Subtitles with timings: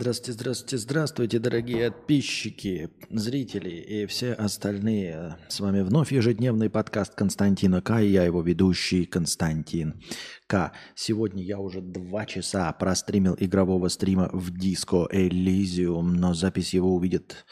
[0.00, 5.36] Здравствуйте, здравствуйте, здравствуйте, дорогие подписчики, зрители и все остальные.
[5.48, 8.00] С вами вновь ежедневный подкаст Константина К.
[8.00, 10.00] И я его ведущий Константин
[10.46, 10.72] К.
[10.94, 17.44] Сегодня я уже два часа простримил игрового стрима в Disco Elysium, но запись его увидит,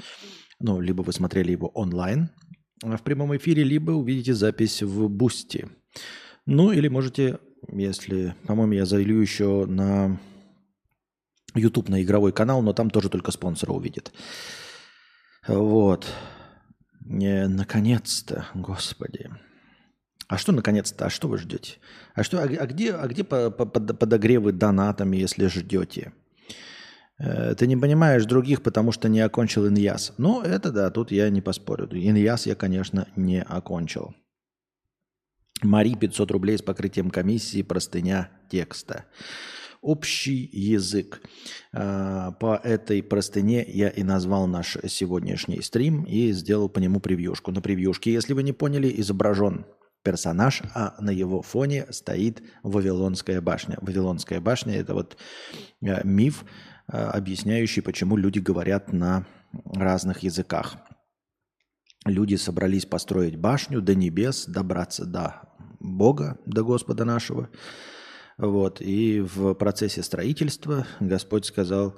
[0.58, 2.30] ну, либо вы смотрели его онлайн
[2.82, 5.68] в прямом эфире, либо увидите запись в Boosty.
[6.46, 7.40] Ну, или можете,
[7.70, 10.18] если, по-моему, я залью еще на
[11.54, 14.12] YouTube на игровой канал, но там тоже только спонсора увидит.
[15.46, 16.06] Вот.
[17.00, 19.30] Не, наконец-то, господи.
[20.28, 21.06] А что наконец-то?
[21.06, 21.76] А что вы ждете?
[22.14, 26.12] А, что, а, а где, а где по, по, подогревы донатами, если ждете?
[27.18, 30.12] Э, ты не понимаешь других, потому что не окончил иньяс.
[30.18, 31.88] Ну, это да, тут я не поспорю.
[31.90, 34.14] Иньяс я, конечно, не окончил.
[35.62, 39.06] Мари 500 рублей с покрытием комиссии, простыня текста
[39.80, 41.22] общий язык.
[41.72, 47.52] А, по этой простыне я и назвал наш сегодняшний стрим и сделал по нему превьюшку.
[47.52, 49.66] На превьюшке, если вы не поняли, изображен
[50.02, 53.78] персонаж, а на его фоне стоит Вавилонская башня.
[53.80, 55.16] Вавилонская башня– это вот
[55.82, 56.44] а, миф,
[56.86, 59.26] а, объясняющий, почему люди говорят на
[59.74, 60.76] разных языках.
[62.04, 65.42] Люди собрались построить башню до небес, добраться до
[65.80, 67.48] Бога, до Господа нашего–
[68.38, 68.80] вот.
[68.80, 71.96] И в процессе строительства Господь сказал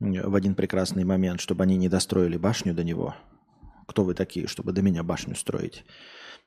[0.00, 3.14] в один прекрасный момент, чтобы они не достроили башню до него.
[3.86, 5.84] Кто вы такие, чтобы до меня башню строить?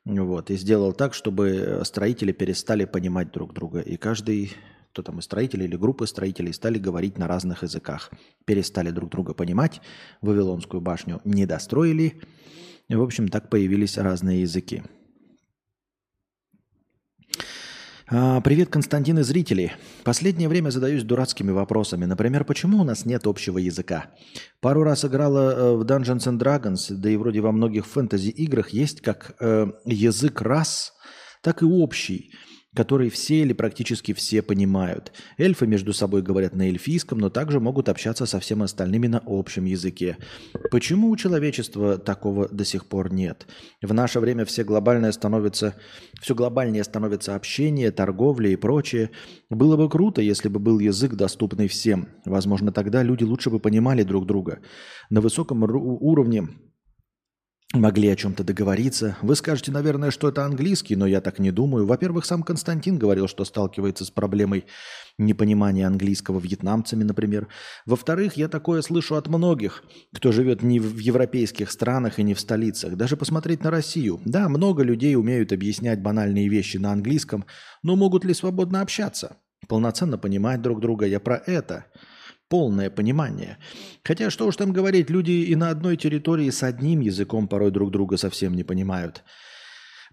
[0.06, 0.52] Вот.
[0.52, 3.80] И сделал так, чтобы строители перестали понимать друг друга.
[3.80, 4.52] И каждый,
[4.92, 8.12] кто там и строители или группы строителей, стали говорить на разных языках.
[8.46, 9.82] Перестали друг друга понимать.
[10.22, 12.22] Вавилонскую башню не достроили.
[12.90, 14.84] И, в общем, так появились разные языки.
[18.01, 18.01] А,
[18.44, 19.72] привет, Константин и зрители.
[20.04, 22.04] Последнее время задаюсь дурацкими вопросами.
[22.04, 24.08] Например, почему у нас нет общего языка?
[24.60, 29.00] Пару раз играла э, в Dungeons and Dragons, да и вроде во многих фэнтези-играх есть
[29.00, 30.92] как э, язык рас,
[31.42, 32.34] так и общий–
[32.76, 35.12] который все или практически все понимают.
[35.38, 39.66] Эльфы между собой говорят на эльфийском, но также могут общаться со всеми остальными на общем
[39.66, 40.18] языке.
[40.72, 43.46] Почему у человечества такого до сих пор нет?
[43.82, 45.76] В наше время все глобальное становится,
[46.22, 49.12] все глобальнее становится общение, торговля и прочее.
[49.50, 52.08] Было бы круто, если бы был язык, доступный всем.
[52.26, 54.60] Возможно, тогда люди лучше бы понимали друг друга.
[55.10, 56.48] На высоком уровне
[57.74, 59.18] могли о чем-то договориться.
[59.22, 61.86] Вы скажете, наверное, что это английский, но я так не думаю.
[61.86, 64.66] Во-первых, сам Константин говорил, что сталкивается с проблемой
[65.18, 67.48] непонимания английского вьетнамцами, например.
[67.86, 69.84] Во-вторых, я такое слышу от многих,
[70.14, 72.96] кто живет не в европейских странах и не в столицах.
[72.96, 74.20] Даже посмотреть на Россию.
[74.26, 77.46] Да, много людей умеют объяснять банальные вещи на английском,
[77.84, 79.38] но могут ли свободно общаться?
[79.68, 81.06] Полноценно понимать друг друга.
[81.06, 81.86] Я про это–
[82.52, 83.58] полное понимание.
[84.04, 87.92] Хотя что уж там говорить, люди и на одной территории с одним языком порой друг
[87.92, 89.24] друга совсем не понимают.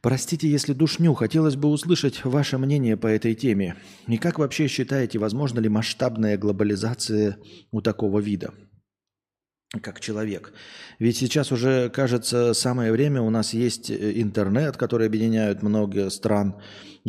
[0.01, 3.75] Простите, если душню, хотелось бы услышать ваше мнение по этой теме.
[4.07, 7.39] И как вообще считаете, возможно ли масштабная глобализация
[7.73, 8.55] у такого вида?
[9.83, 10.55] как человек.
[10.99, 16.57] Ведь сейчас уже, кажется, самое время, у нас есть э, интернет, который объединяет много стран,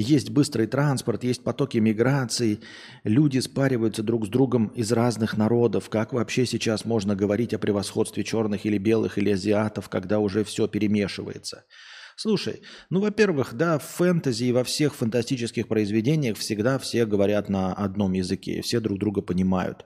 [0.02, 2.60] есть быстрый транспорт, есть потоки миграции,
[3.04, 5.90] люди спариваются друг с другом из разных народов.
[5.90, 10.68] Как вообще сейчас можно говорить о превосходстве черных или белых или азиатов, когда уже все
[10.68, 11.66] перемешивается?
[12.22, 17.74] Слушай, ну, во-первых, да, в фэнтези и во всех фантастических произведениях всегда все говорят на
[17.74, 19.86] одном языке, все друг друга понимают.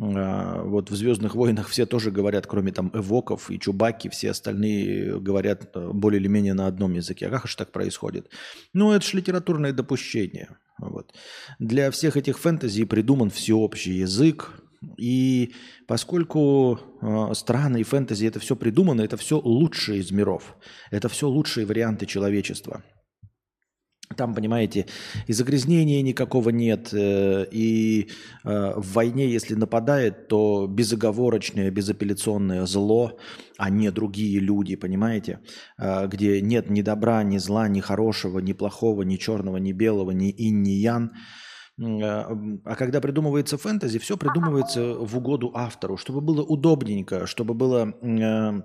[0.00, 5.20] А, вот в «Звездных войнах» все тоже говорят, кроме там эвоков и чубаки, все остальные
[5.20, 7.28] говорят э, более или менее на одном языке.
[7.28, 8.28] А как же так происходит?
[8.72, 10.58] Ну, это же литературное допущение.
[10.80, 11.14] Вот.
[11.60, 14.50] Для всех этих фэнтези придуман всеобщий язык,
[14.96, 15.52] и
[15.86, 20.56] поскольку э, страны и фэнтези это все придумано, это все лучшие из миров,
[20.90, 22.82] это все лучшие варианты человечества.
[24.16, 24.86] Там, понимаете,
[25.26, 28.08] и загрязнения никакого нет, э, и
[28.44, 33.18] э, в войне, если нападает, то безоговорочное, безапелляционное зло,
[33.58, 35.40] а не другие люди, понимаете,
[35.76, 40.12] э, где нет ни добра, ни зла, ни хорошего, ни плохого, ни черного, ни белого,
[40.12, 41.12] ни инь, ни ян–
[41.80, 47.94] а, а когда придумывается фэнтези, все придумывается в угоду автору, чтобы было удобненько, чтобы было
[48.02, 48.62] э,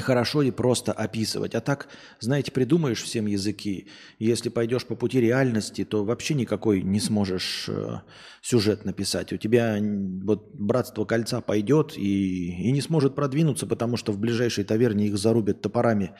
[0.00, 1.54] хорошо и просто описывать.
[1.54, 1.88] А так,
[2.20, 8.00] знаете, придумаешь всем языки, если пойдешь по пути реальности, то вообще никакой не сможешь э,
[8.42, 9.32] сюжет написать.
[9.32, 9.78] У тебя
[10.22, 15.18] вот «Братство кольца» пойдет и, и не сможет продвинуться, потому что в ближайшей таверне их
[15.18, 16.12] зарубят топорами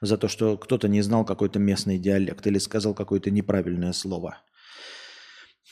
[0.00, 4.38] за то, что кто-то не знал какой-то местный диалект или сказал какое-то неправильное слово.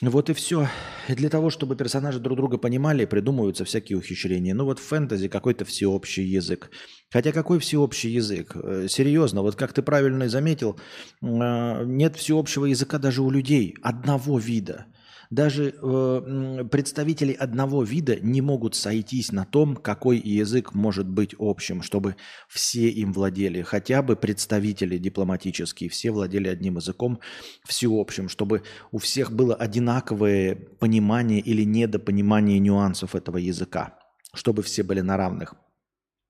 [0.01, 0.67] Вот и все.
[1.07, 4.53] И для того, чтобы персонажи друг друга понимали, придумываются всякие ухищрения.
[4.55, 6.71] Ну вот в фэнтези какой-то всеобщий язык.
[7.11, 8.55] Хотя какой всеобщий язык?
[8.55, 10.79] Э, серьезно, вот как ты правильно заметил,
[11.21, 14.87] э, нет всеобщего языка даже у людей одного вида.
[15.33, 21.81] Даже э, представители одного вида не могут сойтись на том, какой язык может быть общим,
[21.81, 23.63] чтобы все им владели.
[23.63, 27.19] Хотя бы представители дипломатические, все владели одним языком
[27.67, 33.97] всеобщим, чтобы у всех было одинаковое понимание или недопонимание нюансов этого языка,
[34.35, 35.55] чтобы все были на равных.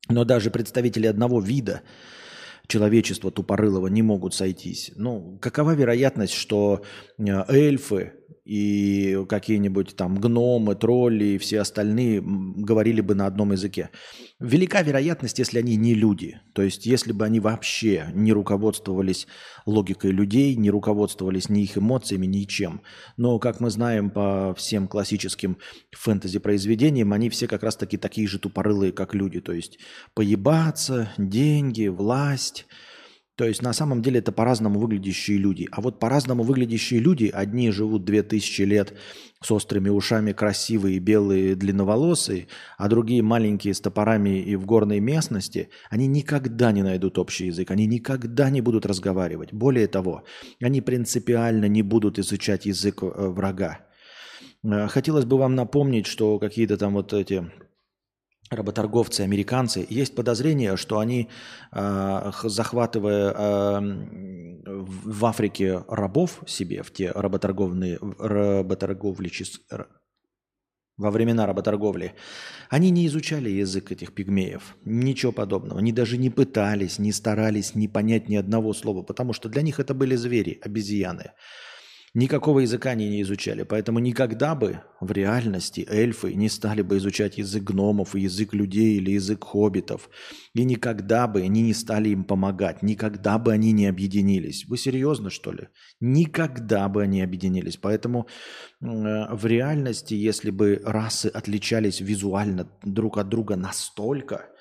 [0.08, 1.82] Но даже представители одного вида
[2.68, 4.92] человечества тупорылого не могут сойтись.
[4.96, 6.84] Ну, какова вероятность, что
[7.18, 8.14] э, эльфы
[8.46, 13.90] и какие-нибудь там гномы, тролли и все остальные говорили бы на одном языке.
[14.40, 16.40] Велика вероятность, если они не люди.
[16.54, 19.28] То есть, если бы они вообще не руководствовались
[19.66, 22.82] логикой людей, не руководствовались ни их эмоциями, ничем.
[23.16, 25.58] Но, как мы знаем по всем классическим
[25.96, 29.40] фэнтези-произведениям, они все как раз-таки такие же тупорылые, как люди.
[29.40, 29.80] То есть,
[30.14, 32.66] поебаться, деньги, власть–
[33.36, 35.68] то есть на самом деле это по-разному выглядящие люди.
[35.72, 38.94] А вот по-разному выглядящие люди, одни живут 2000 лет
[39.42, 42.48] с острыми ушами, красивые, белые, длинноволосые,
[42.78, 47.72] а другие маленькие с топорами и в горной местности, они никогда не найдут общий язык,
[47.72, 49.52] они никогда не будут разговаривать.
[49.52, 50.24] Более того,
[50.62, 53.80] они принципиально не будут изучать язык э, врага.
[54.64, 57.52] Э, хотелось бы вам напомнить, что какие-то там вот эти
[58.56, 61.30] работорговцы, американцы, есть подозрение, что они,
[61.72, 63.80] э, захватывая э,
[64.66, 69.30] в Африке рабов себе, в те работорговные, работорговли,
[70.98, 72.14] во времена работорговли,
[72.70, 75.80] они не изучали язык этих пигмеев, ничего подобного.
[75.80, 79.80] Они даже не пытались, не старались не понять ни одного слова, потому что для них
[79.80, 81.32] это были звери, обезьяны.
[82.16, 87.40] Никакого языка они не изучали, поэтому никогда бы в реальности эльфы не стали бы изучать
[87.40, 90.12] язык гномов, язык людей или язык хоббитов.
[90.54, 94.66] И никогда бы они не стали им помогать, никогда бы они не объединились.
[94.68, 95.70] Вы серьезно, что ли?
[96.00, 97.78] Никогда бы они объединились.
[97.78, 98.28] Поэтому
[98.80, 104.46] э, в реальности, если бы расы отличались визуально друг от друга настолько–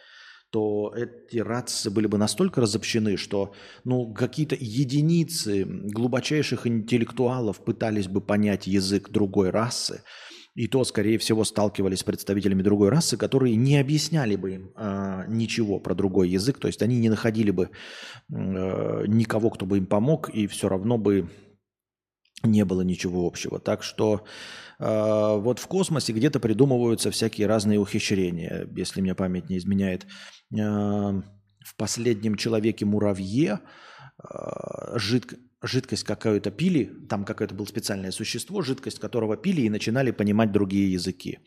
[0.52, 3.54] то эти расы были бы настолько разобщены, что
[3.84, 10.02] ну, какие-то единицы глубочайших интеллектуалов пытались бы понять язык другой расы,
[10.54, 15.24] и то, скорее всего, сталкивались с представителями другой расы, которые не объясняли бы им э,
[15.28, 17.70] ничего про другой язык, то есть они не находили бы
[18.30, 21.30] э, никого, кто бы им помог, и все равно бы
[22.44, 23.58] не было ничего общего.
[23.58, 24.24] Так что
[24.84, 30.06] вот в космосе где-то придумываются всякие разные ухищрения, если мне память не изменяет.
[30.52, 38.98] Э, в последнем человеке-муравье э, жидк, жидкость какую-то пили, там какое-то было специальное существо, жидкость
[38.98, 41.38] которого пили и начинали понимать другие языки.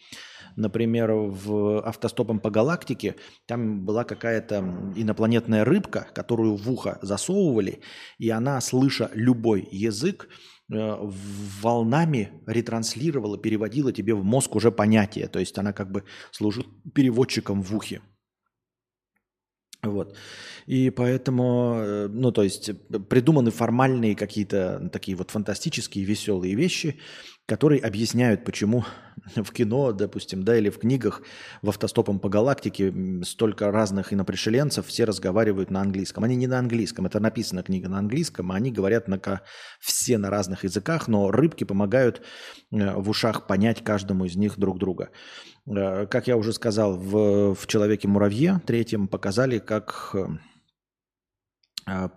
[0.55, 3.15] Например, в автостопом по галактике
[3.45, 4.59] там была какая-то
[4.95, 7.81] инопланетная рыбка, которую в ухо засовывали,
[8.17, 15.27] и она, слыша любой язык, Э, волнами ретранслировала, переводила тебе в мозг уже понятие.
[15.27, 18.01] То есть она как бы служит переводчиком в ухе.
[19.83, 20.15] Вот.
[20.65, 22.71] И поэтому, э, ну, то есть
[23.07, 26.99] придуманы формальные какие-то такие вот фантастические, веселые вещи,
[27.45, 28.85] которые объясняют, почему
[29.35, 31.21] в кино, допустим, да, или в книгах
[31.61, 36.23] в автостопом по галактике столько разных инопришеленцев, все разговаривают на английском.
[36.23, 39.19] Они не на английском, это написана книга на английском, а они говорят на,
[39.79, 42.21] все на разных языках, но рыбки помогают
[42.71, 45.09] э, в ушах понять каждому из них друг друга.
[45.67, 50.25] Э, как я уже сказал, в, в «Человеке-муравье» третьем показали, как э,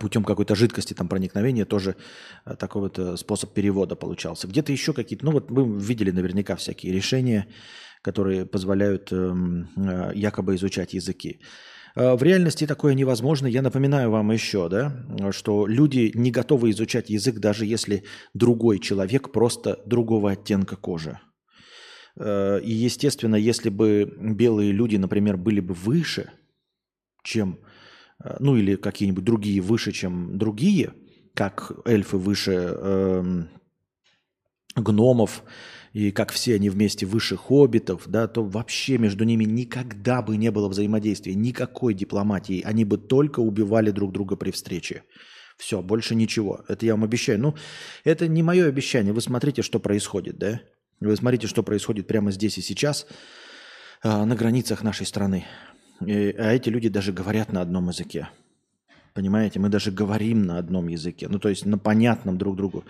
[0.00, 1.96] путем какой-то жидкости там проникновения тоже
[2.44, 4.48] а, такой вот э, способ перевода получался.
[4.48, 7.46] Где-то еще какие-то, ну вот вы видели наверняка всякие решения,
[8.02, 11.40] которые позволяют эм, э, якобы изучать языки.
[11.94, 13.46] А, в реальности такое невозможно.
[13.46, 19.32] Я напоминаю вам еще, да, что люди не готовы изучать язык, даже если другой человек
[19.32, 21.18] просто другого оттенка кожи.
[22.16, 26.30] Э, и, естественно, если бы белые люди, например, были бы выше,
[27.22, 27.58] чем
[28.38, 30.92] ну или какие-нибудь другие выше, чем другие,
[31.34, 33.44] как эльфы выше э,
[34.76, 35.44] гномов,
[35.92, 40.50] и как все они вместе выше хоббитов, да, то вообще между ними никогда бы не
[40.50, 42.62] было взаимодействия, никакой дипломатии.
[42.64, 45.04] Они бы только убивали друг друга при встрече.
[45.56, 46.64] Все, больше ничего.
[46.68, 47.40] Это я вам обещаю.
[47.40, 47.54] Ну,
[48.04, 49.12] это не мое обещание.
[49.12, 50.60] Вы смотрите, что происходит, да?
[51.00, 53.06] Вы смотрите, что происходит прямо здесь и сейчас
[54.04, 55.46] э, на границах нашей страны.
[56.00, 58.28] А эти люди даже говорят на одном языке.
[59.14, 62.84] Понимаете, мы даже говорим на одном языке, ну то есть на понятном друг другу.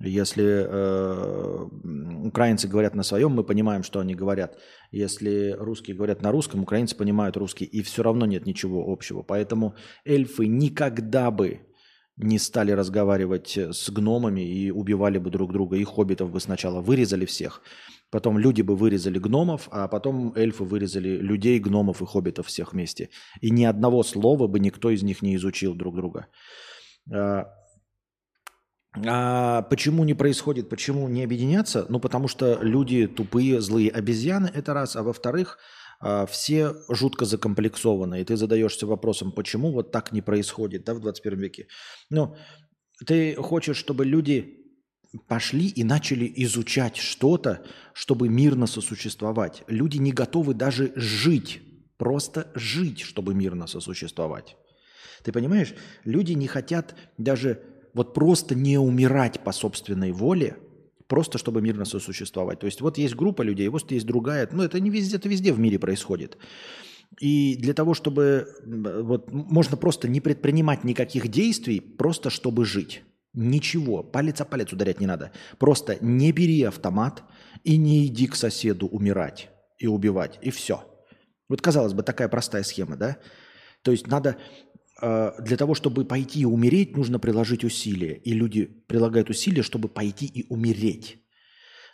[0.00, 4.56] Если э, украинцы говорят на своем, мы понимаем, что они говорят.
[4.92, 9.22] Если русские говорят на русском, украинцы понимают русский, и все равно нет ничего общего.
[9.22, 9.74] Поэтому
[10.06, 11.60] эльфы никогда бы
[12.16, 15.76] не стали разговаривать с гномами и убивали бы друг друга.
[15.76, 17.60] И хоббитов бы сначала вырезали всех,
[18.14, 23.08] потом люди бы вырезали гномов, а потом эльфы вырезали людей, гномов и хоббитов всех вместе.
[23.40, 26.26] И ни одного слова бы никто из них не изучил друг друга.
[27.12, 27.46] А,
[29.04, 31.86] а почему не происходит, почему не объединяться?
[31.88, 34.94] Ну, потому что люди тупые, злые обезьяны, это раз.
[34.94, 35.58] А во-вторых,
[36.00, 38.20] а, все жутко закомплексованы.
[38.20, 41.66] И ты задаешься вопросом, почему вот так не происходит да, в 21 веке.
[42.10, 42.36] Ну,
[43.06, 44.63] ты хочешь, чтобы люди
[45.18, 49.62] пошли и начали изучать что-то, чтобы мирно сосуществовать.
[49.68, 51.62] Люди не готовы даже жить,
[51.96, 54.56] просто жить, чтобы мирно сосуществовать.
[55.22, 57.62] Ты понимаешь, люди не хотят даже
[57.94, 60.56] вот просто не умирать по собственной воле,
[61.06, 62.58] просто чтобы мирно сосуществовать.
[62.60, 64.48] То есть вот есть группа людей, вот есть другая.
[64.50, 66.36] Ну, это не везде, это везде в мире происходит.
[67.20, 73.02] И для того, чтобы вот можно просто не предпринимать никаких действий, просто чтобы жить.
[73.34, 75.32] Ничего, палец о палец ударять не надо.
[75.58, 77.22] Просто не бери автомат
[77.64, 80.84] и не иди к соседу умирать и убивать, и все.
[81.48, 83.18] Вот казалось бы, такая простая схема, да?
[83.82, 84.38] То есть надо
[85.00, 88.14] Э, для того, чтобы пойти и умереть, нужно приложить усилия.
[88.14, 91.18] И люди прилагают усилия, чтобы пойти и умереть.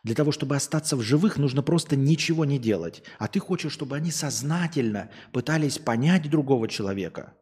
[0.02, 3.02] Для того, чтобы остаться в живых, нужно просто ничего не делать.
[3.18, 7.34] А ты хочешь, чтобы они сознательно пытались понять другого человека.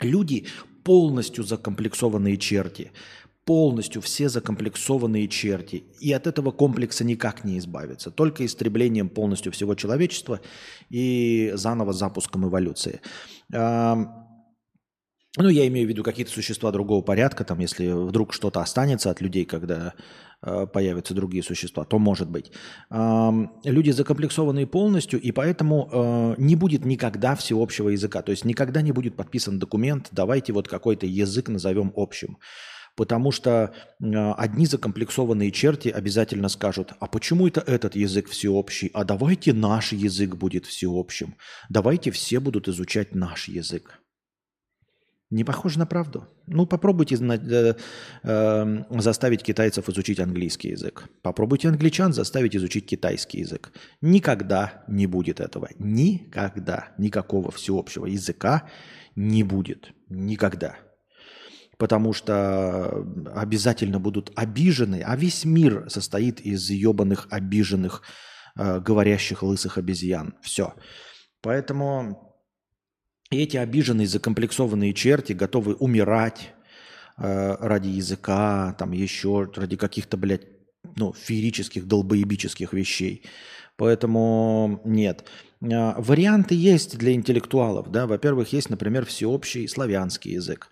[0.00, 0.46] Люди
[0.90, 2.90] полностью закомплексованные черти,
[3.44, 5.84] полностью все закомплексованные черти.
[6.00, 8.10] И от этого комплекса никак не избавиться.
[8.10, 10.40] Только истреблением полностью всего человечества
[10.88, 13.00] и заново запуском эволюции.
[13.52, 19.20] Ну, я имею в виду какие-то существа другого порядка, там, если вдруг что-то останется от
[19.20, 19.94] людей, когда
[20.40, 22.52] появятся другие существа, то может быть.
[22.90, 23.30] Э,
[23.64, 28.22] люди закомплексованные полностью, и поэтому э, не будет никогда всеобщего языка.
[28.22, 32.38] То есть никогда не будет подписан документ, давайте вот какой-то язык назовем общим.
[32.96, 39.04] Потому что э, одни закомплексованные черти обязательно скажут, а почему это этот язык всеобщий, а
[39.04, 41.36] давайте наш язык будет всеобщим,
[41.68, 43.99] давайте все будут изучать наш язык.
[45.30, 46.26] Не похоже на правду?
[46.48, 47.74] Ну, попробуйте э,
[48.24, 51.08] э, заставить китайцев изучить английский язык.
[51.22, 53.72] Попробуйте англичан заставить изучить китайский язык.
[54.00, 55.68] Никогда не будет этого.
[55.78, 56.88] Никогда.
[56.98, 58.68] Никакого всеобщего языка
[59.14, 59.92] не будет.
[60.08, 60.76] Никогда
[61.78, 68.02] потому что обязательно будут обижены, а весь мир состоит из ебаных обиженных,
[68.58, 70.34] э, говорящих лысых обезьян.
[70.42, 70.74] Все.
[71.40, 72.29] Поэтому
[73.30, 76.52] эти обиженные, закомплексованные черти готовы умирать
[77.16, 80.46] э, ради языка, там еще ради каких-то, блядь,
[80.96, 83.22] ну, феерических, долбоебических вещей.
[83.76, 85.24] Поэтому нет.
[85.60, 87.90] Э, варианты есть для интеллектуалов.
[87.90, 88.06] Да?
[88.06, 90.70] Во-первых, есть, например, всеобщий славянский язык.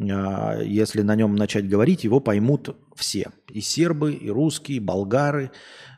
[0.00, 3.30] А, если на нем начать говорить, его поймут все.
[3.50, 5.50] И сербы, и русские, и болгары, э,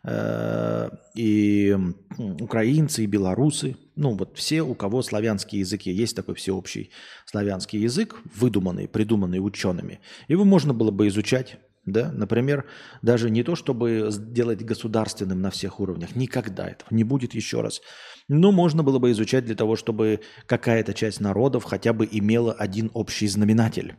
[0.07, 1.77] и
[2.19, 3.77] украинцы, и белорусы.
[3.97, 5.91] Ну вот все, у кого славянские языки.
[5.91, 6.91] Есть такой всеобщий
[7.27, 10.01] славянский язык, выдуманный, придуманный учеными.
[10.29, 11.59] Его можно было бы изучать
[11.93, 12.13] да?
[12.13, 12.65] Например,
[13.03, 17.81] даже не то, чтобы сделать государственным на всех уровнях, никогда этого не будет еще раз.
[18.29, 22.91] Но можно было бы изучать для того, чтобы какая-то часть народов хотя бы имела один
[22.95, 23.97] общий знаменатель,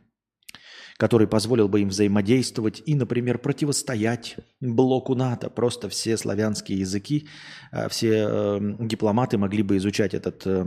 [1.00, 5.50] который позволил бы им взаимодействовать и, например, противостоять блоку НАТО.
[5.50, 7.28] Просто все славянские языки,
[7.72, 10.66] э, все э, дипломаты могли бы изучать этот э,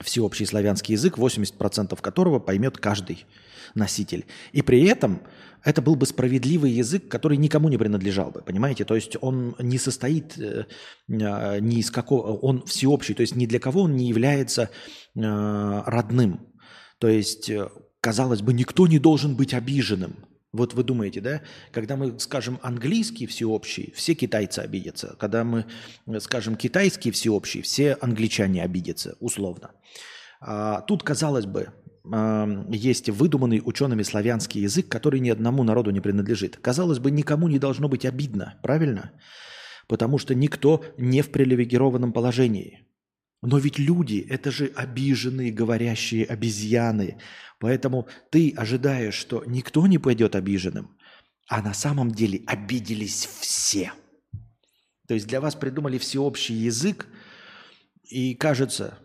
[0.00, 3.26] всеобщий славянский язык, 80% которого поймет каждый
[3.74, 4.24] носитель.
[4.52, 5.20] И при этом
[5.62, 8.86] это был бы справедливый язык, который никому не принадлежал бы, понимаете?
[8.86, 10.64] То есть он не состоит э,
[11.08, 14.70] э, ни из какого, он всеобщий, то есть ни для кого он не является
[15.14, 15.20] э,
[15.86, 16.48] родным.
[16.98, 17.50] То есть,
[18.02, 20.16] казалось бы, никто не должен быть обиженным.
[20.52, 21.40] Вот вы думаете, да?
[21.70, 25.16] Когда мы скажем английский всеобщий, все китайцы обидятся.
[25.18, 25.64] Когда мы
[26.20, 29.70] скажем китайский всеобщий, все англичане обидятся, условно.
[30.40, 31.68] А тут, казалось бы,
[32.68, 36.56] есть выдуманный учеными славянский язык, который ни одному народу не принадлежит.
[36.56, 39.12] Казалось бы, никому не должно быть обидно, правильно?
[39.86, 42.86] Потому что никто не в привилегированном положении.
[43.42, 47.18] Но ведь люди– это же обиженные, говорящие обезьяны.
[47.58, 50.96] Поэтому ты ожидаешь, что никто не пойдет обиженным,
[51.48, 53.92] а на самом деле обиделись все.
[55.08, 57.08] То есть для вас придумали всеобщий язык,
[58.08, 58.98] и кажется,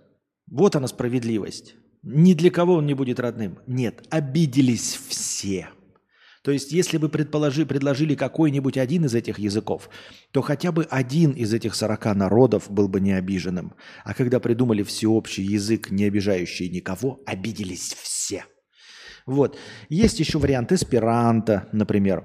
[0.46, 1.76] вот она справедливость.
[2.04, 3.58] Ни для кого он не будет родным.
[3.66, 5.70] Нет, обиделись все.
[6.48, 9.90] То есть, если бы предположи, предложили какой-нибудь один из этих языков,
[10.32, 13.74] то хотя бы один из этих 40 народов был бы не обиженным.
[14.06, 18.46] А когда придумали всеобщий язык, не обижающий никого, обиделись все.
[19.26, 19.58] Вот.
[19.90, 22.24] Есть еще вариант эсперанто, например.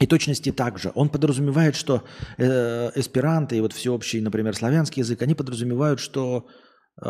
[0.00, 0.90] И точности также.
[0.96, 2.02] Он подразумевает, что
[2.36, 6.48] э, эсперанто и вот всеобщий, например, славянский язык, они подразумевают, что
[7.00, 7.06] э,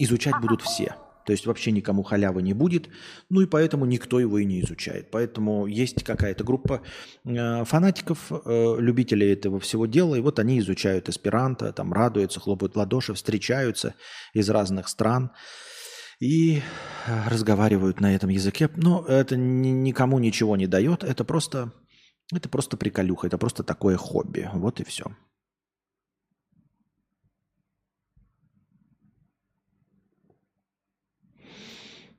[0.00, 0.96] изучать будут все.
[1.24, 2.88] То есть вообще никому халявы не будет,
[3.28, 5.10] ну и поэтому никто его и не изучает.
[5.10, 6.82] Поэтому есть какая-то группа
[7.24, 12.76] э, фанатиков, э, любителей этого всего дела, и вот они изучают эсперанто, там радуются, хлопают
[12.76, 13.94] ладоши, встречаются
[14.34, 15.32] из разных стран
[16.20, 16.62] и
[17.28, 18.70] разговаривают на этом языке.
[18.76, 21.72] Но это ни, никому ничего не дает, это просто,
[22.32, 24.48] это просто приколюха, это просто такое хобби.
[24.54, 25.06] Вот и все.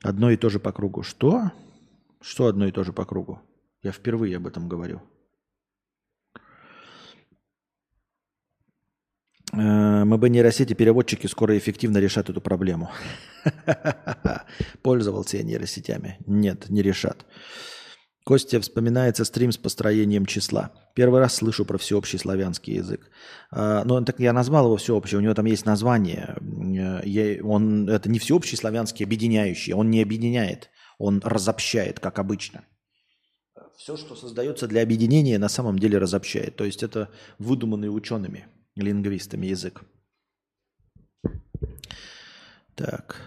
[0.04, 1.02] Одно и то же по кругу.
[1.02, 1.52] Что?
[2.22, 3.40] Что одно и то же по кругу?
[3.82, 5.02] Я впервые об этом говорю.
[9.54, 12.92] Э, МБ нейросети переводчики скоро эффективно решат эту проблему.
[14.82, 16.18] Пользовался я нейросетями.
[16.28, 17.26] Нет, не решат.
[18.24, 20.72] Костя вспоминается стрим с построением числа.
[20.96, 23.10] Первый раз слышу про всеобщий славянский язык.
[23.52, 26.38] А, но так я назвал его всеобщий, у него там есть название.
[27.04, 29.74] Я, он, это не всеобщий славянский, объединяющий.
[29.74, 32.64] Он не объединяет, он разобщает, как обычно.
[33.78, 36.56] Все, что создается для объединения, на самом деле разобщает.
[36.56, 39.84] То есть это выдуманный учеными, лингвистами язык.
[42.76, 43.22] Так.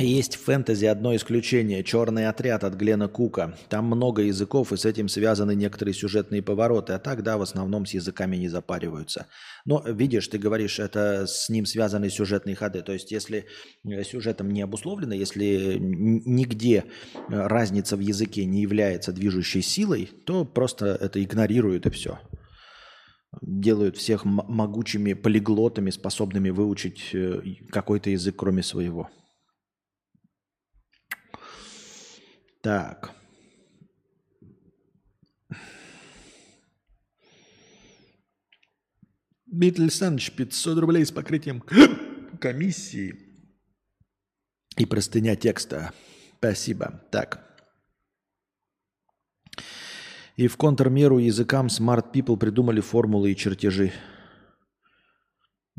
[0.00, 3.54] Есть в фэнтези одно исключение– «Черный отряд» от Глена Кука.
[3.68, 6.94] Там много языков, и с этим связаны некоторые сюжетные повороты.
[6.94, 9.26] А так, да, в основном с языками не запариваются.
[9.66, 12.80] Но, видишь, ты говоришь, это с ним связаны сюжетные ходы.
[12.80, 13.44] То есть, если
[13.84, 20.46] э, сюжетом не обусловлено, если нигде э, разница в языке не является движущей силой, то
[20.46, 22.18] просто это игнорируют и все.
[23.42, 29.10] Делают всех могучими полиглотами, способными выучить э, какой-то язык, кроме своего.
[32.60, 33.14] Так.
[39.46, 41.62] Дмитрий Александрович, 500 рублей с покрытием
[42.40, 43.18] комиссии
[44.76, 45.92] и простыня текста.
[46.38, 47.02] Спасибо.
[47.10, 47.46] Так.
[50.36, 53.92] И в контрмеру языкам Smart People придумали формулы и чертежи.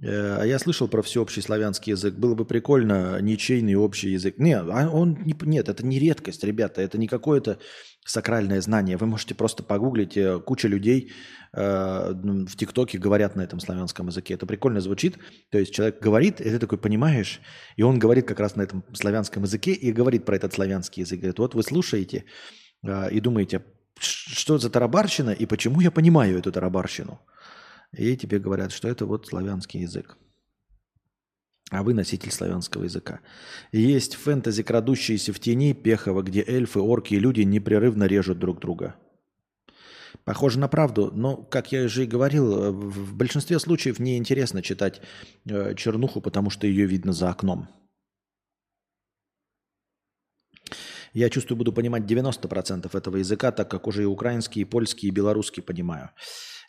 [0.01, 2.15] Э, а я слышал про всеобщий славянский язык.
[2.15, 4.36] Было бы прикольно ничейный общий язык.
[4.38, 6.82] Нет, а он не, нет, это не редкость, ребята.
[6.82, 7.60] Это не какое-то
[8.06, 8.97] сакральное знание.
[8.97, 10.17] Вы можете просто погуглить.
[10.17, 11.12] Э, куча людей
[11.54, 14.34] э, в ТикТоке говорят на этом славянском языке.
[14.34, 15.17] Это прикольно звучит.
[15.51, 17.39] То есть человек говорит, и ты такой понимаешь,
[17.75, 21.19] и он говорит как раз на этом славянском языке и говорит про этот славянский язык.
[21.19, 22.25] Говорит, вот вы слушаете
[22.84, 23.63] э, и думаете,
[23.99, 27.19] что за тарабарщина и почему я понимаю эту тарабарщину.
[27.93, 30.17] И тебе говорят, что это вот славянский язык.
[31.69, 33.21] А вы носитель славянского языка.
[33.71, 38.95] Есть фэнтези, крадущиеся в тени Пехова, где эльфы, орки и люди непрерывно режут друг друга.
[40.25, 45.01] Похоже на правду, но, как я уже и говорил, в большинстве случаев неинтересно читать
[45.45, 47.69] э, чернуху, потому что ее видно за окном.
[51.13, 55.12] Я чувствую, буду понимать 90% этого языка, так как уже и украинский, и польский, и
[55.12, 56.12] белорусский понимаю.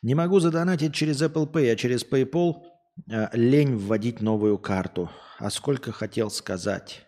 [0.02, 2.62] Не могу задонатить через Apple Pay, а через PayPal
[3.08, 5.10] э, лень вводить новую карту.
[5.38, 7.06] А сколько хотел сказать?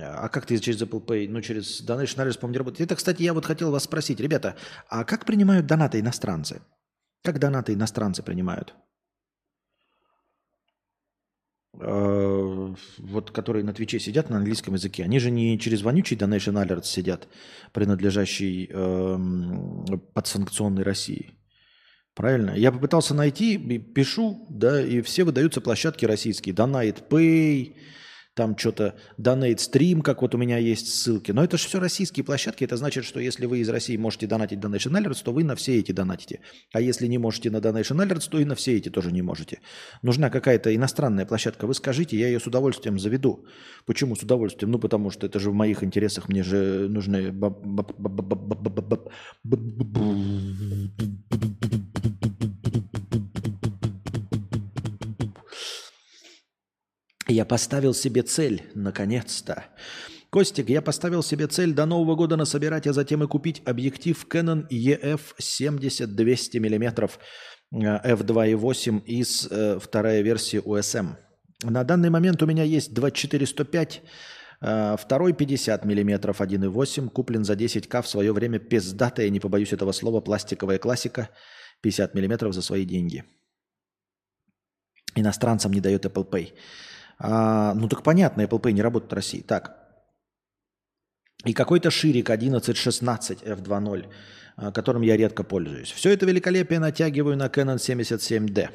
[0.00, 2.80] А как ты через Apple Pay, ну через Donation Address, по-моему, не работает?
[2.82, 4.20] Это, кстати, я вот хотел вас спросить.
[4.20, 4.56] Ребята,
[4.88, 6.60] а как принимают донаты иностранцы?
[7.22, 8.74] Как донаты иностранцы принимают?
[11.80, 16.54] Э, вот которые на Твиче сидят на английском языке, они же не через вонючий Donation
[16.54, 17.28] Alert сидят,
[17.72, 21.34] принадлежащий э, подсанкционной России.
[22.14, 22.52] Правильно?
[22.52, 26.54] Я попытался найти, пишу, да, и все выдаются площадки российские.
[26.54, 27.76] Donate Pay,
[28.36, 31.32] там что-то Donate Stream, как вот у меня есть ссылки.
[31.32, 32.64] Но это же все российские площадки.
[32.64, 35.78] Это значит, что если вы из России можете донатить Donation Alerts, то вы на все
[35.78, 36.40] эти донатите.
[36.74, 39.60] А если не можете на Donation Alerts, то и на все эти тоже не можете.
[40.02, 41.66] Нужна какая-то иностранная площадка.
[41.66, 43.46] Вы скажите, я ее с удовольствием заведу.
[43.86, 44.70] Почему с удовольствием?
[44.70, 46.28] Ну, потому что это же в моих интересах.
[46.28, 47.32] Мне же нужны...
[57.28, 59.64] Я поставил себе цель, наконец-то.
[60.30, 64.68] Костик, я поставил себе цель до Нового года насобирать, а затем и купить объектив Canon
[64.70, 67.10] EF 70-200 мм
[67.72, 71.16] F2.8 из э, вторая версия USM.
[71.62, 74.02] На данный момент у меня есть 24105,
[74.60, 79.92] э, второй 50 мм 1.8, куплен за 10к в свое время пиздатая, не побоюсь этого
[79.92, 81.30] слова, пластиковая классика,
[81.82, 83.24] 50 мм за свои деньги.
[85.16, 86.52] Иностранцам не дает Apple Pay.
[87.18, 89.40] А, ну так понятно, Apple Pay не работает в России.
[89.40, 89.76] Так.
[91.44, 94.06] И какой-то ширик 1116 F2.0,
[94.56, 95.92] а, которым я редко пользуюсь.
[95.92, 98.70] Все это великолепие натягиваю на Canon 77D.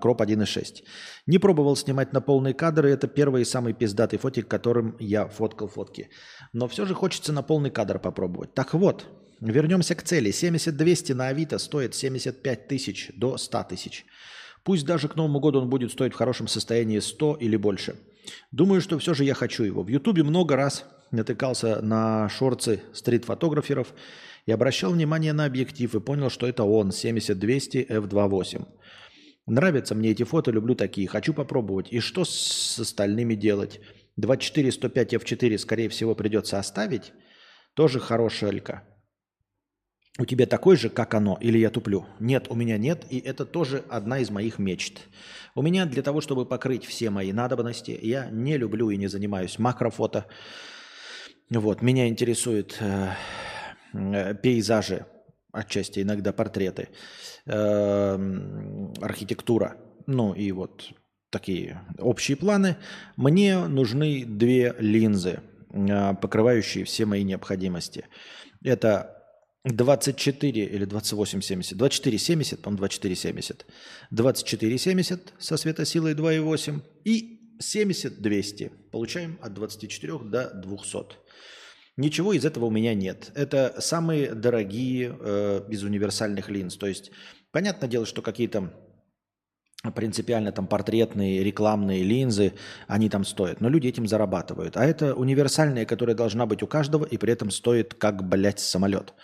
[0.00, 0.82] Кроп 1.6.
[1.26, 5.26] Не пробовал снимать на полный кадр, и это первый и самый пиздатый фотик, которым я
[5.26, 6.10] фоткал фотки.
[6.52, 8.52] Но все же хочется на полный кадр попробовать.
[8.52, 9.06] Так вот,
[9.40, 10.30] вернемся к цели.
[10.30, 14.04] 70-200 на Авито стоит 75 тысяч до 100 тысяч.
[14.64, 17.96] Пусть даже к Новому году он будет стоить в хорошем состоянии 100 или больше.
[18.50, 19.82] Думаю, что все же я хочу его.
[19.82, 23.94] В Ютубе много раз натыкался на шорцы стрит-фотограферов
[24.46, 28.66] и обращал внимание на объектив и понял, что это он, 70-200 f2.8.
[29.46, 31.92] Нравятся мне эти фото, люблю такие, хочу попробовать.
[31.92, 33.80] И что с остальными делать?
[34.18, 37.12] 24-105 f4, скорее всего, придется оставить.
[37.74, 38.82] Тоже хорошая алька.
[40.16, 42.06] У тебя такой же, как оно, или я туплю?
[42.20, 45.08] Нет, у меня нет, и это тоже одна из моих мечт.
[45.56, 49.58] У меня для того, чтобы покрыть все мои надобности, я не люблю и не занимаюсь
[49.58, 50.26] макрофото.
[51.50, 53.08] Вот, меня интересуют э,
[53.92, 55.04] э, пейзажи,
[55.50, 56.90] отчасти иногда портреты,
[57.46, 58.18] э,
[59.00, 60.92] архитектура, ну и вот
[61.30, 62.76] такие общие планы.
[63.16, 68.06] Мне нужны две линзы, э, покрывающие все мои необходимости.
[68.62, 69.13] Это
[69.64, 71.76] 24 или 28,70.
[71.76, 73.64] 24,70, по-моему, 24,70.
[74.12, 78.90] 24,70 со светосилой 2,8 и 70-200.
[78.90, 81.16] Получаем от 24 до 200.
[81.96, 83.30] Ничего из этого у меня нет.
[83.34, 86.76] Это самые дорогие э, из универсальных линз.
[86.76, 87.12] То есть,
[87.52, 88.72] понятное дело, что какие-то
[89.94, 92.54] принципиально там портретные, рекламные линзы,
[92.86, 93.60] они там стоят.
[93.60, 94.76] Но люди этим зарабатывают.
[94.76, 99.14] А это универсальная, которая должна быть у каждого и при этом стоит как, блядь, самолет.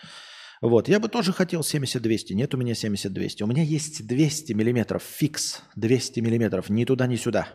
[0.61, 2.35] Вот, я бы тоже хотел 70-200.
[2.35, 3.43] Нет у меня 70-200.
[3.43, 5.61] У меня есть 200 миллиметров фикс.
[5.75, 7.47] 200 миллиметров ни туда, ни сюда.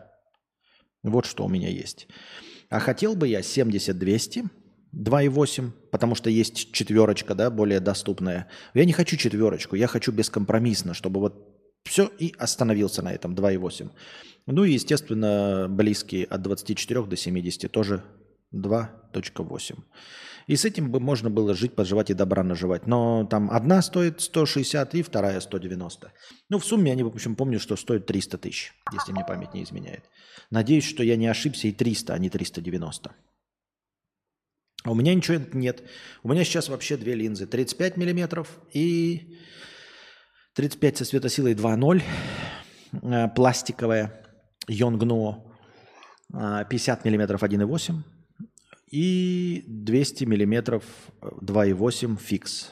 [1.05, 2.09] Вот что у меня есть.
[2.69, 4.49] А хотел бы я 70-200,
[4.93, 8.49] 2,8, потому что есть четверочка, да, более доступная.
[8.75, 13.91] Я не хочу четверочку, я хочу бескомпромиссно, чтобы вот все и остановился на этом 2,8.
[14.47, 18.03] Ну и, естественно, близкие от 24 до 70 тоже
[18.55, 19.77] 2.8.
[20.47, 22.87] И с этим бы можно было жить, поживать и добра наживать.
[22.87, 26.13] Но там одна стоит 160 и вторая 190.
[26.49, 29.65] Ну, в сумме они, в общем, помню, что стоит 300 тысяч, если мне память не
[29.65, 30.05] изменяет.
[30.51, 33.13] Надеюсь, что я не ошибся и 300, а не 390.
[34.85, 35.83] А у меня ничего нет.
[36.23, 37.47] У меня сейчас вообще две линзы.
[37.47, 39.37] 35 миллиметров и
[40.55, 42.03] 35 со светосилой 2.0.
[43.03, 44.23] Э, пластиковая
[44.69, 45.43] Yongnuo.
[46.33, 48.16] 50 миллиметров 1.8
[48.91, 50.85] и 200 миллиметров
[51.21, 52.71] 2,8 фикс.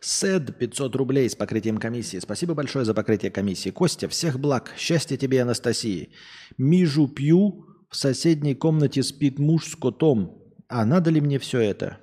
[0.00, 2.18] Сэд 500 рублей с покрытием комиссии.
[2.18, 3.70] Спасибо большое за покрытие комиссии.
[3.70, 4.74] Костя, всех благ.
[4.76, 6.10] Счастья тебе, Анастасии.
[6.58, 10.42] Мижу пью в соседней комнате спит муж с котом.
[10.68, 11.98] А надо ли мне все это?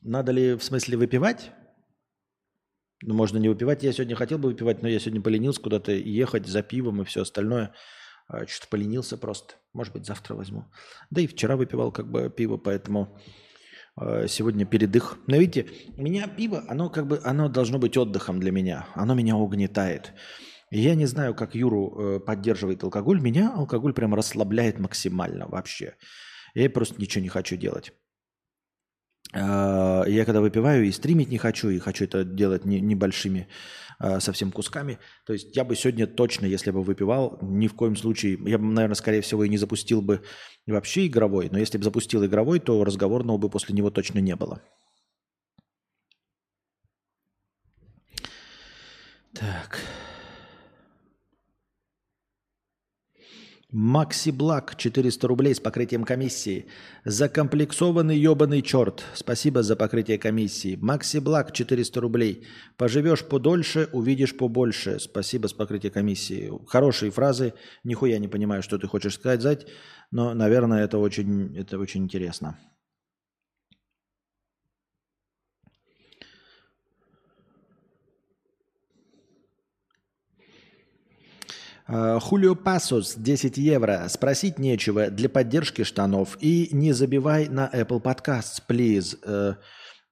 [0.00, 1.52] Надо ли, в смысле, выпивать?
[3.04, 3.84] Ну, можно не выпивать.
[3.84, 7.22] Я сегодня хотел бы выпивать, но я сегодня поленился куда-то ехать за пивом и все
[7.22, 7.72] остальное.
[8.26, 9.54] А, что-то поленился просто.
[9.74, 10.64] Может быть, завтра возьму.
[11.10, 13.16] Да и вчера выпивал как бы пиво, поэтому
[13.94, 15.18] а, сегодня передых.
[15.28, 18.88] Но видите, у меня пиво, оно как бы, оно должно быть отдыхом для меня.
[18.94, 20.12] Оно меня угнетает
[20.80, 23.20] я не знаю, как Юру э, поддерживает алкоголь.
[23.20, 25.96] Меня алкоголь прям расслабляет максимально вообще.
[26.54, 27.92] Я просто ничего не хочу делать.
[29.34, 33.48] А, я когда выпиваю и стримить не хочу, и хочу это делать небольшими
[33.98, 34.98] а, совсем кусками.
[35.26, 38.64] То есть я бы сегодня точно, если бы выпивал, ни в коем случае, я бы,
[38.64, 40.22] наверное, скорее всего, и не запустил бы
[40.66, 41.48] вообще игровой.
[41.50, 44.60] Но если бы запустил игровой, то разговорного бы после него точно не было.
[49.34, 49.80] Так.
[53.72, 56.66] Макси Блак, 400 рублей с покрытием комиссии.
[57.06, 59.02] Закомплексованный ебаный черт.
[59.14, 60.76] Спасибо за покрытие комиссии.
[60.76, 62.46] Макси Блак, 400 рублей.
[62.76, 64.98] Поживешь подольше, увидишь побольше.
[65.00, 66.52] Спасибо с покрытием комиссии.
[66.66, 67.54] Хорошие фразы.
[67.82, 69.66] Нихуя не понимаю, что ты хочешь сказать,
[70.10, 72.58] но, наверное, это очень, это очень интересно.
[81.92, 84.06] Хулио Пасос, 10 евро.
[84.08, 86.38] Спросить нечего для поддержки штанов.
[86.40, 89.18] И не забивай на Apple Podcasts, please.
[89.24, 89.56] Э,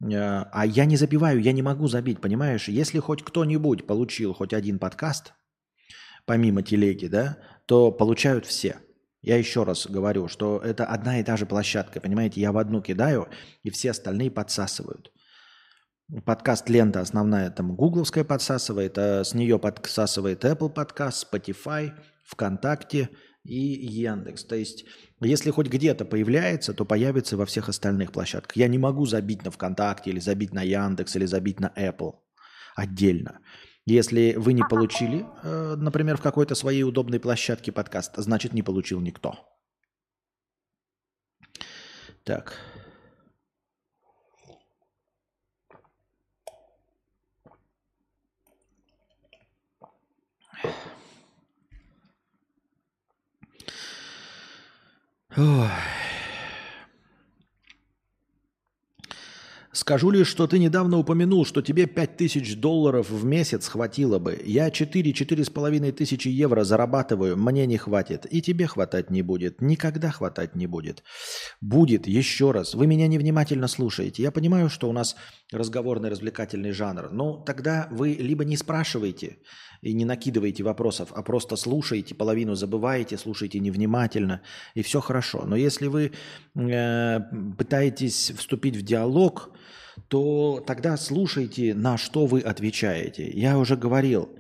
[0.03, 2.69] э, а я не забиваю, я не могу забить, понимаешь?
[2.69, 5.33] Если хоть кто-нибудь получил хоть один подкаст,
[6.27, 8.77] помимо телеги, да, то получают все.
[9.23, 12.43] Я еще раз говорю, что это одна и та же площадка, понимаете?
[12.43, 13.29] Я в одну кидаю,
[13.63, 15.13] и все остальные подсасывают.
[16.25, 21.93] Подкаст лента основная там гугловская подсасывает, а с нее подсасывает Apple подкаст, Spotify,
[22.25, 23.11] ВКонтакте
[23.45, 24.45] и Яндекс.
[24.45, 24.85] То есть,
[25.21, 28.57] если хоть где-то появляется, то появится во всех остальных площадках.
[28.57, 32.15] Я не могу забить на ВКонтакте или забить на Яндекс или забить на Apple
[32.75, 33.39] отдельно.
[33.87, 39.01] Если вы не получили, э, например, в какой-то своей удобной площадке подкаст, значит не получил
[39.01, 39.39] никто.
[42.25, 42.70] Так.
[55.37, 56.00] Ой.
[59.91, 64.41] Скажу лишь, что ты недавно упомянул, что тебе 5000 долларов в месяц хватило бы.
[64.45, 68.25] Я 4-4,5 тысячи евро зарабатываю, мне не хватит.
[68.31, 69.61] И тебе хватать не будет.
[69.61, 71.03] Никогда хватать не будет.
[71.61, 72.75] Будет, еще раз.
[72.75, 74.23] Вы меня невнимательно слушаете.
[74.23, 75.17] Я понимаю, что у нас
[75.51, 77.11] разговорный развлекательный жанр.
[77.11, 79.39] Но тогда вы либо не спрашиваете
[79.83, 84.43] и не накидываете вопросов, а просто слушаете, половину забываете, слушаете невнимательно,
[84.75, 85.47] и все хорошо.
[85.47, 86.13] Но если вы
[86.55, 87.21] э,
[87.59, 89.51] пытаетесь вступить в диалог,
[90.09, 93.31] то тогда слушайте, на что вы отвечаете.
[93.31, 94.31] Я уже говорил,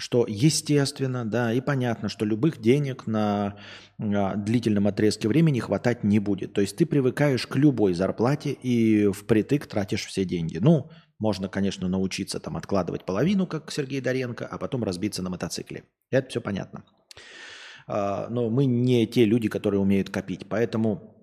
[0.00, 3.56] что естественно, да, и понятно, что любых денег на
[3.98, 6.54] а, длительном отрезке времени хватать не будет.
[6.54, 10.58] То есть ты привыкаешь к любой зарплате и впритык тратишь все деньги.
[10.58, 15.84] Ну, можно, конечно, научиться там откладывать половину, как Сергей Доренко, а потом разбиться на мотоцикле.
[16.10, 16.84] Это все понятно.
[17.86, 20.48] А, но мы не те люди, которые умеют копить.
[20.48, 21.19] Поэтому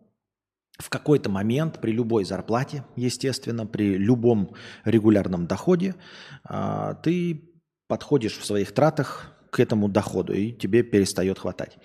[0.79, 4.53] в какой-то момент при любой зарплате, естественно, при любом
[4.85, 5.95] регулярном доходе,
[6.43, 7.49] а, ты
[7.87, 11.77] подходишь в своих тратах к этому доходу, и тебе перестает хватать.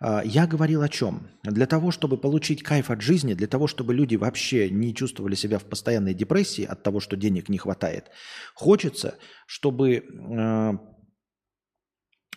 [0.00, 1.28] А, я говорил о чем?
[1.42, 5.58] Для того, чтобы получить кайф от жизни, для того, чтобы люди вообще не чувствовали себя
[5.58, 8.10] в постоянной депрессии от того, что денег не хватает,
[8.54, 10.72] хочется, чтобы э,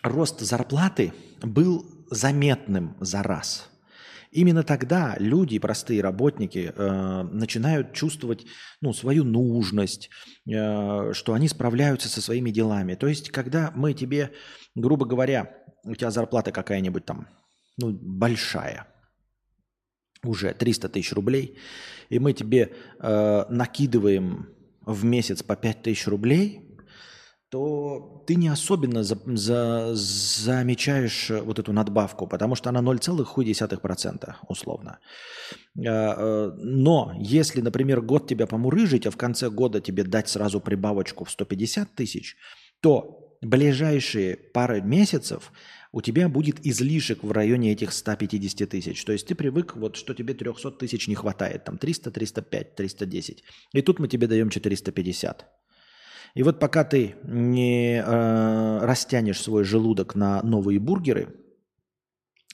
[0.02, 1.12] рост зарплаты
[1.42, 3.68] был заметным за раз–
[4.32, 8.46] Именно тогда люди, простые работники, э, начинают чувствовать
[8.80, 10.08] ну, свою нужность,
[10.46, 12.94] э, что они справляются со своими делами.
[12.94, 14.32] То есть, когда мы тебе,
[14.74, 17.28] грубо говоря, у тебя зарплата какая-нибудь там,
[17.76, 18.88] ну, большая,
[20.24, 21.58] уже 300 тысяч рублей,
[22.08, 24.48] и мы тебе э, накидываем
[24.80, 26.71] в месяц по 5 тысяч рублей,
[27.52, 34.98] то ты не особенно за, за, замечаешь вот эту надбавку, потому что она 0,1% условно.
[35.76, 40.60] Э, э, но если, например, год тебя помурыжить, а в конце года тебе дать сразу
[40.60, 42.36] прибавочку в 150 тысяч,
[42.80, 45.52] то ближайшие пары месяцев
[45.92, 49.04] у тебя будет излишек в районе этих 150 тысяч.
[49.04, 53.44] То есть ты привык, вот, что тебе 300 тысяч не хватает, там 300, 305, 310.
[53.74, 55.61] И тут мы тебе даем 450.
[56.34, 61.28] И вот пока ты не э, растянешь свой желудок на новые бургеры,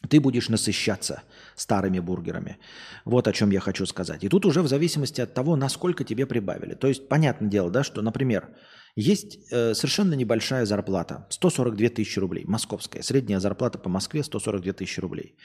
[0.09, 1.23] ты будешь насыщаться
[1.57, 2.59] старыми бургерами.
[3.05, 4.25] Вот о чем я хочу сказать.
[4.25, 6.75] И тут уже в зависимости от того, насколько тебе прибавили.
[6.75, 8.49] То есть, понятное дело, да, что, например,
[8.95, 13.03] есть э, совершенно небольшая зарплата, 142 тысячи рублей, московская.
[13.03, 15.37] Средняя зарплата по Москве 142 тысячи рублей.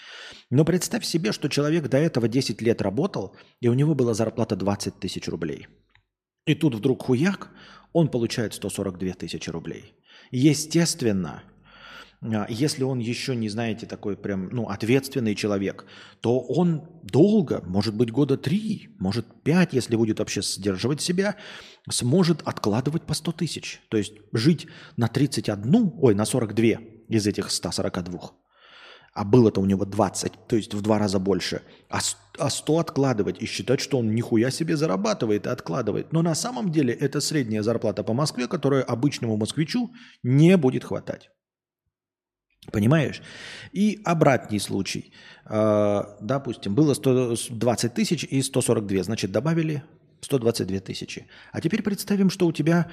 [0.50, 4.56] Но представь себе, что человек до этого 10 лет работал, и у него была зарплата
[4.56, 5.67] 20 тысяч рублей.
[6.46, 7.50] И тут вдруг хуяк,
[7.94, 9.94] он получает 142 тысячи рублей.
[10.32, 11.44] Естественно,
[12.22, 15.86] а, если он еще не, знаете, такой прям, ну, ответственный человек,
[16.22, 21.36] то он долго, может быть, года три, может, пять, если будет вообще сдерживать себя,
[21.90, 23.82] сможет откладывать по 100 тысяч.
[23.90, 26.66] То есть жить на 31, ой, на 42
[27.10, 28.43] из этих 142
[29.13, 31.99] а было-то у него 20, то есть в два раза больше, а,
[32.39, 36.12] а 100 откладывать и считать, что он нихуя себе зарабатывает и откладывает.
[36.12, 39.91] Но на самом деле это средняя зарплата по Москве, которая обычному москвичу
[40.23, 41.30] не будет хватать.
[42.71, 43.21] Понимаешь?
[43.71, 45.13] И обратный случай.
[45.45, 49.84] А, допустим, было 120 тысяч и 142, значит, добавили
[50.21, 51.28] 122 тысячи.
[51.52, 52.89] А теперь представим, что у тебя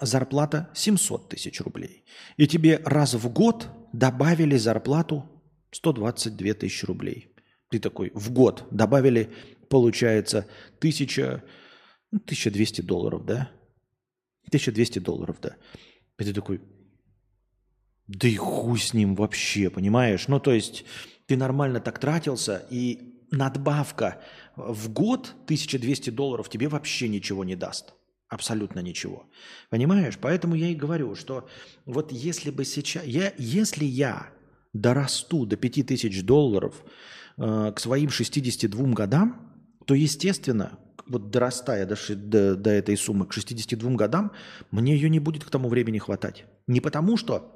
[0.00, 2.04] зарплата 700 тысяч рублей.
[2.36, 5.24] И тебе раз в год добавили зарплату
[5.70, 7.34] 122 тысячи рублей.
[7.70, 9.30] Ты такой, в год добавили,
[9.68, 10.46] получается,
[10.78, 11.42] 1000,
[12.10, 13.50] ну, 1200 долларов, да?
[14.46, 15.56] 1200 долларов, да.
[16.18, 16.60] И ты такой,
[18.06, 20.28] Да и хуй с ним вообще, понимаешь?
[20.28, 20.84] Ну, то есть
[21.26, 24.22] ты нормально так тратился, и надбавка
[24.56, 27.94] в год 1200 долларов тебе вообще ничего не даст.
[28.28, 29.30] Абсолютно ничего.
[29.70, 30.18] Понимаешь?
[30.20, 31.48] Поэтому я и говорю, что
[31.84, 33.04] вот если бы сейчас...
[33.04, 34.30] Я, если я
[34.80, 36.84] дорасту до 5000 долларов
[37.36, 39.52] э, к своим 62 годам,
[39.86, 44.32] то, естественно, вот дорастая до, до, до этой суммы к 62 годам,
[44.70, 46.44] мне ее не будет к тому времени хватать.
[46.66, 47.54] Не потому, что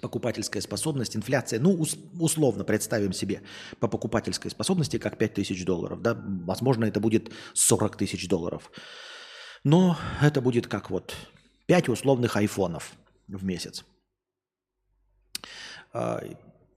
[0.00, 3.42] покупательская способность, инфляция, ну, ус, условно представим себе
[3.80, 8.70] по покупательской способности как 5 тысяч долларов, да, возможно, это будет 40 тысяч долларов.
[9.62, 11.14] Но это будет как вот
[11.66, 12.92] 5 условных айфонов
[13.28, 13.84] в месяц.
[15.94, 16.20] А,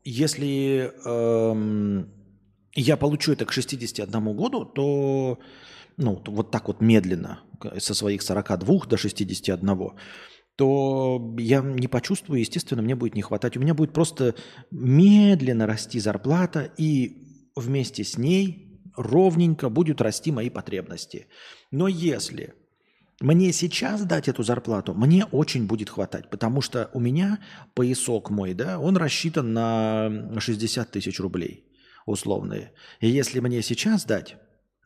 [0.03, 2.09] если эм,
[2.75, 5.39] я получу это к 61 году, то
[5.97, 7.41] ну, вот так вот медленно,
[7.79, 9.77] со своих 42 до 61,
[10.55, 13.57] то я не почувствую, естественно, мне будет не хватать.
[13.57, 14.35] У меня будет просто
[14.69, 21.27] медленно расти зарплата, и вместе с ней ровненько будут расти мои потребности.
[21.71, 22.53] Но если
[23.19, 27.39] мне сейчас дать эту зарплату, мне очень будет хватать, потому что у меня
[27.73, 31.65] поясок мой, да, он рассчитан на 60 тысяч рублей
[32.05, 32.71] условные.
[32.99, 34.37] И если мне сейчас дать,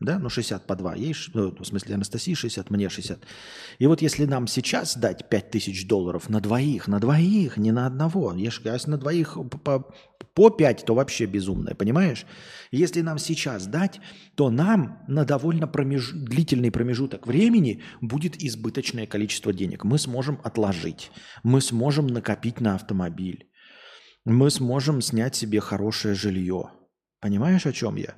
[0.04, 3.20] да, ну 60 по 2, ей, ну, в смысле Анастасии 60, мне 60.
[3.78, 7.86] И вот если нам сейчас дать 5 тысяч долларов на двоих, на двоих, не на
[7.86, 9.86] одного, если на двоих по,
[10.34, 12.26] по 5, то вообще безумное, понимаешь?
[12.70, 14.00] Если нам сейчас дать,
[14.34, 16.12] то нам на довольно промеж...
[16.12, 19.84] длительный промежуток времени будет избыточное количество денег.
[19.84, 21.10] Мы сможем отложить,
[21.42, 23.48] мы сможем накопить на автомобиль,
[24.24, 26.70] мы сможем снять себе хорошее жилье.
[27.20, 28.14] Понимаешь, о чем я?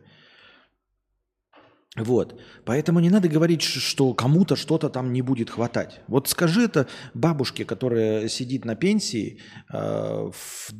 [1.96, 2.40] Вот.
[2.64, 6.00] Поэтому не надо говорить, что кому-то что-то там не будет хватать.
[6.09, 9.38] Вот скажи это бабушке, которая сидит на пенсии
[9.72, 10.72] э, в,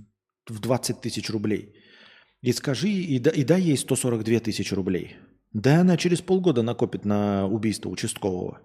[0.48, 1.74] в 20 тысяч рублей.
[2.42, 5.16] И скажи, и, да, и дай ей 142 тысячи рублей.
[5.53, 8.61] Да она через полгода накопит на убийство участкового.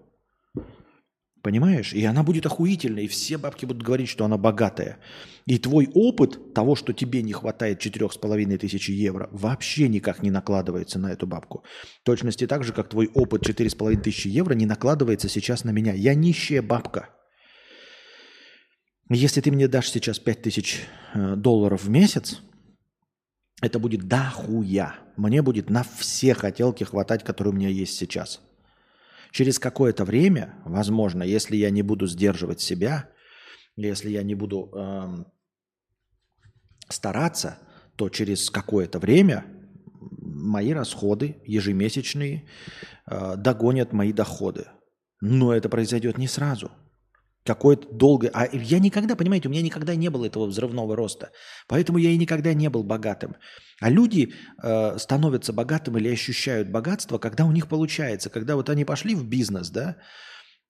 [1.42, 1.94] Понимаешь?
[1.94, 4.98] И она будет охуительной, и все бабки будут говорить, что она богатая.
[5.46, 10.22] И твой опыт того, что тебе не хватает четырех с половиной тысячи евро, вообще никак
[10.22, 11.64] не накладывается на эту бабку.
[12.02, 15.64] В точности так же, как твой опыт четыре с половиной тысячи евро не накладывается сейчас
[15.64, 15.94] на меня.
[15.94, 17.08] Я нищая бабка.
[19.08, 20.82] Если ты мне дашь сейчас пять тысяч
[21.14, 22.42] э, долларов в месяц,
[23.62, 24.94] это будет дохуя.
[25.16, 28.40] Мне будет на все хотелки хватать, которые у меня есть сейчас–
[29.32, 33.10] Через какое-то время, возможно, если я не буду сдерживать себя,
[33.76, 35.24] если я не буду э,
[36.88, 37.58] стараться,
[37.96, 39.44] то через какое-то время
[40.00, 42.48] мои расходы ежемесячные
[43.06, 44.66] э, догонят мои доходы.
[45.20, 46.70] Но это произойдет не сразу–
[47.44, 48.30] какое-то долгое...
[48.34, 51.30] А я никогда, понимаете, у меня никогда не было этого взрывного роста.
[51.68, 53.36] Поэтому я и никогда не был богатым.
[53.80, 58.30] А люди э, становятся богатым или ощущают богатство, когда у них получается.
[58.30, 59.96] Когда вот они пошли в бизнес, да,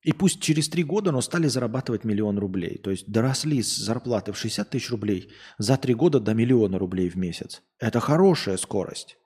[0.03, 2.79] и пусть через три года, но стали зарабатывать миллион рублей.
[2.79, 7.11] То есть доросли с зарплаты в 60 тысяч рублей за три года до миллиона рублей
[7.11, 7.63] в месяц.
[7.79, 9.17] Это хорошая скорость.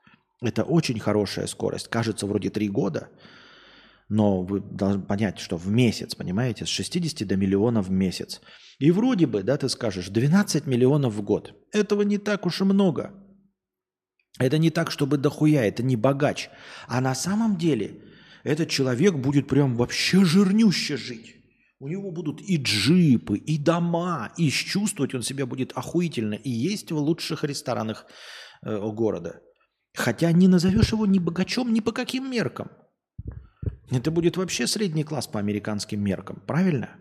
[0.43, 1.89] Это очень хорошая скорость.
[1.89, 3.11] Кажется, вроде три года–
[4.09, 8.41] но вы должны понять, что в месяц, понимаете, с 60 до миллиона в месяц.
[8.79, 11.55] И вроде бы, да, ты скажешь, 12 миллионов в год.
[11.73, 13.15] Этого не так уж и много.
[14.39, 16.51] Это не так, чтобы дохуя, это не богач.
[16.87, 18.03] А на самом деле
[18.43, 21.37] этот человек будет прям вообще жирнюще жить.
[21.79, 26.93] У него будут и джипы, и дома, и чувствовать он себя будет охуительно, и есть
[26.93, 28.07] в лучших ресторанах
[28.63, 29.41] э, города.
[29.95, 32.71] Хотя не назовешь его ни богачом, ни по каким меркам–
[33.91, 36.97] это будет вообще средний класс по американским меркам, правильно?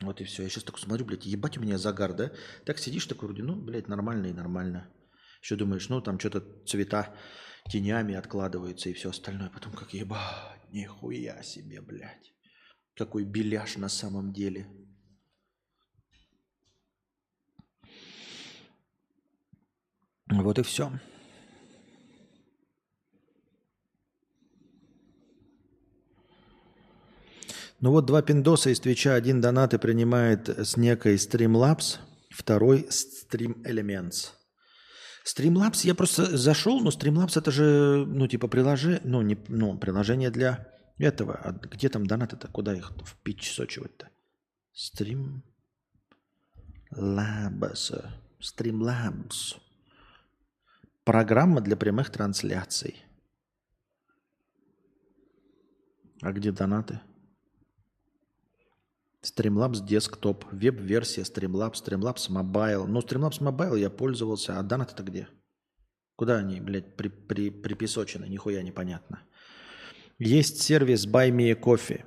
[0.00, 0.42] Вот и все.
[0.42, 2.32] Я сейчас так смотрю, блядь, ебать у меня загар, да?
[2.64, 4.92] Так сидишь такой вроде, ну, блядь, нормально и нормально.
[5.40, 7.14] Еще думаешь, ну, там что-то цвета
[7.70, 9.50] тенями откладываются и все остальное.
[9.50, 12.32] Потом как ебать, нихуя себе, блядь.
[12.96, 14.66] Какой беляш на самом деле.
[20.26, 20.92] Вот и все.
[27.82, 31.98] Ну вот два пиндоса из Твича, один донат и принимает с некой Streamlabs,
[32.30, 34.28] второй Stream Elements.
[35.26, 40.30] Streamlabs, я просто зашел, но Streamlabs это же, ну, типа приложение, ну, не, ну, приложение
[40.30, 41.34] для этого.
[41.34, 42.46] А где там донаты-то?
[42.46, 44.10] Куда их в пич сочивать-то?
[44.72, 45.42] Streamlabs.
[48.40, 49.56] Streamlabs.
[51.02, 53.04] Программа для прямых трансляций.
[56.20, 57.00] А где донаты?
[59.24, 62.86] Streamlabs Desktop, веб-версия Streamlabs, Streamlabs Mobile.
[62.86, 65.28] Ну, Streamlabs Mobile я пользовался, а донаты это где?
[66.16, 68.26] Куда они, блядь, при, при, припесочены?
[68.26, 69.22] Нихуя непонятно.
[70.18, 72.04] Есть сервис Buy Me Coffee.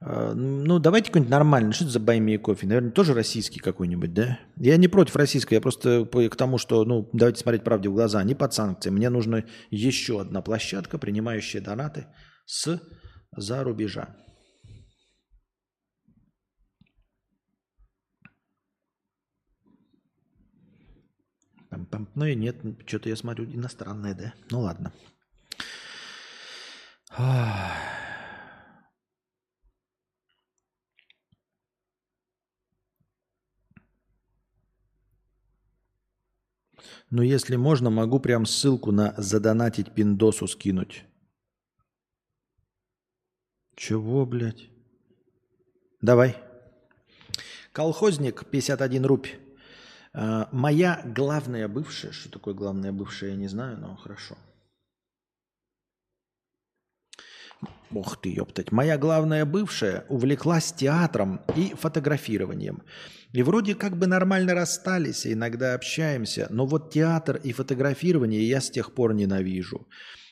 [0.00, 1.72] А, ну, давайте какой-нибудь нормальный.
[1.72, 2.66] Что это за Buy Me Coffee?
[2.66, 4.40] Наверное, тоже российский какой-нибудь, да?
[4.56, 8.22] Я не против российского, я просто к тому, что, ну, давайте смотреть правде в глаза,
[8.24, 8.90] не под санкции.
[8.90, 12.06] Мне нужна еще одна площадка, принимающая донаты
[12.44, 12.80] с
[13.36, 14.16] за рубежа.
[21.70, 22.56] Ну и нет,
[22.86, 24.34] что-то я смотрю иностранное, да?
[24.50, 24.92] Ну ладно.
[37.10, 41.04] Но если можно, могу прям ссылку на задонатить пиндосу скинуть.
[43.74, 44.70] Чего, блядь?
[46.00, 46.36] Давай.
[47.72, 49.26] Колхозник, 51 рубь.
[50.12, 54.36] А, моя главная бывшая, что такое главная бывшая, я не знаю, но хорошо.
[57.92, 58.72] Ох ты, ёптать.
[58.72, 62.82] Моя главная бывшая увлеклась театром и фотографированием.
[63.32, 68.70] И вроде как бы нормально расстались, иногда общаемся, но вот театр и фотографирование я с
[68.70, 69.86] тех пор ненавижу.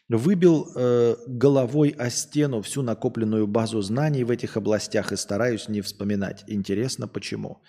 [0.09, 5.83] Выбил э, головой о стену всю накопленную базу знаний в этих областях и стараюсь не
[5.83, 6.45] вспоминать.
[6.47, 7.63] Интересно, почему?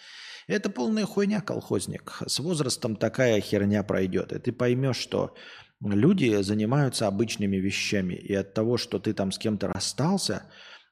[0.50, 2.20] Это полная хуйня, колхозник.
[2.26, 4.34] С возрастом такая херня пройдет.
[4.34, 5.36] И ты поймешь, что
[5.82, 8.16] люди занимаются обычными вещами.
[8.16, 10.44] И от того, что ты там с кем-то расстался,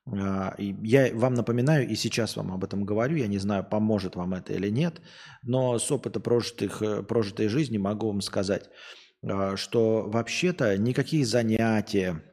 [0.06, 4.36] э, я вам напоминаю, и сейчас вам об этом говорю, я не знаю, поможет вам
[4.36, 5.02] это или нет,
[5.42, 8.70] но с опыта прожитых, э, прожитой жизни могу вам сказать–
[9.26, 12.24] а, что вообще-то никакие занятия,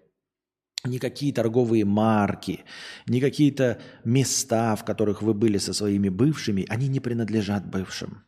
[0.85, 2.65] никакие торговые марки,
[3.07, 8.25] ни какие-то места, в которых вы были со своими бывшими, они не принадлежат бывшим.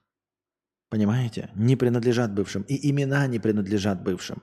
[0.89, 1.51] Понимаете?
[1.57, 2.63] Не принадлежат бывшим.
[2.63, 4.43] И имена не принадлежат бывшим.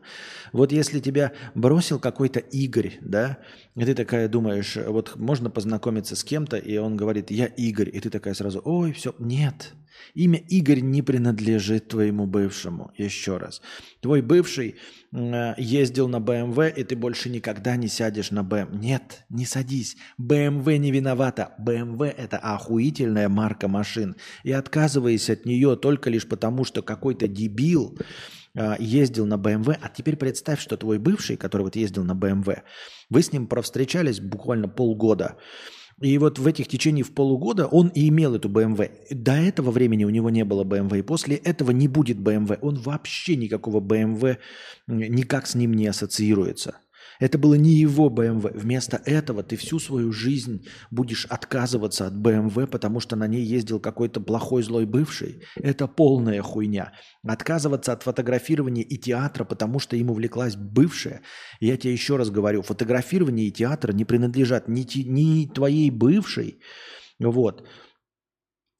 [0.52, 3.38] Вот если тебя бросил какой-то Игорь, да,
[3.76, 8.00] и ты такая думаешь, вот можно познакомиться с кем-то, и он говорит, я Игорь, и
[8.02, 9.74] ты такая сразу, ой, все, нет,
[10.14, 12.92] Имя Игорь не принадлежит твоему бывшему.
[12.98, 13.62] Еще раз.
[14.02, 14.76] Твой бывший
[15.12, 18.80] ездил на БМВ, и ты больше никогда не сядешь на БМ.
[18.80, 19.98] Нет, не садись.
[20.18, 21.54] БМВ не виновата.
[21.60, 24.16] БМВ– это охуительная марка машин.
[24.44, 27.98] И отказываясь от нее только лишь потому, что какой-то дебил
[28.56, 32.48] э, ездил на БМВ, а теперь представь, что твой бывший, который вот ездил на БМВ,
[33.10, 35.38] вы с ним провстречались буквально полгода–
[36.02, 38.92] и вот в этих течениях в полугода он и имел эту BMW.
[39.10, 42.58] До этого времени у него не было BMW, и после этого не будет BMW.
[42.62, 44.38] Он вообще никакого BMW
[44.88, 46.78] никак с ним не ассоциируется.
[47.20, 48.58] Это было не его BMW.
[48.58, 53.80] Вместо этого ты всю свою жизнь будешь отказываться от BMW, потому что на ней ездил
[53.80, 55.44] какой-то плохой злой бывший.
[55.56, 56.94] Это полная хуйня.
[57.28, 61.22] Отказываться от фотографирования и театра, потому что им увлеклась бывшая.
[61.60, 66.60] Я тебе еще раз говорю, фотографирование и театр не принадлежат ни, ни твоей бывшей,
[67.20, 67.68] вот,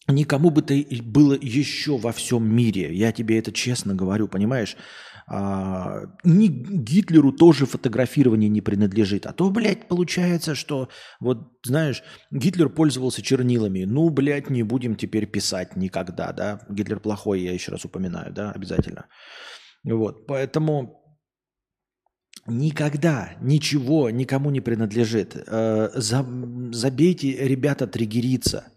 [0.08, 2.94] никому бы ты было еще во всем мире.
[2.94, 4.76] Я тебе это честно говорю, понимаешь?
[5.28, 9.26] А, ни Гитлеру тоже фотографирование не принадлежит.
[9.26, 13.86] А то, блядь, получается, что, вот, знаешь, Гитлер пользовался чернилами.
[13.86, 16.62] Ну, блядь, не будем теперь писать никогда, да.
[16.70, 19.06] Гитлер плохой, я еще раз упоминаю, да, обязательно.
[19.84, 21.00] Вот, поэтому
[22.48, 25.36] никогда ничего никому не принадлежит.
[25.48, 28.66] Э, забейте, ребята, триггериться–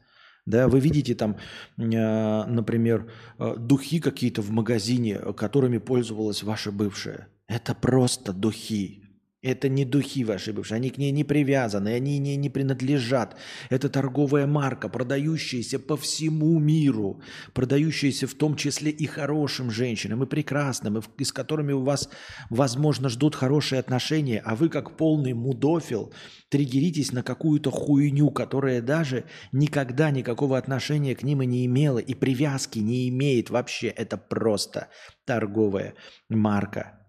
[0.46, 1.36] да, вы видите там,
[1.76, 7.28] а, например, а, духи какие-то в магазине, которыми пользовалась ваша бывшая.
[7.48, 9.05] Это просто духи.
[9.46, 13.36] Это не духи ваши бывшие, они к ней не привязаны, они не, не принадлежат.
[13.70, 17.22] Это торговая марка, продающаяся по всему миру,
[17.54, 22.08] продающаяся в том числе и хорошим женщинам, и прекрасным, и с которыми у вас,
[22.50, 26.12] возможно, ждут хорошие отношения, а вы, как полный мудофил,
[26.48, 32.14] триггеритесь на какую-то хуйню, которая даже никогда никакого отношения к ним и не имела, и
[32.14, 33.86] привязки не имеет вообще.
[33.86, 34.88] Это просто
[35.24, 35.94] торговая
[36.28, 37.05] марка.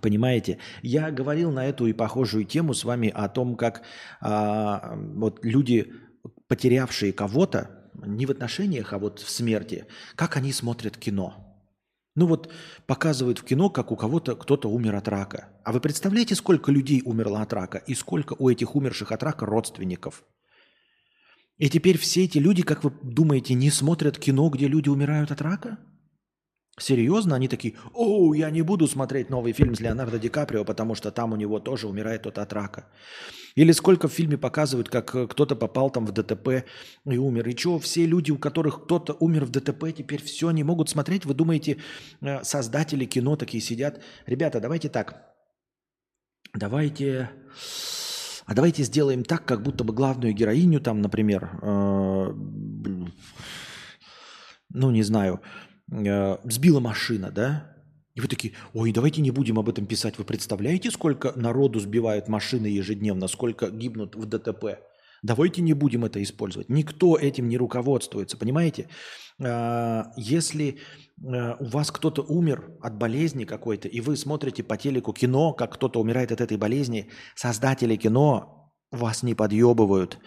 [0.00, 0.58] Понимаете?
[0.82, 3.82] Я говорил на эту и похожую тему с вами о том, как
[4.20, 5.92] а, вот люди,
[6.48, 11.48] потерявшие кого-то, не в отношениях, а вот в смерти, как они смотрят кино.
[12.14, 12.50] Ну вот
[12.86, 15.48] показывают в кино, как у кого-то кто-то умер от рака.
[15.64, 19.46] А вы представляете, сколько людей умерло от рака и сколько у этих умерших от рака
[19.46, 20.24] родственников?
[21.58, 25.40] И теперь все эти люди, как вы думаете, не смотрят кино, где люди умирают от
[25.40, 25.78] рака?
[26.82, 30.96] Серьезно, они такие, о, я не буду смотреть новый фильм с Леонардо Ди Каприо, потому
[30.96, 32.86] что там у него тоже умирает тот от рака.
[33.54, 36.64] Или сколько в фильме показывают, как э, кто-то попал там в ДТП
[37.12, 37.48] и умер.
[37.48, 41.24] И что, все люди, у которых кто-то умер в ДТП, теперь все не могут смотреть?
[41.24, 41.76] Вы думаете,
[42.20, 44.00] э, создатели кино такие сидят?
[44.26, 45.34] Ребята, давайте так.
[46.54, 47.30] Давайте...
[48.46, 52.34] А давайте сделаем так, как будто бы главную героиню там, например, э,
[54.74, 55.40] ну, не знаю,
[55.92, 57.72] э, сбила машина, да?
[58.14, 60.18] И вы такие, ой, давайте не будем об этом писать.
[60.18, 64.80] Вы представляете, сколько народу сбивают машины ежедневно, сколько гибнут в ДТП?
[65.22, 66.68] Давайте не будем это использовать.
[66.68, 68.88] Никто этим не руководствуется, понимаете?
[69.40, 70.78] А, если
[71.22, 75.74] э, у вас кто-то умер от болезни какой-то, и вы смотрите по телеку кино, как
[75.74, 80.18] кто-то умирает от этой болезни, создатели кино вас не подъебывают.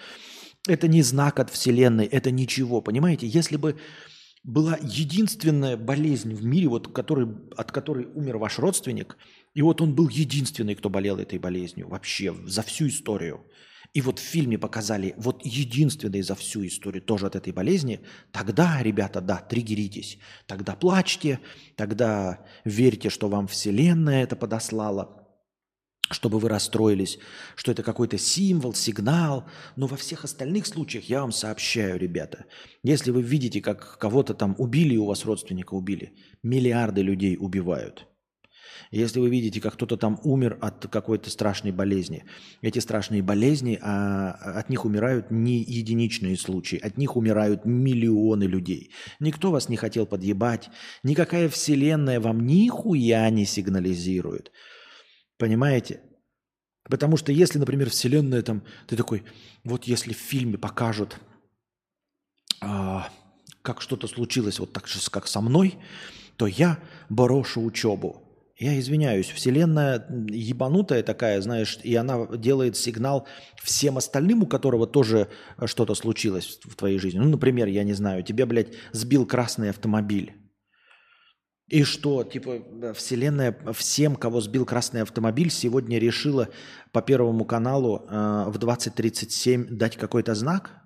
[0.67, 3.27] Это не знак от Вселенной, это ничего, понимаете?
[3.27, 3.75] Если бы
[4.45, 7.27] была единственная болезнь в мире, вот, который,
[7.57, 9.17] от которой умер ваш родственник,
[9.55, 13.41] и вот он был единственный, кто болел этой болезнью вообще за всю историю.
[13.93, 18.83] И вот в фильме показали вот единственный за всю историю тоже от этой болезни, тогда,
[18.83, 21.39] ребята, да, триггеритесь, тогда плачьте,
[21.75, 25.21] тогда верьте, что вам Вселенная это подослала–
[26.11, 27.19] чтобы вы расстроились,
[27.55, 29.45] что это какой-то символ, сигнал.
[29.75, 32.45] Но во всех остальных случаях я вам сообщаю, ребята,
[32.83, 38.07] если вы видите, как кого-то там убили, у вас родственника убили, миллиарды людей убивают.
[38.91, 42.25] Если вы видите, как кто-то там умер от какой-то страшной болезни,
[42.61, 48.91] эти страшные болезни, а, от них умирают не единичные случаи, от них умирают миллионы людей.
[49.19, 50.69] Никто вас не хотел подъебать,
[51.03, 54.51] никакая вселенная вам нихуя не сигнализирует.
[55.37, 56.01] Понимаете?
[56.83, 59.23] Потому что если, например, Вселенная там, ты такой,
[59.63, 61.17] вот если в фильме покажут,
[62.61, 63.09] а,
[63.61, 65.75] как что-то случилось вот так же, как со мной,
[66.37, 66.79] то я
[67.09, 68.21] брошу учебу.
[68.57, 73.27] Я извиняюсь, Вселенная ебанутая такая, знаешь, и она делает сигнал
[73.61, 75.27] всем остальным, у которого тоже
[75.65, 77.19] что-то случилось в твоей жизни.
[77.19, 80.33] Ну, например, я не знаю, тебе, блядь, сбил красный автомобиль.
[81.67, 86.49] И что, типа, Вселенная всем, кого сбил красный автомобиль, сегодня решила
[86.91, 90.83] по Первому каналу э, в 20.37 дать какой-то знак?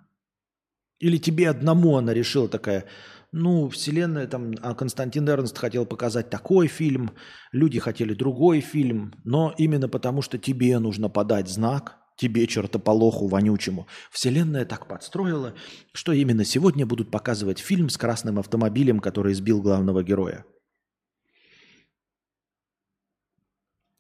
[1.00, 2.86] Или тебе одному она решила такая,
[3.34, 7.12] ну, Вселенная, там, а Константин Эрнст хотел показать такой фильм,
[7.52, 13.88] люди хотели другой фильм, но именно потому, что тебе нужно подать знак, тебе, чертополоху вонючему,
[14.12, 15.54] Вселенная так подстроила,
[15.94, 20.46] что именно сегодня будут показывать фильм с красным автомобилем, который сбил главного героя.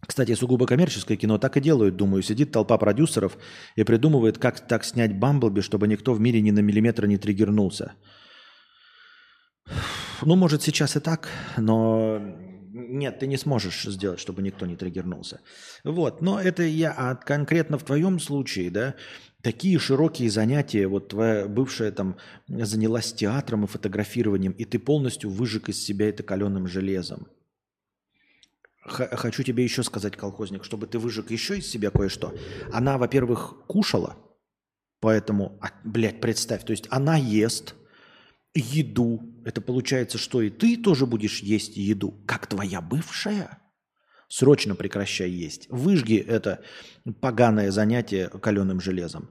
[0.09, 2.23] Кстати, сугубо коммерческое кино так и делают, думаю.
[2.23, 3.37] Сидит толпа продюсеров
[3.75, 7.93] и придумывает, как так снять Бамблби, чтобы никто в мире ни на миллиметр не триггернулся.
[10.23, 12.19] Ну, может, сейчас и так, но
[12.73, 15.41] нет, ты не сможешь сделать, чтобы никто не триггернулся.
[15.83, 18.95] Вот, но это я, а конкретно в твоем случае, да,
[19.43, 25.69] такие широкие занятия, вот твоя бывшая там занялась театром и фотографированием, и ты полностью выжег
[25.69, 27.27] из себя это каленым железом
[28.91, 32.33] хочу тебе еще сказать, колхозник, чтобы ты выжег еще из себя кое-что.
[32.71, 34.17] Она, во-первых, кушала,
[34.99, 37.75] поэтому, а, блядь, представь, то есть она ест
[38.53, 39.21] еду.
[39.45, 43.59] Это получается, что и ты тоже будешь есть еду, как твоя бывшая.
[44.27, 45.67] Срочно прекращай есть.
[45.69, 46.63] Выжги это
[47.19, 49.29] поганое занятие каленым железом.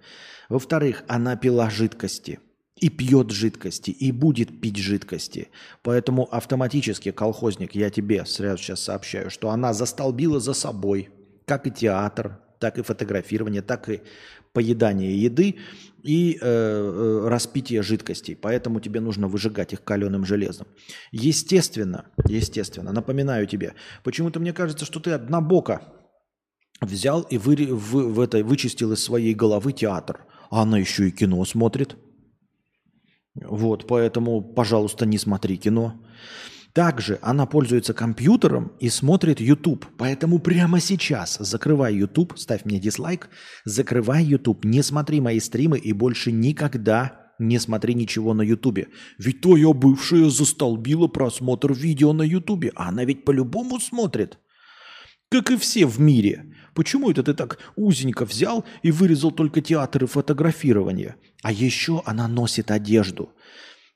[0.48, 2.40] Во-вторых, она пила жидкости–
[2.80, 5.48] и пьет жидкости, и будет пить жидкости.
[5.82, 11.10] Поэтому автоматически, колхозник, я тебе сразу сейчас сообщаю, что она застолбила за собой,
[11.44, 14.02] как и театр, так и фотографирование, так и
[14.52, 15.56] поедание еды
[16.02, 18.36] и э, э, распитие жидкостей.
[18.36, 20.66] Поэтому тебе нужно выжигать их каленым железом.
[21.12, 23.74] Естественно, естественно, напоминаю тебе,
[24.04, 25.82] почему-то мне кажется, что ты однобоко
[26.80, 30.24] взял и вы, в, в это, вычистил из своей головы театр.
[30.50, 31.96] А она еще и кино смотрит–
[33.44, 35.94] вот, поэтому, пожалуйста, не смотри кино.
[36.72, 39.86] Также она пользуется компьютером и смотрит YouTube.
[39.96, 43.30] Поэтому прямо сейчас закрывай YouTube, ставь мне дизлайк,
[43.64, 48.88] закрывай YouTube, не смотри мои стримы и больше никогда не смотри ничего на YouTube.
[49.18, 52.66] Ведь твоя бывшая застолбила просмотр видео на YouTube.
[52.74, 54.38] А она ведь по-любому смотрит.
[55.30, 56.54] Как и все в мире.
[56.74, 61.16] Почему это ты так узенько взял и вырезал только театр и фотографирование?
[61.42, 63.30] А еще она носит одежду.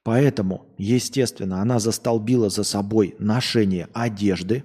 [0.04, 4.64] Поэтому, естественно, она застолбила за собой ношение одежды.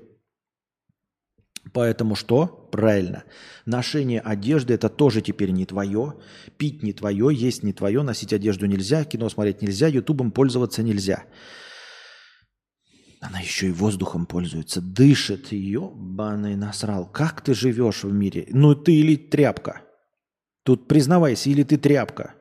[1.74, 2.48] Поэтому что?
[2.72, 3.24] Правильно.
[3.66, 6.16] Ношение одежды это тоже теперь не твое.
[6.58, 11.26] Пить не твое, есть не твое, носить одежду нельзя, кино смотреть нельзя, ютубом пользоваться нельзя.
[13.20, 17.12] Она еще и воздухом пользуется, дышит, ебаный насрал.
[17.12, 18.48] Как ты живешь в мире?
[18.52, 19.82] Ну ты или тряпка?
[20.64, 22.36] Тут признавайся, или ты тряпка.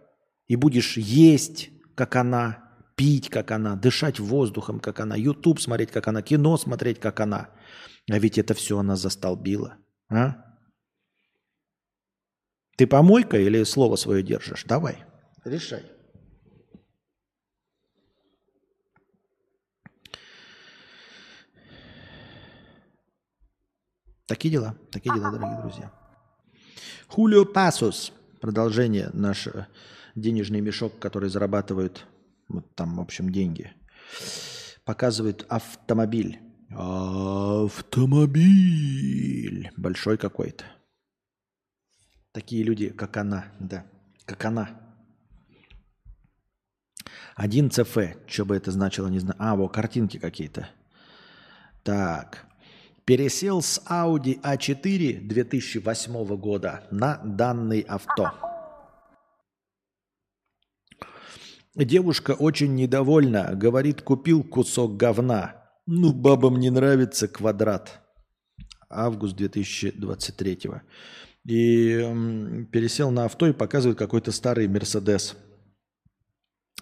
[0.48, 6.08] И будешь есть, как она, пить, как она, дышать воздухом, как она, YouTube смотреть, как
[6.08, 7.50] она, кино смотреть, как она.
[8.10, 9.78] А ведь это все она застолбила.
[10.10, 10.36] А?
[12.76, 14.64] Ты помойка или слово свое держишь?
[14.64, 15.04] Давай,
[15.44, 15.84] решай.
[24.26, 25.92] Такие дела, такие дела, дорогие друзья.
[27.06, 28.12] Хулио Пасус.
[28.40, 29.66] Продолжение наш э,
[30.16, 32.04] денежный мешок, который зарабатывает
[32.48, 33.72] вот там, в общем, деньги.
[34.84, 36.40] Показывает автомобиль.
[36.70, 37.70] Автомобиль.
[39.76, 40.64] Большой какой-то.
[42.32, 43.86] Такие люди, как она, да,
[44.24, 44.80] как она.
[47.36, 47.96] Один ЦФ,
[48.26, 49.36] что бы это значило, не знаю.
[49.38, 50.68] А, вот картинки какие-то.
[51.84, 52.45] Так.
[53.06, 58.32] Пересел с Audi A4 2008 года на данный авто.
[61.76, 65.70] Девушка очень недовольна, говорит, купил кусок говна.
[65.86, 68.00] Ну, бабам не нравится квадрат.
[68.90, 70.58] Август 2023.
[71.44, 75.36] И пересел на авто и показывает какой-то старый Мерседес.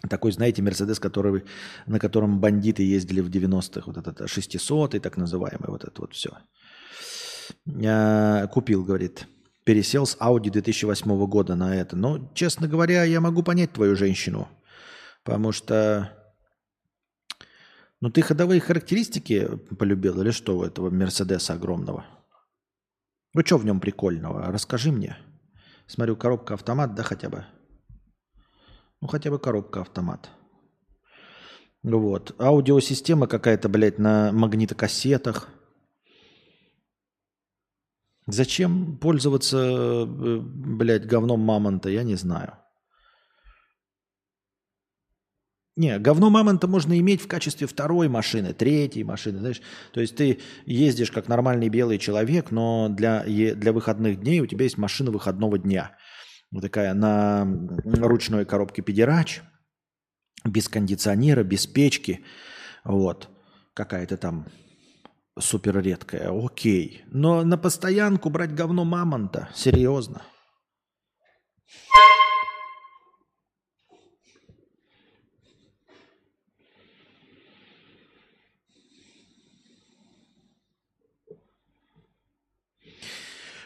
[0.08, 1.44] Такой, знаете, Мерседес, который,
[1.86, 3.82] на котором бандиты ездили в 90-х.
[3.86, 6.30] Вот этот 600 так называемый, вот это вот все.
[7.84, 9.26] А, купил, говорит.
[9.64, 11.96] Пересел с Audi 2008 года на это.
[11.96, 14.48] Но, честно говоря, я могу понять твою женщину.
[15.24, 16.12] Потому что...
[18.00, 19.48] Ну, ты ходовые характеристики
[19.78, 22.04] полюбил или что у этого Мерседеса огромного?
[23.32, 24.52] Ну, что в нем прикольного?
[24.52, 25.16] Расскажи мне.
[25.86, 27.46] Смотрю, коробка автомат, да, хотя бы?
[29.04, 30.30] Ну, хотя бы коробка автомат.
[31.82, 32.34] Вот.
[32.38, 35.50] Аудиосистема какая-то, блядь, на магнитокассетах.
[38.26, 42.54] Зачем пользоваться, э, блядь, говном мамонта, я не знаю.
[45.76, 49.60] Не, говно мамонта можно иметь в качестве второй машины, третьей машины, знаешь.
[49.92, 54.64] То есть ты ездишь как нормальный белый человек, но для, для выходных дней у тебя
[54.64, 55.94] есть машина выходного дня.
[56.54, 57.44] Вот такая на
[57.84, 59.42] ручной коробке педерач,
[60.44, 62.24] без кондиционера, без печки.
[62.84, 63.28] Вот.
[63.74, 64.46] Какая-то там
[65.36, 66.30] супер редкая.
[66.30, 67.02] Окей.
[67.08, 69.48] Но на постоянку брать говно мамонта.
[69.52, 70.22] Серьезно.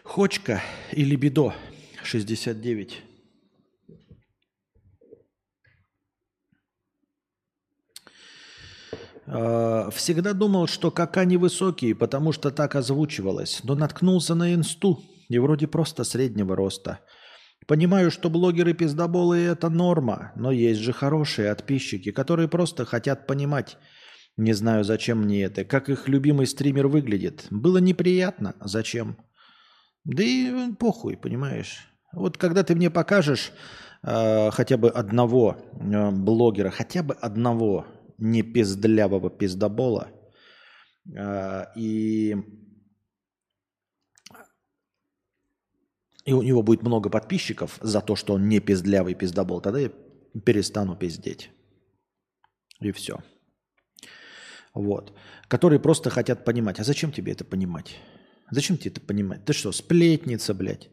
[0.05, 0.63] Хочка
[0.93, 1.53] или бедо
[2.09, 3.03] 69.
[9.27, 15.39] А, всегда думал, что кака невысокий, потому что так озвучивалось, но наткнулся на инсту и
[15.39, 17.01] вроде просто среднего роста.
[17.67, 23.77] Понимаю, что блогеры пиздоболы– это норма, но есть же хорошие подписчики, которые просто хотят понимать.
[24.39, 27.47] Не знаю, зачем мне это, как их любимый стример выглядит.
[27.51, 29.19] Было неприятно, зачем?
[30.05, 31.85] Да и похуй, понимаешь.
[32.13, 33.53] Вот когда ты мне покажешь
[34.03, 37.87] э, хотя бы одного э, блогера, хотя бы одного
[38.19, 40.09] не пиздлявого пиздобола,
[41.15, 42.37] э, и,
[46.25, 49.91] и у него будет много подписчиков за то, что он не пиздлявый пиздобол, тогда я
[50.45, 51.51] перестану пиздеть.
[52.81, 53.19] И все.
[54.73, 55.13] Вот.
[55.49, 56.79] Которые просто хотят понимать.
[56.79, 57.97] А зачем тебе это понимать?
[58.51, 59.45] Зачем тебе это понимать?
[59.45, 60.89] Ты что, сплетница, блядь?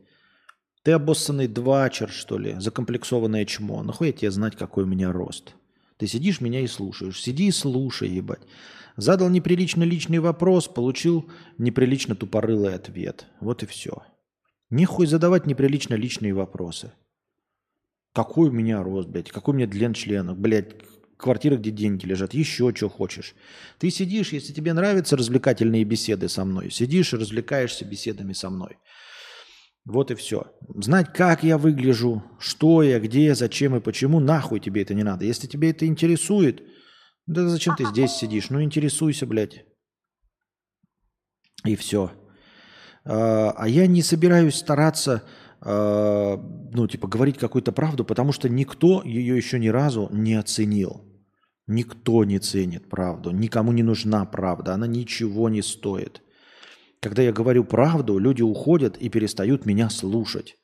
[0.86, 2.58] Ты обоссанный двачер, что ли?
[2.60, 3.82] Закомплексованное чмо.
[3.82, 5.56] Нахуй тебе знать, какой у меня рост?
[5.98, 7.20] Ты сидишь меня и слушаешь.
[7.20, 8.44] Сиди и слушай, ебать.
[8.96, 11.28] Задал неприлично личный вопрос, получил
[11.58, 13.26] неприлично тупорылый ответ.
[13.40, 14.04] Вот и все.
[14.70, 16.92] Нихуй задавать неприлично личные вопросы.
[18.14, 19.32] Какой у меня рост, блядь?
[19.32, 20.36] Какой у меня длин члена?
[20.36, 20.76] Блядь,
[21.18, 23.34] квартира, где деньги лежат, еще что хочешь.
[23.80, 28.78] Ты сидишь, если тебе нравятся развлекательные беседы со мной, сидишь и развлекаешься беседами со мной.
[29.86, 30.44] Вот и все.
[30.76, 35.26] Знать, как я выгляжу, что я, где, зачем и почему, нахуй тебе это не надо.
[35.26, 36.64] Если тебе это интересует,
[37.28, 38.50] да зачем ты здесь сидишь?
[38.50, 39.66] Ну, интересуйся, блядь.
[41.64, 42.12] И все.
[43.06, 45.24] А, а я не собираюсь стараться
[45.66, 46.38] Э,
[46.74, 51.02] ну, типа, говорить какую-то правду, потому что никто ее еще ни разу не оценил.
[51.68, 56.22] Никто не ценит правду, никому не нужна правда, она ничего не стоит.
[57.06, 60.56] Когда я говорю правду, люди уходят и перестают меня слушать.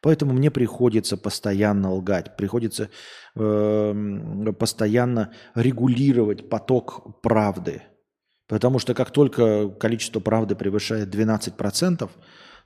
[0.00, 2.88] Поэтому мне приходится постоянно лгать, приходится
[3.36, 7.82] э, постоянно регулировать поток правды.
[8.48, 12.10] Потому что как только количество правды превышает 12%,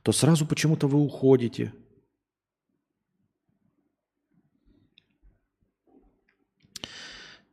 [0.02, 1.72] то сразу почему-то вы уходите.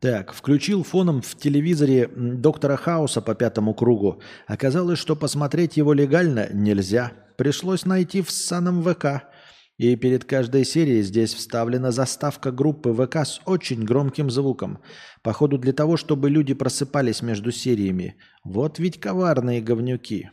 [0.01, 4.19] Так, включил фоном в телевизоре доктора Хауса по пятому кругу.
[4.47, 7.11] Оказалось, что посмотреть его легально нельзя.
[7.37, 9.29] Пришлось найти в ссаном ВК.
[9.77, 14.79] И перед каждой серией здесь вставлена заставка группы ВК с очень громким звуком.
[15.21, 18.15] Походу для того, чтобы люди просыпались между сериями.
[18.43, 20.31] Вот ведь коварные говнюки.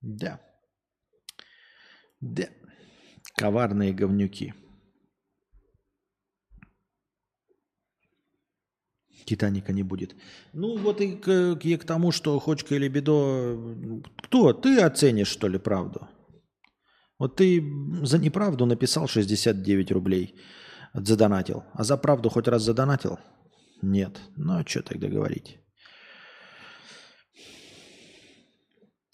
[0.00, 0.40] Да.
[2.20, 2.48] Да.
[3.36, 4.52] Коварные говнюки.
[9.26, 10.14] Титаника не будет.
[10.52, 13.58] Ну, вот и к, и к тому, что Хочка или Бедо...
[14.22, 14.52] Кто?
[14.52, 16.08] Ты оценишь, что ли, правду?
[17.18, 17.62] Вот ты
[18.02, 20.34] за неправду написал 69 рублей,
[20.94, 21.64] задонатил.
[21.72, 23.18] А за правду хоть раз задонатил?
[23.82, 24.20] Нет.
[24.36, 25.58] Ну, а что тогда говорить?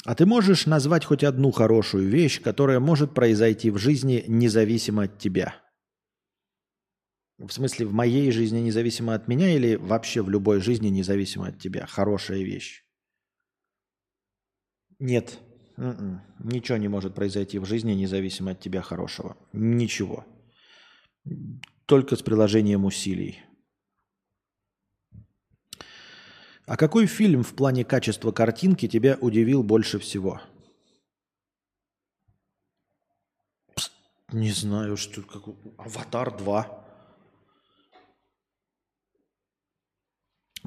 [0.04, 5.18] А ты можешь назвать хоть одну хорошую вещь, которая может произойти в жизни независимо от
[5.18, 5.54] тебя?
[7.38, 11.58] В смысле, в моей жизни независимо от меня или вообще в любой жизни независимо от
[11.58, 11.86] тебя?
[11.86, 12.84] Хорошая вещь.
[14.98, 15.38] Нет.
[15.76, 15.98] Mm-mm.
[15.98, 16.20] М-м.
[16.38, 19.36] Ничего не может произойти в жизни независимо от тебя хорошего.
[19.52, 20.24] Ничего.
[21.86, 23.40] Только с приложением усилий.
[26.66, 30.40] А какой фильм в плане качества картинки тебя удивил больше всего?
[33.74, 33.90] Пс,
[34.32, 35.22] не знаю, что...
[35.22, 35.42] Как...
[35.78, 36.81] Аватар 2.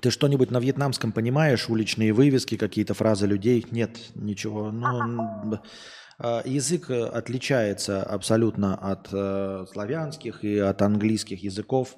[0.02, 1.70] Ты что-нибудь на вьетнамском понимаешь?
[1.70, 3.66] Уличные вывески, какие-то фразы людей?
[3.72, 4.72] Нет, ничего.
[4.72, 5.62] Но
[6.18, 11.96] а, язык отличается абсолютно от э, славянских и от английских языков.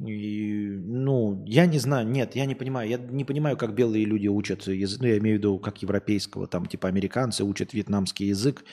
[0.00, 2.88] И, ну, я не знаю, нет, я не понимаю.
[2.88, 5.00] Я не понимаю, как белые люди учат язык.
[5.00, 8.64] Ну, я имею в виду, как европейского, там, типа американцы учат вьетнамский язык.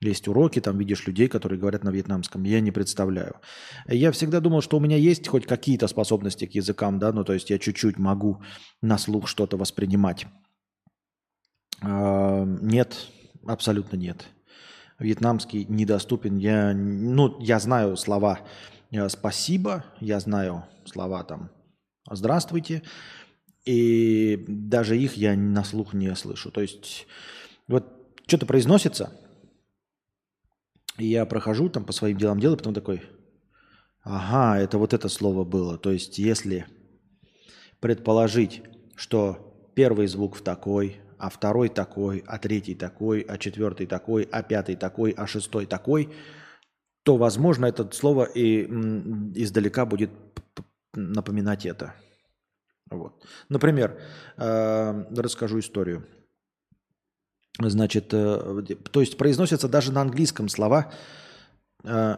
[0.00, 2.44] Есть уроки, там видишь людей, которые говорят на вьетнамском.
[2.44, 3.40] Я не представляю.
[3.88, 7.32] Я всегда думал, что у меня есть хоть какие-то способности к языкам, да, ну то
[7.32, 8.40] есть я чуть-чуть могу
[8.80, 10.26] на слух что-то воспринимать.
[11.82, 13.08] А, нет,
[13.44, 14.24] абсолютно нет.
[15.00, 16.36] Вьетнамский недоступен.
[16.36, 18.40] Я, ну, я знаю слова
[18.92, 21.50] э, «спасибо», я знаю слова там
[22.08, 22.82] «здравствуйте»,
[23.64, 26.52] и даже их я на слух не слышу.
[26.52, 27.08] То есть
[27.66, 27.84] вот
[28.28, 29.12] что-то произносится–
[30.98, 33.02] и я прохожу там по своим делам делаю, потом такой,
[34.02, 35.78] ага, это вот это слово было.
[35.78, 36.66] То есть если
[37.80, 38.62] предположить,
[38.96, 44.42] что первый звук в такой, а второй такой, а третий такой, а четвертый такой, а
[44.42, 46.12] пятый такой, а шестой такой,
[47.04, 48.64] то, возможно, это слово и
[49.34, 50.10] издалека будет
[50.94, 51.94] напоминать это.
[52.90, 53.24] Вот.
[53.48, 54.00] Например,
[54.36, 56.06] э, расскажу историю.
[57.58, 60.92] Значит, э, то есть произносятся даже на английском слова,
[61.84, 62.16] э,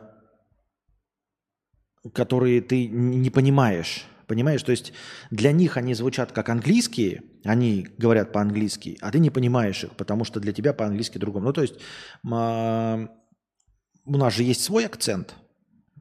[2.12, 4.05] которые ты не понимаешь.
[4.26, 4.62] Понимаешь?
[4.62, 4.93] То есть
[5.30, 10.24] для них они звучат как английские, они говорят по-английски, а ты не понимаешь их, потому
[10.24, 11.45] что для тебя по-английски другом.
[11.45, 11.74] Ну, то есть
[12.22, 12.28] у
[14.16, 15.34] нас же есть свой акцент,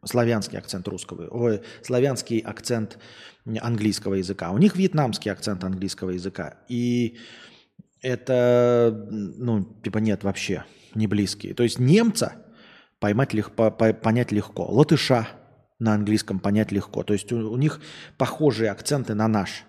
[0.06, 3.00] славянский акцент русского, ой, славянский акцент
[3.46, 4.52] английского языка.
[4.52, 6.60] У них вьетнамский акцент английского языка.
[6.68, 7.18] И
[8.02, 11.54] это, ну, типа нет вообще, не близкие.
[11.54, 12.46] То есть немца
[13.00, 15.28] поймать легко, понять легко, латыша
[15.80, 17.04] на английском понять легко.
[17.04, 17.82] То есть у, у них
[18.18, 19.64] похожие акценты на наш.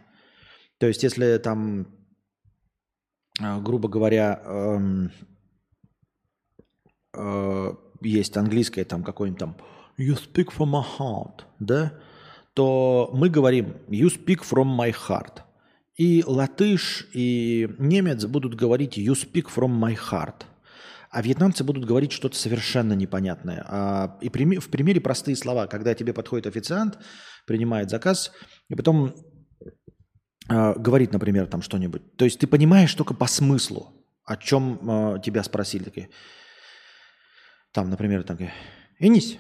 [0.79, 1.89] То есть если там,
[3.41, 5.13] а, грубо говоря, эм,
[7.15, 9.57] э, есть английское там какой-нибудь там
[9.99, 11.93] you speak from my heart, да,
[12.55, 15.43] то мы говорим you speak from my heart–
[16.01, 20.47] и латыш, и немец будут говорить «you speak from my heart».
[21.11, 23.63] А вьетнамцы будут говорить что-то совершенно непонятное.
[23.69, 26.97] А, и в примере простые слова, когда тебе подходит официант,
[27.47, 28.33] принимает заказ,
[28.71, 29.15] и потом
[30.49, 32.17] а, говорит, например, там что-нибудь.
[32.17, 33.93] То есть ты понимаешь только по смыслу,
[34.25, 35.85] о чем а, тебя спросили.
[35.85, 36.09] Такие.
[37.73, 38.39] Там, например, там,
[38.99, 39.37] «Инись».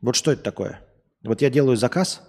[0.00, 0.80] Вот что это такое?
[1.22, 2.22] Вот я делаю заказ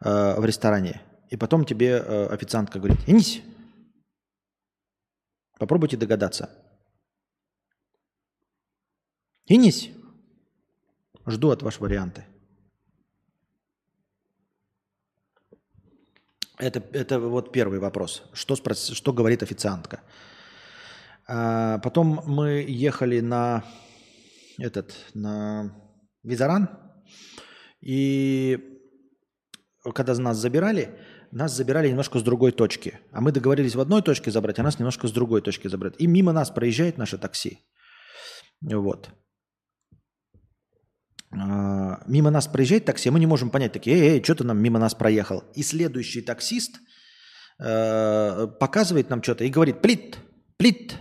[0.00, 3.40] в ресторане, и потом тебе э, официантка говорит, инись.
[5.58, 6.50] Попробуйте догадаться.
[9.46, 9.90] Инись.
[11.26, 12.24] Жду от вас варианты.
[16.58, 18.22] Это, это вот первый вопрос.
[18.32, 20.02] Что, спрос, что говорит официантка?
[21.26, 23.64] А, потом мы ехали на
[24.58, 25.74] этот, на
[26.24, 26.68] Визаран.
[27.80, 28.80] И
[29.94, 30.98] когда нас забирали,
[31.32, 32.98] нас забирали немножко с другой точки.
[33.12, 35.94] А мы договорились в одной точке забрать, а нас немножко с другой точки забрать.
[35.98, 37.58] И мимо нас проезжает наше такси.
[38.62, 39.10] Вот.
[41.32, 44.44] А, мимо нас проезжает такси, а мы не можем понять, такие, эй, эй, что ты
[44.44, 45.44] нам мимо нас проехал?
[45.54, 46.80] И следующий таксист
[47.60, 50.18] э, показывает нам что-то и говорит, плит,
[50.56, 50.96] плит.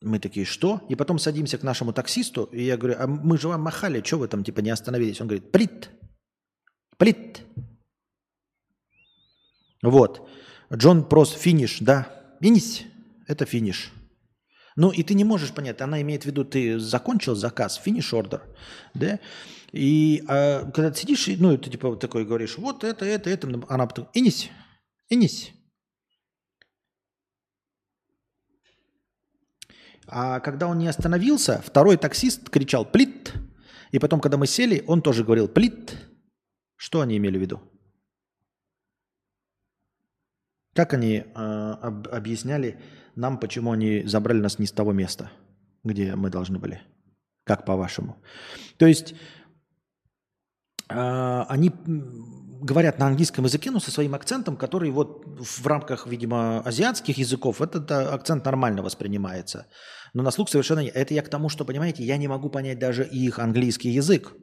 [0.00, 0.80] Мы такие, что?
[0.88, 4.18] И потом садимся к нашему таксисту, и я говорю, а мы же вам махали, что
[4.18, 5.20] вы там типа не остановились?
[5.20, 5.90] Он говорит, плит,
[6.96, 7.42] плит.
[9.86, 10.28] Вот.
[10.74, 12.08] Джон Прос, финиш, да.
[12.40, 12.82] Финиш,
[13.28, 13.92] это финиш.
[14.74, 18.42] Ну, и ты не можешь понять, она имеет в виду, ты закончил заказ, финиш ордер,
[18.94, 19.20] да?
[19.72, 23.86] И а, когда ты сидишь, ну, ты типа такой говоришь, вот это, это, это, она
[23.86, 24.50] потом, инись,
[25.08, 25.52] инись.
[30.08, 33.32] А когда он не остановился, второй таксист кричал «плит»,
[33.92, 35.96] и потом, когда мы сели, он тоже говорил «плит».
[36.74, 37.62] Что они имели в виду?
[40.76, 42.78] Как они э, об, объясняли
[43.16, 45.30] нам, почему они забрали нас не с того места,
[45.84, 46.82] где мы должны были?
[47.44, 48.16] Как по-вашему?
[48.76, 49.14] То есть
[50.90, 51.72] э, они
[52.60, 57.62] говорят на английском языке, но со своим акцентом, который вот в рамках, видимо, азиатских языков,
[57.62, 59.66] этот акцент нормально воспринимается.
[60.12, 60.88] Но на слух совершенно не.
[60.88, 64.34] Это я к тому, что, понимаете, я не могу понять даже их английский язык.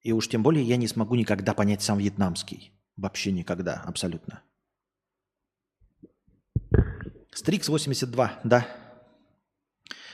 [0.00, 2.72] И уж тем более я не смогу никогда понять сам вьетнамский.
[2.96, 4.42] Вообще никогда, абсолютно.
[7.32, 8.66] Стрикс 82, да.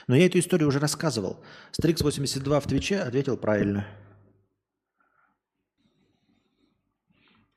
[0.07, 1.43] Но я эту историю уже рассказывал.
[1.71, 3.87] Стрикс 82 в Твиче ответил правильно.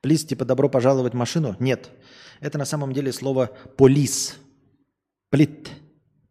[0.01, 1.55] Плиз, типа добро пожаловать в машину?
[1.59, 1.91] Нет.
[2.39, 3.47] Это на самом деле слово
[3.77, 4.37] полис.
[5.29, 5.69] Плит.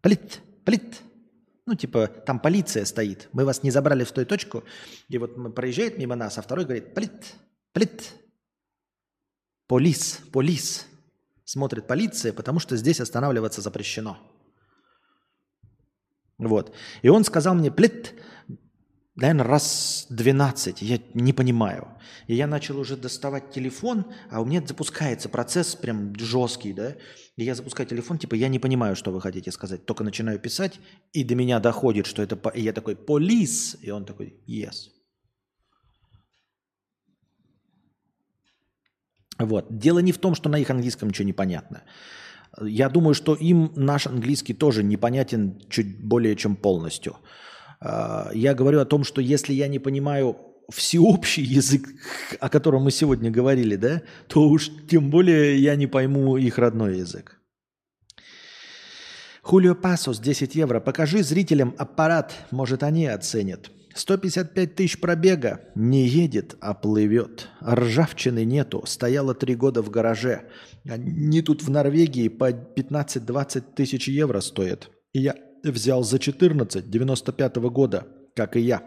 [0.00, 0.40] Плит.
[0.64, 1.00] Плит.
[1.66, 3.28] Ну, типа, там полиция стоит.
[3.32, 4.64] Мы вас не забрали в той точку.
[5.08, 7.34] И вот мы проезжает мимо нас, а второй говорит, плит,
[7.72, 8.12] плит.
[9.68, 10.89] Полис, полис
[11.50, 14.16] смотрит полиция, потому что здесь останавливаться запрещено.
[16.38, 16.72] Вот.
[17.02, 18.14] И он сказал мне, плит,
[19.16, 21.88] наверное, раз 12, я не понимаю.
[22.28, 26.94] И я начал уже доставать телефон, а у меня запускается процесс прям жесткий, да.
[27.36, 29.84] И я запускаю телефон, типа, я не понимаю, что вы хотите сказать.
[29.84, 30.78] Только начинаю писать,
[31.12, 32.36] и до меня доходит, что это...
[32.54, 33.76] И я такой, полис.
[33.82, 34.99] И он такой, yes.
[39.40, 39.78] Вот.
[39.78, 41.82] Дело не в том, что на их английском ничего не понятно.
[42.60, 47.16] Я думаю, что им наш английский тоже непонятен чуть более чем полностью.
[47.80, 50.36] А, я говорю о том, что если я не понимаю
[50.70, 51.88] всеобщий язык,
[52.38, 56.98] о котором мы сегодня говорили, да, то уж тем более я не пойму их родной
[56.98, 57.40] язык.
[59.42, 60.80] Хулио Пасос, 10 евро.
[60.80, 63.70] Покажи зрителям аппарат, может они оценят.
[63.94, 65.60] 155 тысяч пробега.
[65.74, 67.48] Не едет, а плывет.
[67.62, 68.82] Ржавчины нету.
[68.86, 70.48] Стояла три года в гараже.
[70.88, 74.90] Они тут в Норвегии по 15-20 тысяч евро стоят.
[75.12, 75.34] Я
[75.64, 78.82] взял за 14 95 -го года, как и я.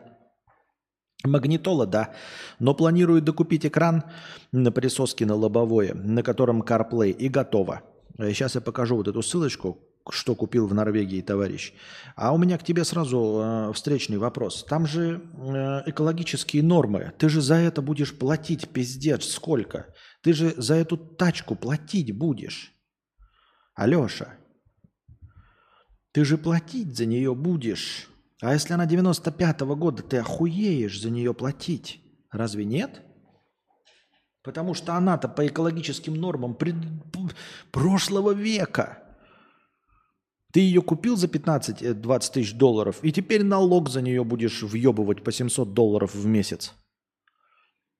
[1.25, 2.13] Магнитола, да,
[2.59, 4.03] но планирую докупить экран
[4.51, 7.81] на присоске на лобовое, на котором CarPlay, и готово.
[8.17, 9.79] Сейчас я покажу вот эту ссылочку,
[10.11, 11.73] что купил в Норвегии товарищ.
[12.15, 14.65] А у меня к тебе сразу э, встречный вопрос.
[14.65, 17.13] Там же э, экологические нормы.
[17.17, 19.93] Ты же за это будешь платить пиздец сколько?
[20.21, 22.73] Ты же за эту тачку платить будешь.
[23.75, 24.35] Алеша,
[26.11, 28.09] ты же платить за нее будешь.
[28.41, 32.01] А если она 95-го года, ты охуеешь за нее платить.
[32.29, 33.01] Разве нет?
[34.43, 36.75] Потому что она-то по экологическим нормам пред...
[37.71, 38.99] прошлого века–
[40.53, 45.23] ты ее купил за 15-20 э, тысяч долларов, и теперь налог за нее будешь въебывать
[45.23, 46.73] по 700 долларов в месяц.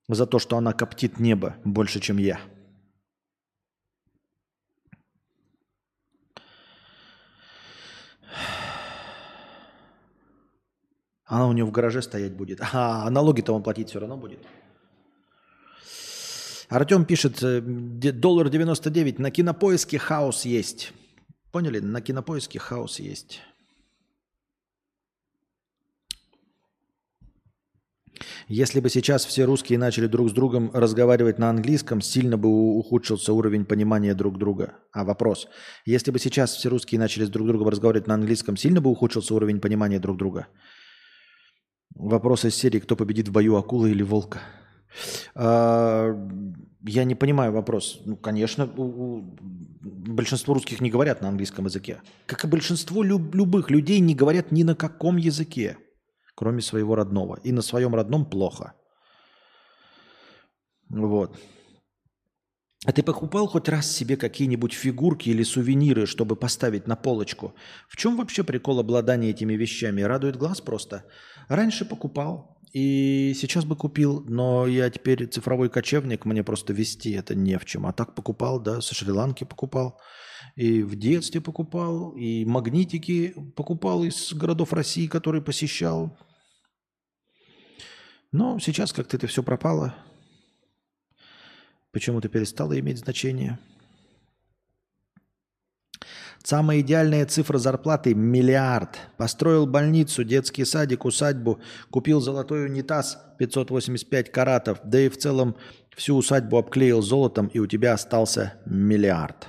[0.07, 2.39] За то, что она коптит небо больше, чем я.
[11.25, 12.59] Она у него в гараже стоять будет.
[12.71, 14.39] А, налоги-то он платить все равно будет.
[16.69, 20.93] Артем пишет, э, доллар 99, на кинопоиске хаос есть.
[21.53, 21.77] Поняли?
[21.77, 23.41] На кинопоиске хаос есть.
[28.47, 33.33] Если бы сейчас все русские начали друг с другом разговаривать на английском, сильно бы ухудшился
[33.33, 34.79] уровень понимания друг друга.
[34.91, 35.47] А вопрос.
[35.85, 39.35] Если бы сейчас все русские начали с друг другом разговаривать на английском, сильно бы ухудшился
[39.35, 40.47] уровень понимания друг друга?
[41.93, 44.41] Вопрос из серии «Кто победит в бою, акула или волка?»
[45.35, 46.13] А,
[46.85, 48.01] Я не понимаю вопрос.
[48.05, 52.01] Ну, конечно, большинство русских не говорят на английском языке.
[52.25, 55.77] Как и большинство люб- любых людей не говорят ни на каком языке,
[56.35, 57.39] кроме своего родного.
[57.43, 58.73] И на своем родном плохо.
[60.89, 61.37] Вот.
[62.85, 67.53] А ты покупал хоть раз себе какие-нибудь фигурки или сувениры, чтобы поставить на полочку?
[67.87, 70.01] В чем вообще прикол обладания этими вещами?
[70.01, 71.05] Радует глаз просто.
[71.47, 77.35] Раньше покупал, и сейчас бы купил, но я теперь цифровой кочевник, мне просто вести это
[77.35, 77.85] не в чем.
[77.85, 79.99] А так покупал, да, со Шри-Ланки покупал,
[80.55, 86.17] и в детстве покупал, и магнитики покупал из городов России, которые посещал.
[88.31, 89.95] Но сейчас как-то это все пропало
[91.93, 93.59] почему-то перестало иметь значение.
[96.43, 98.99] Самая идеальная цифра зарплаты– миллиард.
[99.15, 105.55] Построил больницу, детский садик, усадьбу, купил золотой унитаз 585 каратов, да и в целом
[105.95, 109.47] всю усадьбу обклеил золотом, и у тебя остался миллиард.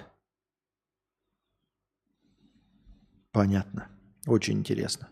[3.33, 3.89] Понятно.
[4.29, 5.09] Очень интересно.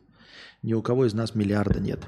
[0.62, 2.06] Ни у кого из нас миллиарда нет.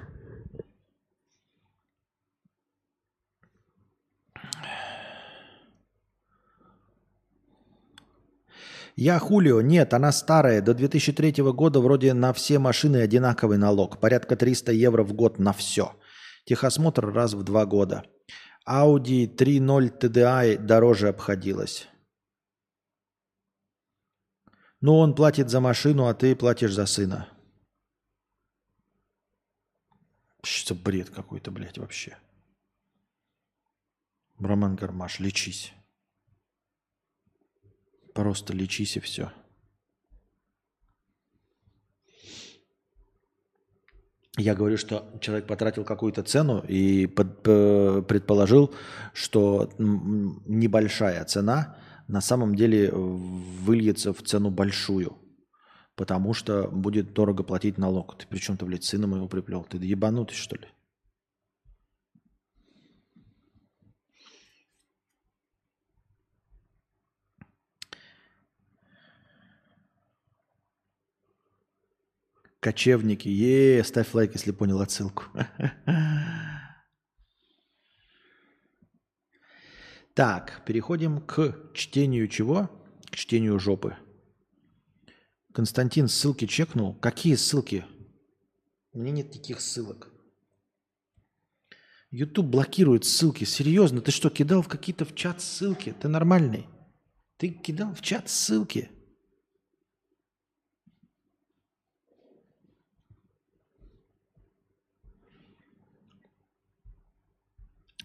[8.97, 10.63] Я Хулио, нет, она старая.
[10.63, 13.99] До 2003 года вроде на все машины одинаковый налог.
[13.99, 15.97] Порядка 300 евро в год на все.
[16.45, 18.05] Техосмотр раз в два года.
[18.69, 21.89] Audi 3.0 TDI дороже обходилась.
[24.81, 27.29] Ну, он платит за машину, а ты платишь за сына.
[30.43, 32.17] Что бред какой-то, блядь, вообще.
[34.39, 35.73] Роман Гармаш, лечись.
[38.15, 39.33] Просто лечись и все.
[44.37, 48.75] Я говорю, что человек потратил какую-то цену и под, предположил,
[49.13, 51.77] что небольшая цена
[52.09, 55.17] на самом деле выльется в цену большую,
[55.95, 58.19] потому что будет дорого платить налог.
[58.19, 59.65] Ты при чем ты, блядь, сына моего приплел?
[59.65, 60.67] Ты ебанутый, что ли?
[72.65, 73.29] Кочевники.
[73.29, 75.25] Е, ставь лайк, если понял отсылку.
[80.15, 82.71] Так, переходим к чтению чего?
[83.11, 83.97] К чтению жопы.
[85.53, 86.95] Константин ссылки чекнул.
[86.95, 87.85] Какие ссылки?
[88.93, 90.13] У меня нет никаких ссылок.
[92.13, 93.43] YouTube блокирует ссылки.
[93.43, 95.93] Серьезно, ты что, кидал в какие-то в чат ссылки?
[96.01, 96.69] Ты нормальный?
[97.39, 98.89] Ты кидал в чат ссылки?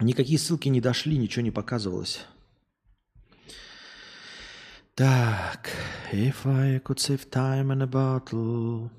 [0.01, 2.25] Никакие ссылки не дошли, ничего не показывалось.
[4.95, 5.69] Так,
[6.11, 8.89] if I could save time in a bottle.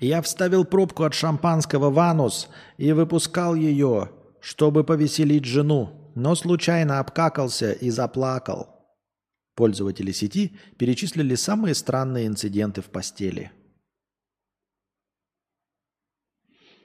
[0.00, 4.10] Я вставил пробку от шампанского в анус и выпускал ее,
[4.40, 8.68] чтобы повеселить жену, но случайно обкакался и заплакал.
[9.54, 13.52] Пользователи сети перечислили самые странные инциденты в постели–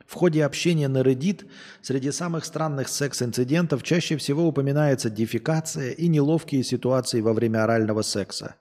[0.10, 1.46] В ходе общения на Reddit
[1.84, 8.56] среди самых странных секс-инцидентов чаще всего упоминается дефекация и неловкие ситуации во время орального секса.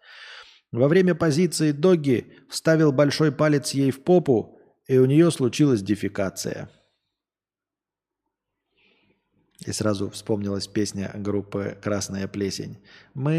[0.73, 6.69] Во время позиции Доги вставил большой палец ей в попу, и у нее случилась дефекация.
[9.67, 12.79] И сразу вспомнилась песня группы «Красная плесень».
[13.15, 13.35] «Мы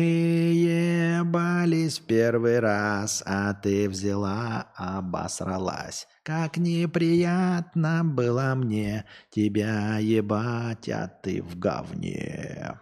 [0.54, 6.08] ебались первый раз, а ты взяла, обосралась.
[6.24, 12.78] Как неприятно было мне тебя ебать, а ты в говне».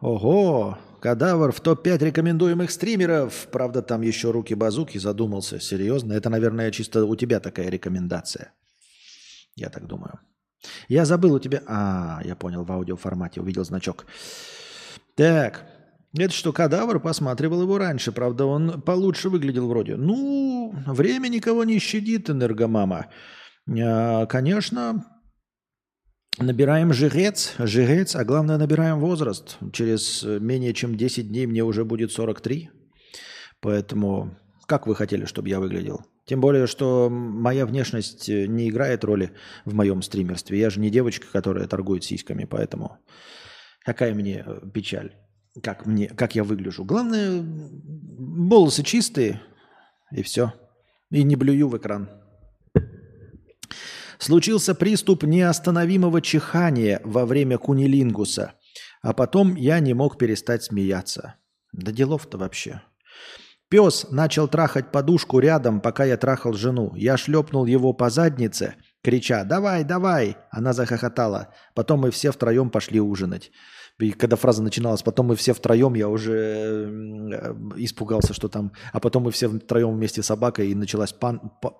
[0.00, 3.48] Ого, кадавр в топ-5 рекомендуемых стримеров.
[3.52, 5.60] Правда, там еще руки-базуки задумался.
[5.60, 6.14] Серьезно?
[6.14, 8.54] Это, наверное, чисто у тебя такая рекомендация.
[9.54, 10.18] Я так думаю.
[10.88, 11.60] Я забыл у тебя...
[11.66, 14.06] А, я понял, в аудиоформате увидел значок.
[15.14, 15.66] Так,
[16.16, 17.00] это что, кадавр?
[17.00, 18.10] Посматривал его раньше.
[18.10, 19.96] Правда, он получше выглядел вроде.
[19.96, 23.08] Ну, время никого не щадит, энергомама.
[23.68, 25.04] А, конечно,
[26.38, 29.56] Набираем жирец, жирец, а главное набираем возраст.
[29.72, 32.70] Через менее чем 10 дней мне уже будет 43.
[33.60, 36.04] Поэтому как вы хотели, чтобы я выглядел?
[36.26, 39.32] Тем более, что моя внешность не играет роли
[39.64, 40.58] в моем стримерстве.
[40.58, 42.96] Я же не девочка, которая торгует сиськами, поэтому
[43.84, 45.14] какая мне печаль,
[45.62, 46.84] как, мне, как я выгляжу.
[46.84, 49.42] Главное, волосы чистые,
[50.10, 50.52] и все.
[51.10, 52.08] И не блюю в экран.
[54.24, 58.54] Случился приступ неостановимого чихания во время кунилингуса,
[59.02, 61.34] а потом я не мог перестать смеяться.
[61.74, 62.80] Да делов-то вообще.
[63.68, 66.94] Пес начал трахать подушку рядом, пока я трахал жену.
[66.96, 71.52] Я шлепнул его по заднице, крича «Давай, давай!» Она захохотала.
[71.74, 73.50] Потом мы все втроем пошли ужинать.
[73.98, 78.72] И когда фраза начиналась, потом мы все втроем, я уже э, испугался, что там...
[78.94, 81.74] А потом мы все втроем вместе с собакой, и началась пан, па,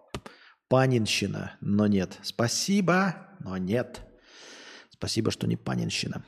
[0.69, 1.57] панинщина.
[1.61, 2.19] Но нет.
[2.23, 4.03] Спасибо, но нет.
[4.91, 6.25] Спасибо, что не панинщина.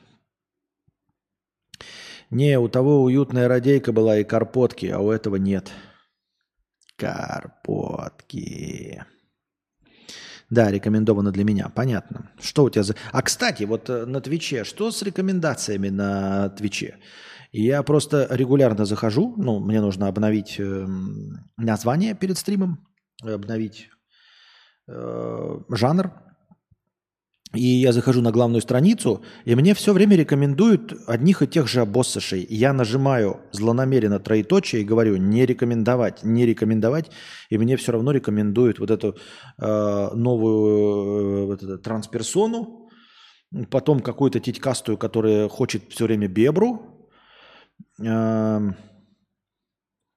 [2.29, 5.71] Не, у того уютная радейка была и карпотки, а у этого нет.
[6.97, 8.57] Карпотки.
[10.49, 11.69] Да, рекомендовано для меня.
[11.69, 12.31] Понятно.
[12.39, 12.95] Что у тебя за...
[13.11, 16.99] А, кстати, вот э, на Твиче, что с рекомендациями на Твиче?
[17.51, 20.87] Я просто регулярно захожу, ну, мне нужно обновить э,
[21.57, 22.87] название перед стримом,
[23.21, 23.89] обновить
[24.87, 26.11] э, жанр,
[27.53, 31.81] и я захожу на главную страницу, и мне все время рекомендуют одних и тех же
[31.81, 32.45] обоссышей.
[32.49, 37.09] Я нажимаю злонамеренно троеточие и говорю не рекомендовать, не рекомендовать,
[37.49, 39.15] и мне все равно рекомендуют вот эту
[39.59, 42.89] э, новую э, вот эту трансперсону,
[43.71, 47.09] потом какую-то титькастую, которая хочет все время бебру.
[48.03, 48.59] Э,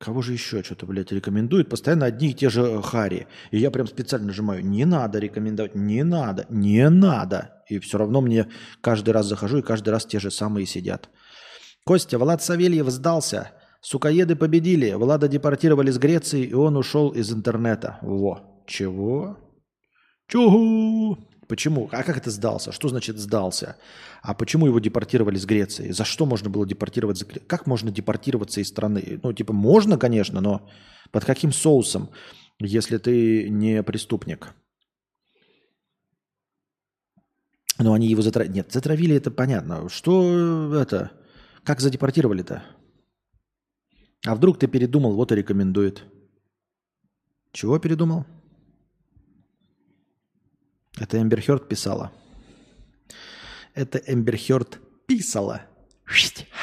[0.00, 1.68] Кого же еще что-то, блядь, рекомендуют?
[1.68, 3.26] Постоянно одни и те же хари.
[3.50, 7.62] И я прям специально нажимаю, не надо рекомендовать, не надо, не надо.
[7.68, 8.48] И все равно мне
[8.80, 11.10] каждый раз захожу, и каждый раз те же самые сидят.
[11.84, 13.52] Костя, Влад Савельев сдался.
[13.82, 14.92] Сукоеды победили.
[14.92, 17.98] Влада депортировали с Греции, и он ушел из интернета.
[18.00, 18.64] Во.
[18.66, 19.36] Чего?
[20.28, 21.18] Чего?
[21.50, 21.88] Почему?
[21.90, 22.70] А как это сдался?
[22.70, 23.76] Что значит сдался?
[24.22, 25.90] А почему его депортировали с Греции?
[25.90, 27.24] За что можно было депортировать?
[27.48, 29.18] Как можно депортироваться из страны?
[29.20, 30.70] Ну, типа, можно, конечно, но
[31.10, 32.10] под каким соусом,
[32.60, 34.54] если ты не преступник?
[37.78, 38.52] Но они его затравили.
[38.52, 39.88] Нет, затравили, это понятно.
[39.88, 41.10] Что это?
[41.64, 42.62] Как задепортировали-то?
[44.24, 46.04] А вдруг ты передумал, вот и рекомендует.
[47.50, 48.24] Чего передумал?
[51.00, 52.12] Это Эмбер Хёрд писала.
[53.74, 55.62] Это Эмбер Хёрд писала.
[56.04, 56.59] Ха!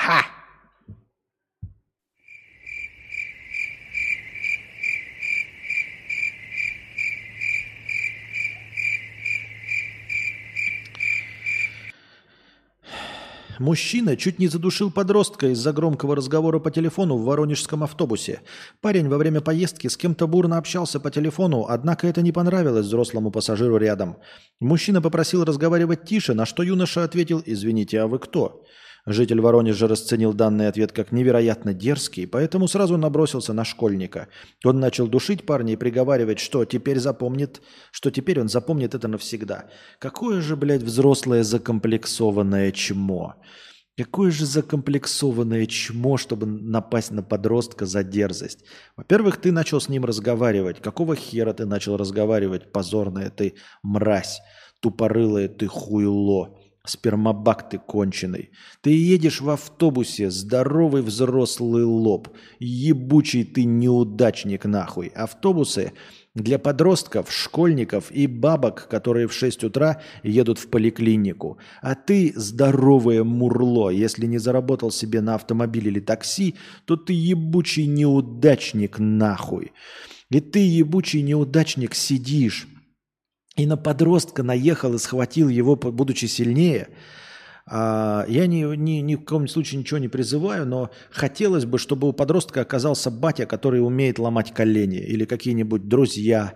[13.68, 18.39] Мужчина чуть не задушил подростка из-за громкого разговора по телефону в воронежском автобусе.
[18.80, 23.30] Парень во время поездки с кем-то бурно общался по телефону, однако это не понравилось взрослому
[23.30, 24.15] пассажиру рядом.
[24.61, 28.63] Мужчина попросил разговаривать тише, на что юноша ответил «Извините, а вы кто?»
[29.07, 34.27] Житель Воронежа расценил данный ответ как невероятно дерзкий, поэтому сразу набросился на школьника.
[34.65, 39.69] Он начал душить парня и приговаривать, что теперь запомнит, что теперь он запомнит это навсегда.
[39.99, 43.35] Какое же, блядь, взрослое закомплексованное чмо.
[43.97, 48.65] Какое же закомплексованное чмо, чтобы напасть на подростка за дерзость.
[48.97, 50.81] Во-первых, ты начал с ним разговаривать.
[50.81, 54.41] Какого хера ты начал разговаривать, позорная ты мразь,
[54.81, 56.59] тупорылая ты хуйло.
[56.88, 58.49] Спермобак ты конченый.
[58.81, 62.29] Ты едешь в автобусе, здоровый взрослый лоб.
[62.59, 65.07] Ебучий ты неудачник нахуй.
[65.07, 65.91] Автобусы
[66.33, 71.57] для подростков, школьников и бабок, которые в 6 утра едут в поликлинику.
[71.81, 73.89] А ты здоровое мурло.
[73.89, 79.73] Если не заработал себе на автомобиль или такси, то ты ебучий неудачник нахуй.
[80.29, 82.67] И ты, ебучий неудачник, сидишь
[83.57, 86.89] и на подростка наехал и схватил его, будучи сильнее,
[87.65, 92.07] а, я ни, ни, ни в каком случае ничего не призываю, но хотелось бы, чтобы
[92.07, 96.53] у подростка оказался батя, который умеет ломать колени, или какие-нибудь друзья,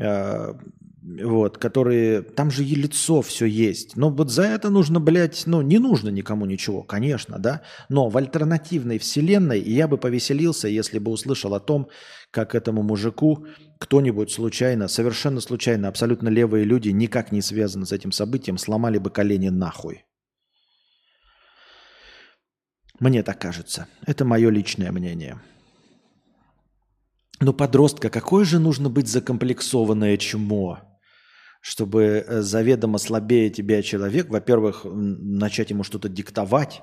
[0.00, 0.56] а,
[1.02, 2.22] вот, которые...
[2.22, 3.96] Там же и лицо все есть.
[3.96, 7.62] Но вот за это нужно, блядь, ну, не нужно никому ничего, конечно, да.
[7.88, 11.88] Но в альтернативной вселенной я бы повеселился, если бы услышал о том,
[12.30, 13.46] как этому мужику
[13.78, 19.08] кто-нибудь случайно, совершенно случайно, абсолютно левые люди, никак не связаны с этим событием, сломали бы
[19.08, 20.04] колени нахуй.
[22.98, 23.86] Мне так кажется.
[24.06, 25.40] Это мое личное мнение.
[27.40, 30.89] Но подростка, какое же нужно быть закомплексованное чмо,
[31.60, 36.82] чтобы э, заведомо слабее тебя человек, во-первых, начать ему что-то диктовать,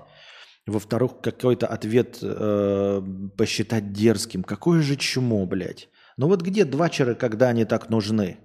[0.68, 3.02] во-вторых, какой-то ответ э,
[3.38, 4.44] посчитать дерзким.
[4.44, 5.90] Какое же чмо, блядь.
[6.18, 8.38] Ну вот где двачеры, когда они так нужны?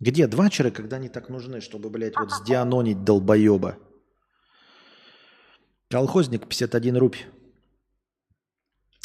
[0.00, 3.76] Где двачеры, когда они так нужны, чтобы, блядь, вот сдианонить долбоеба?
[5.90, 7.16] Колхозник 51 рубь.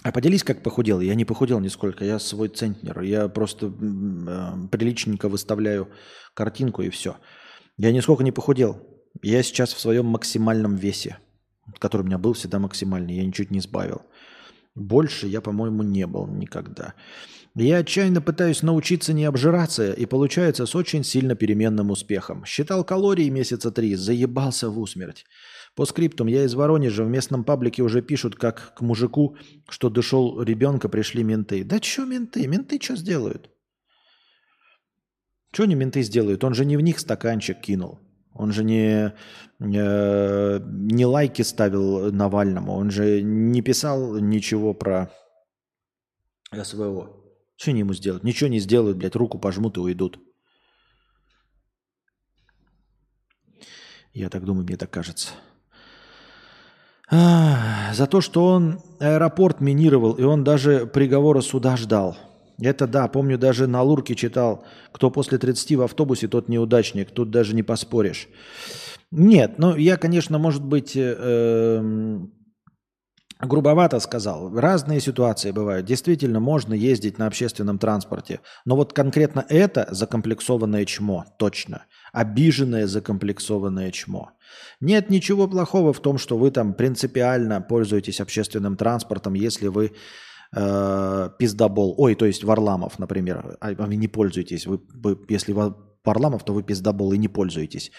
[0.06, 1.02] А поделись, как похудел.
[1.02, 2.06] Я не похудел нисколько.
[2.06, 3.02] Я свой центнер.
[3.02, 5.90] Я просто э, приличненько выставляю
[6.36, 7.18] картинку и все.
[7.78, 8.88] Я нисколько не похудел.
[9.24, 11.18] Я сейчас в своем максимальном весе,
[11.80, 13.16] который у меня был всегда максимальный.
[13.16, 14.04] Я ничуть не сбавил.
[14.76, 16.94] Больше я, по-моему, не был никогда.
[17.56, 22.46] Я отчаянно пытаюсь научиться не обжираться, и получается с очень сильно переменным успехом.
[22.46, 25.26] Считал калории месяца три, заебался в усмерть.
[25.76, 29.36] По скриптум, я из Воронежа, в местном паблике уже пишут, как к мужику,
[29.68, 31.66] что дошел ребенка, пришли менты.
[31.66, 32.48] Да что менты?
[32.48, 33.50] Менты что сделают?
[35.52, 36.44] Что они менты сделают?
[36.46, 38.00] Он же не в них стаканчик кинул.
[38.34, 39.14] Он же не,
[39.60, 42.74] э, не лайки ставил Навальному.
[42.74, 45.12] Он же не писал ничего про
[46.54, 47.22] СВО.
[47.58, 48.24] Что они ему сделают?
[48.24, 50.20] Ничего не сделают, блядь, руку пожмут и уйдут.
[54.14, 55.32] Я так думаю, мне так кажется.
[57.12, 62.18] А, за то, что он аэропорт минировал, и он даже приговора суда ждал.
[62.60, 67.30] Это да, помню, даже на Лурке читал, кто после 30 в автобусе, тот неудачник, тут
[67.30, 68.28] даже не поспоришь.
[69.12, 72.34] Нет, ну я, конечно, может быть, э, эм,
[73.40, 74.54] грубовато сказал.
[74.58, 75.86] Разные ситуации бывают.
[75.86, 78.40] Действительно, можно ездить на общественном транспорте.
[78.66, 81.86] Но вот конкретно это закомплексованное чмо, точно.
[82.14, 84.32] Обиженное закомплексованное чмо.
[84.82, 89.92] Нет ничего плохого в том, что вы там принципиально пользуетесь общественным транспортом, если вы
[90.56, 91.96] э, пиздобол.
[91.98, 93.58] Ой, то есть Варламов, например.
[93.60, 94.68] А вы не пользуетесь.
[94.68, 97.92] Вы, вы, если вы Варламов, то вы пиздобол и не пользуетесь.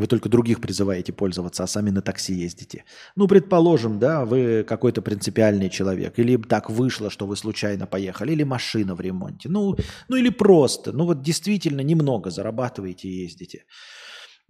[0.00, 2.84] Вы только других призываете пользоваться, а сами на такси ездите.
[3.16, 6.18] Ну, предположим, да, вы какой-то принципиальный человек.
[6.18, 8.32] Или так вышло, что вы случайно поехали.
[8.32, 9.48] Или машина в ремонте.
[9.48, 9.76] Ну,
[10.08, 10.92] ну или просто.
[10.92, 13.64] Ну вот действительно немного зарабатываете и ездите.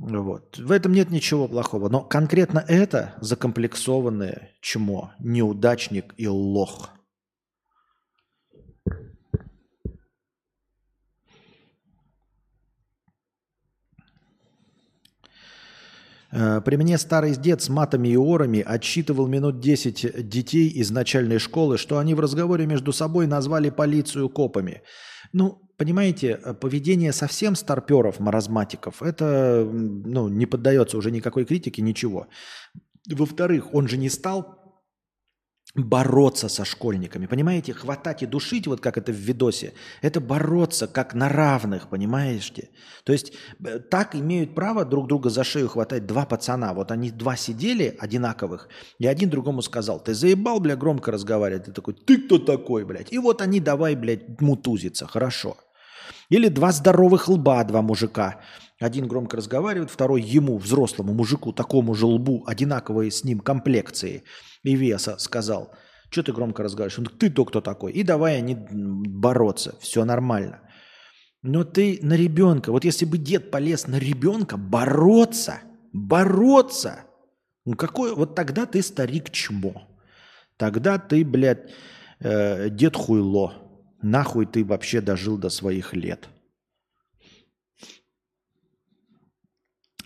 [0.00, 0.58] Вот.
[0.58, 1.88] В этом нет ничего плохого.
[1.88, 6.90] Но конкретно это закомплексованное чмо, неудачник и лох–
[16.32, 21.38] Э, при мне старый дед с матами и орами отсчитывал минут 10 детей из начальной
[21.38, 24.82] школы, что они в разговоре между собой назвали полицию копами.
[25.32, 32.26] Ну, понимаете, э, поведение совсем старперов, маразматиков, это ну, не поддается уже никакой критике, ничего.
[33.08, 34.60] Во-вторых, он же не стал
[35.74, 37.26] бороться со школьниками.
[37.26, 42.68] Понимаете, хватать и душить, вот как это в видосе, это бороться как на равных, понимаете?
[43.04, 43.32] То есть
[43.64, 46.74] э, так имеют право друг друга за шею хватать два пацана.
[46.74, 51.64] Вот они два сидели одинаковых, и один другому сказал, ты заебал, бля, громко разговаривать.
[51.64, 53.12] Ты такой, ты кто такой, блядь?
[53.12, 55.56] И вот они давай, блядь, мутузиться, хорошо.
[56.28, 58.40] Или два здоровых лба, два мужика.
[58.80, 64.22] Один громко разговаривает, второй ему, взрослому мужику, такому же лбу, одинаковые с ним комплекции
[64.62, 65.74] и веса, сказал,
[66.10, 66.98] что ты громко разговариваешь?
[66.98, 67.92] Он говорит, ты-то кто такой?
[67.92, 70.60] И давай они бороться, все нормально.
[71.42, 75.60] Но ты на ребенка, вот если бы дед полез на ребенка, бороться,
[75.92, 77.00] бороться,
[77.64, 79.88] ну какой, вот тогда ты старик чмо.
[80.56, 81.70] Тогда ты, блядь,
[82.18, 83.54] э, дед хуйло.
[84.02, 86.28] Нахуй ты вообще дожил до своих лет.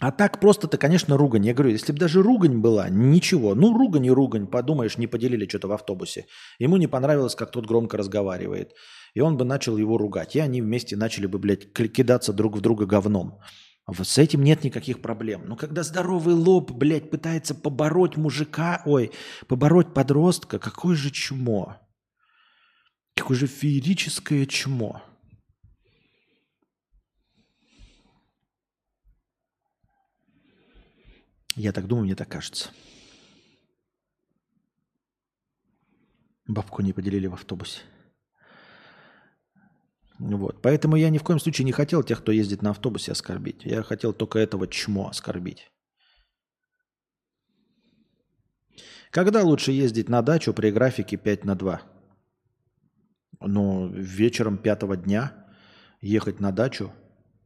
[0.00, 1.46] А так просто-то, конечно, ругань.
[1.46, 3.54] Я говорю, если бы даже ругань была, ничего.
[3.54, 6.26] Ну, ругань и ругань, подумаешь, не поделили что-то в автобусе.
[6.58, 8.72] Ему не понравилось, как тот громко разговаривает.
[9.14, 10.36] И он бы начал его ругать.
[10.36, 13.40] И они вместе начали бы, блядь, кидаться друг в друга говном.
[14.02, 15.42] С этим нет никаких проблем.
[15.46, 19.12] Но когда здоровый лоб, блядь, пытается побороть мужика, ой,
[19.46, 21.76] побороть подростка, какое же чмо.
[23.14, 25.02] Какое же феерическое чмо.
[31.56, 32.70] Я так думаю, мне так кажется.
[36.46, 37.80] Бабку не поделили в автобусе.
[40.18, 40.60] Вот.
[40.62, 43.64] Поэтому я ни в коем случае не хотел тех, кто ездит на автобусе, оскорбить.
[43.64, 45.70] Я хотел только этого чмо оскорбить.
[49.10, 51.93] Когда лучше ездить на дачу при графике 5 на 2?
[53.40, 55.32] Ну, вечером пятого дня
[56.00, 56.92] ехать на дачу–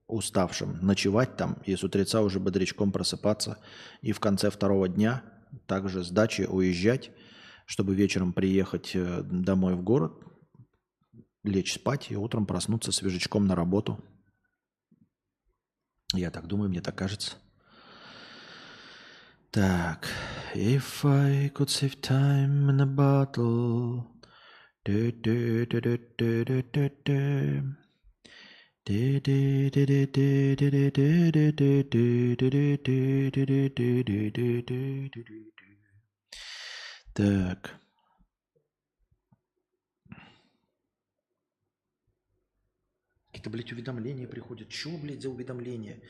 [0.09, 3.59] уставшим, ночевать там и с утреца уже бодрячком просыпаться.
[4.01, 5.23] И в конце второго дня
[5.67, 7.11] также с дачи уезжать,
[7.67, 10.15] чтобы вечером приехать э, домой в город,
[11.45, 14.03] лечь спать и утром проснуться свежечком на работу.
[16.15, 17.37] Я так думаю, мне так кажется.
[19.51, 20.09] Так.
[20.55, 24.18] If I could save time in a bottle.
[37.13, 37.75] Так.
[43.27, 44.71] Какие-то, блядь, уведомления приходят.
[44.71, 46.01] Чего, блядь, за уведомления?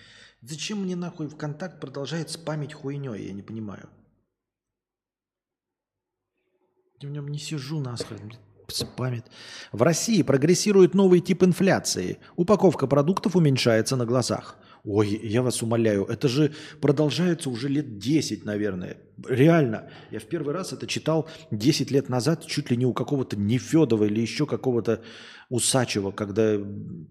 [0.41, 3.27] Зачем мне нахуй ВКонтакт продолжает спамить хуйней?
[3.27, 3.91] Я не понимаю.
[7.01, 8.33] в нем не сижу нахрен,
[8.71, 9.25] спамит.
[9.73, 12.19] В России прогрессирует новый тип инфляции.
[12.37, 14.59] Упаковка продуктов уменьшается на глазах.
[14.85, 18.99] Ой, я вас умоляю, это же продолжается уже лет 10, наверное.
[19.27, 19.91] Реально.
[20.11, 24.05] Я в первый раз это читал 10 лет назад, чуть ли не у какого-то Нефедова
[24.05, 25.03] или еще какого-то
[25.49, 26.59] Усачева, когда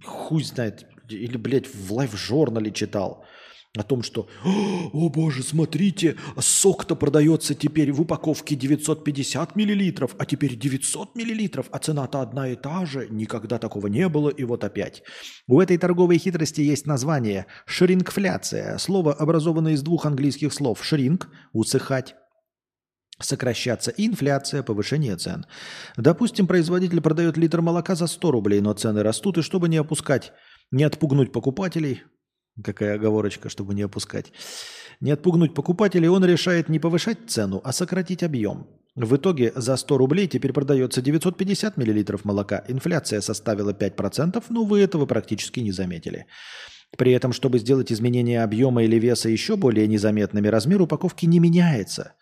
[0.05, 3.25] хуй знает, или, блядь, в лайв-журнале читал
[3.79, 10.55] о том, что «О боже, смотрите, сок-то продается теперь в упаковке 950 миллилитров, а теперь
[10.55, 15.03] 900 миллилитров, а цена-то одна и та же, никогда такого не было, и вот опять».
[15.47, 22.15] У этой торговой хитрости есть название «шрингфляция», слово, образованное из двух английских слов «шринг»– «усыхать»,
[23.19, 25.45] сокращаться инфляция, повышение цен.
[25.95, 30.33] Допустим, производитель продает литр молока за 100 рублей, но цены растут, и чтобы не опускать,
[30.71, 32.03] не отпугнуть покупателей,
[32.63, 34.34] Какая оговорочка, чтобы не опускать.
[34.99, 38.67] Не отпугнуть покупателей, он решает не повышать цену, а сократить объем.
[38.95, 42.63] В итоге за 100 рублей теперь продается 950 мл молока.
[42.67, 46.25] Инфляция составила 5%, но вы этого практически не заметили.
[46.97, 52.13] При этом, чтобы сделать изменение объема или веса еще более незаметными, размер упаковки не меняется.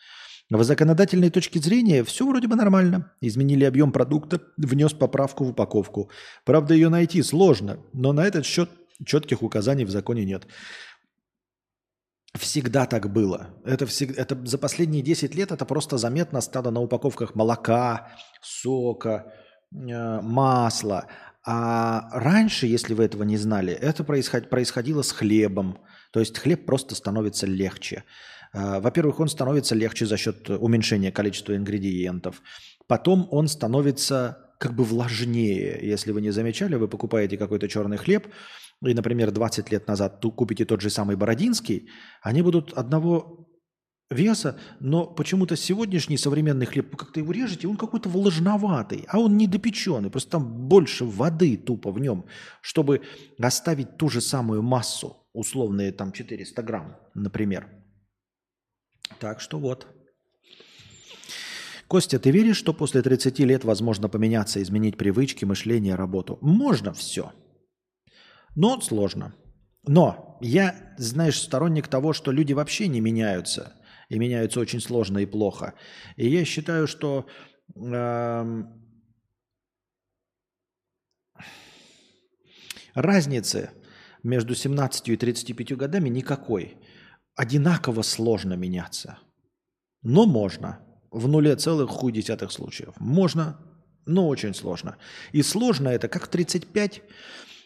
[0.50, 3.12] В законодательной точке зрения все вроде бы нормально.
[3.22, 6.12] Изменили объем продукта, внес поправку в упаковку.
[6.44, 8.70] Правда, ее найти сложно, но на этот счет
[9.04, 10.48] Четких указаний в законе нет.
[12.38, 13.50] Всегда так было.
[13.66, 18.10] Это, всегда, это за последние 10 лет это просто заметно стало на упаковках молока,
[18.42, 19.34] сока,
[19.72, 21.08] э, масла.
[21.46, 25.80] А раньше, если вы этого не знали, это происход, происходило с хлебом.
[26.12, 28.04] То есть хлеб просто становится легче.
[28.54, 32.42] Э, во-первых, он становится легче за счет уменьшения количества ингредиентов.
[32.88, 35.80] Потом он становится как бы влажнее.
[35.82, 38.28] Если вы не замечали, вы покупаете какой-то черный хлеб,
[38.88, 41.90] и, например, 20 лет назад купите тот же самый Бородинский,
[42.22, 43.48] они будут одного
[44.10, 50.10] веса, но почему-то сегодняшний современный хлеб, как-то его режете, он какой-то влажноватый, а он недопеченный,
[50.10, 52.26] просто там больше воды тупо в нем,
[52.62, 53.02] чтобы
[53.40, 57.68] оставить ту же самую массу, условные там 400 грамм, например.
[59.20, 59.88] Так что вот.
[61.88, 66.40] Костя, ты веришь, что после 30 лет возможно поменяться, изменить привычки, мышление, работу?
[66.42, 67.32] Можно все.
[68.56, 69.36] Но сложно.
[69.88, 73.74] Но я, знаешь, сторонник того, что люди вообще не меняются.
[74.10, 75.74] И меняются очень сложно и плохо.
[76.16, 77.26] И я считаю, что
[77.76, 78.64] э,
[82.94, 83.72] разницы
[84.24, 86.78] между 17 и 35 годами никакой.
[87.36, 89.20] Одинаково сложно меняться.
[90.02, 90.80] Но можно.
[91.12, 92.94] В нуле целых хуй десятых случаев.
[93.00, 93.60] Можно,
[94.06, 94.98] но очень сложно.
[95.32, 97.02] И сложно это как в 35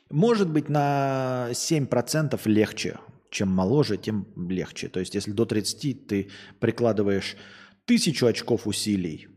[0.10, 3.00] может быть, на 7% легче.
[3.30, 4.90] Чем моложе, тем легче.
[4.90, 6.30] То есть, если до 30 ты
[6.60, 7.38] прикладываешь
[7.86, 9.28] тысячу очков усилий,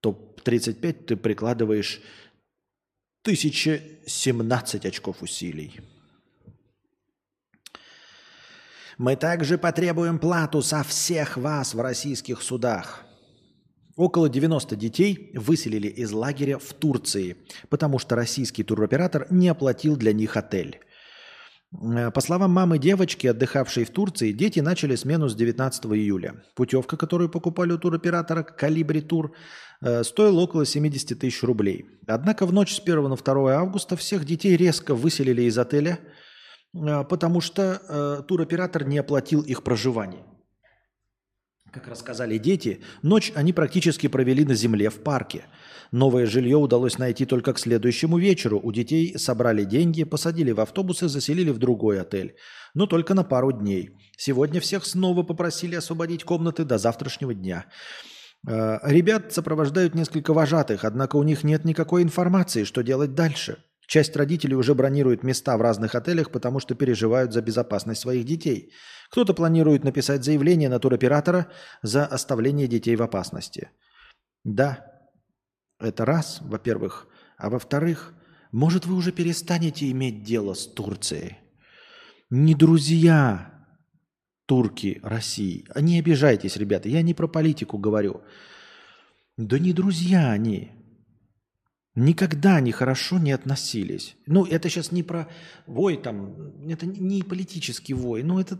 [0.00, 0.12] то
[0.44, 2.00] 35 ты прикладываешь
[3.22, 5.80] 1017 очков усилий.
[8.98, 13.04] Мы также потребуем плату со всех вас в российских судах.
[13.98, 17.36] Около 90 детей выселили из лагеря в Турции,
[17.68, 20.78] потому что российский туроператор не оплатил для них отель.
[21.72, 26.44] Э, по словам мамы девочки, отдыхавшей в Турции, дети начали смену с 19 июля.
[26.54, 29.32] Путевка, которую покупали у туроператора «Калибри Тур»,
[29.80, 31.84] э, стоила около 70 тысяч рублей.
[32.06, 35.98] Однако в ночь с 1 на 2 августа всех детей резко выселили из отеля,
[36.72, 40.22] э, потому что туроператор не оплатил их проживание.
[41.72, 45.44] Как рассказали дети, ночь они практически провели на земле в парке.
[45.92, 48.60] Новое жилье удалось найти только к следующему вечеру.
[48.62, 52.36] У детей собрали деньги, посадили в автобусы, заселили в другой отель.
[52.74, 53.90] Но только на пару дней.
[54.16, 57.66] Сегодня всех снова попросили освободить комнаты до завтрашнего дня.
[58.46, 63.58] Э, ребят сопровождают несколько вожатых, однако у них нет никакой информации, что делать дальше.
[63.86, 68.70] Часть родителей уже бронирует места в разных отелях, потому что переживают за безопасность своих детей.
[69.10, 71.50] Кто-то планирует написать заявление на туроператора
[71.82, 73.70] за оставление детей в опасности.
[74.44, 74.84] Да,
[75.80, 77.08] это раз, во-первых.
[77.36, 78.14] А во-вторых,
[78.52, 81.38] может, вы уже перестанете иметь дело с Турцией?
[82.30, 83.66] Не друзья
[84.46, 85.66] турки России.
[85.74, 88.22] А не обижайтесь, ребята, я не про политику говорю.
[89.36, 90.77] Да не друзья они
[91.98, 94.16] никогда они хорошо не относились.
[94.26, 95.28] Ну, это сейчас не про
[95.66, 98.58] вой там, это не политический вой, ну, это,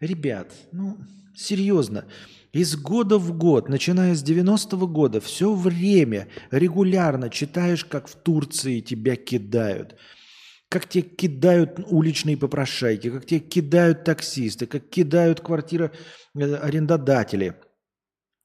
[0.00, 0.98] ребят, ну,
[1.34, 2.04] серьезно,
[2.52, 8.80] из года в год, начиная с 90-го года, все время регулярно читаешь, как в Турции
[8.80, 9.96] тебя кидают,
[10.68, 15.92] как тебе кидают уличные попрошайки, как тебе кидают таксисты, как кидают квартира
[16.34, 17.54] э, арендодатели–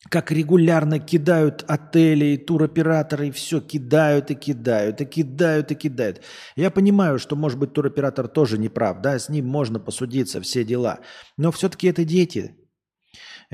[0.09, 6.21] как регулярно кидают отели, туроператоры, и все кидают и кидают, и кидают и кидают.
[6.55, 10.63] Я понимаю, что, может быть, туроператор тоже не прав, да, с ним можно посудиться, все
[10.63, 10.99] дела.
[11.37, 12.55] Но все-таки это дети.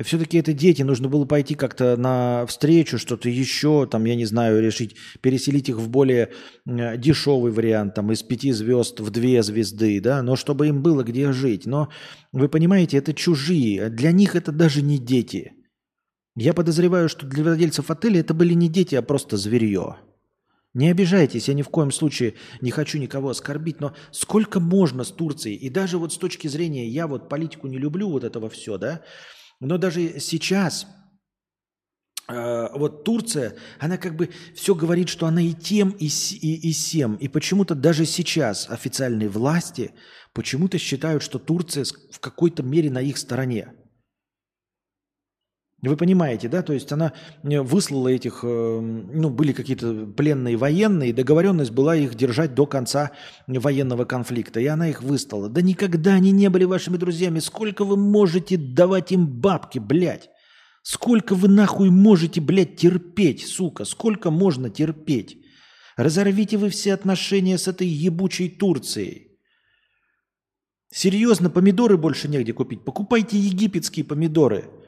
[0.01, 4.61] Все-таки это дети, нужно было пойти как-то на встречу, что-то еще, там, я не знаю,
[4.61, 6.31] решить, переселить их в более
[6.65, 11.31] дешевый вариант, там, из пяти звезд в две звезды, да, но чтобы им было где
[11.33, 11.65] жить.
[11.65, 11.89] Но
[12.31, 15.53] вы понимаете, это чужие, для них это даже не дети–
[16.35, 19.97] я подозреваю, что для владельцев отеля это были не дети, а просто зверье.
[20.73, 25.11] Не обижайтесь, я ни в коем случае не хочу никого оскорбить, но сколько можно с
[25.11, 25.55] Турцией?
[25.55, 29.01] И даже вот с точки зрения, я вот политику не люблю, вот этого все, да,
[29.59, 30.87] но даже сейчас
[32.29, 36.71] э, вот Турция, она как бы все говорит, что она и тем, и, и, и
[36.71, 37.15] сем.
[37.15, 39.93] И почему-то даже сейчас официальные власти
[40.33, 43.73] почему-то считают, что Турция в какой-то мере на их стороне.
[45.81, 46.61] Вы понимаете, да?
[46.61, 52.13] То есть она э, выслала этих, э, ну, были какие-то пленные военные, договоренность была их
[52.13, 53.11] держать до конца
[53.47, 55.49] военного конфликта, и она их выслала.
[55.49, 57.39] Да никогда они не были вашими друзьями.
[57.39, 60.29] Сколько вы можете давать им бабки, блядь?
[60.83, 63.83] Сколько вы нахуй можете, блядь, терпеть, сука?
[63.83, 65.37] Сколько можно терпеть?
[65.97, 69.39] Разорвите вы все отношения с этой ебучей Турцией.
[70.93, 72.83] Серьезно, помидоры больше негде купить.
[72.83, 74.69] Покупайте египетские помидоры–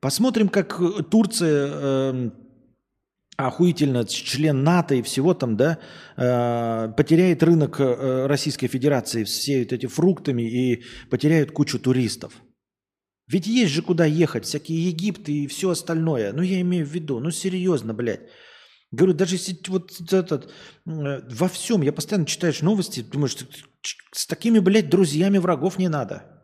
[0.00, 2.30] Посмотрим, как э, Турция, э,
[3.46, 5.78] охуительно член НАТО и всего там, да,
[6.16, 12.32] э, потеряет рынок э, Российской Федерации все вот эти фруктами и потеряет кучу туристов.
[13.28, 16.32] Ведь есть же куда ехать, всякие Египты и все остальное.
[16.32, 18.22] Ну, я имею в виду, ну, серьезно, блядь.
[18.90, 20.50] Говорю, даже если вот этот,
[20.86, 23.36] э, во всем, я постоянно читаешь новости, думаешь,
[24.12, 26.39] с такими, блядь, друзьями врагов не надо.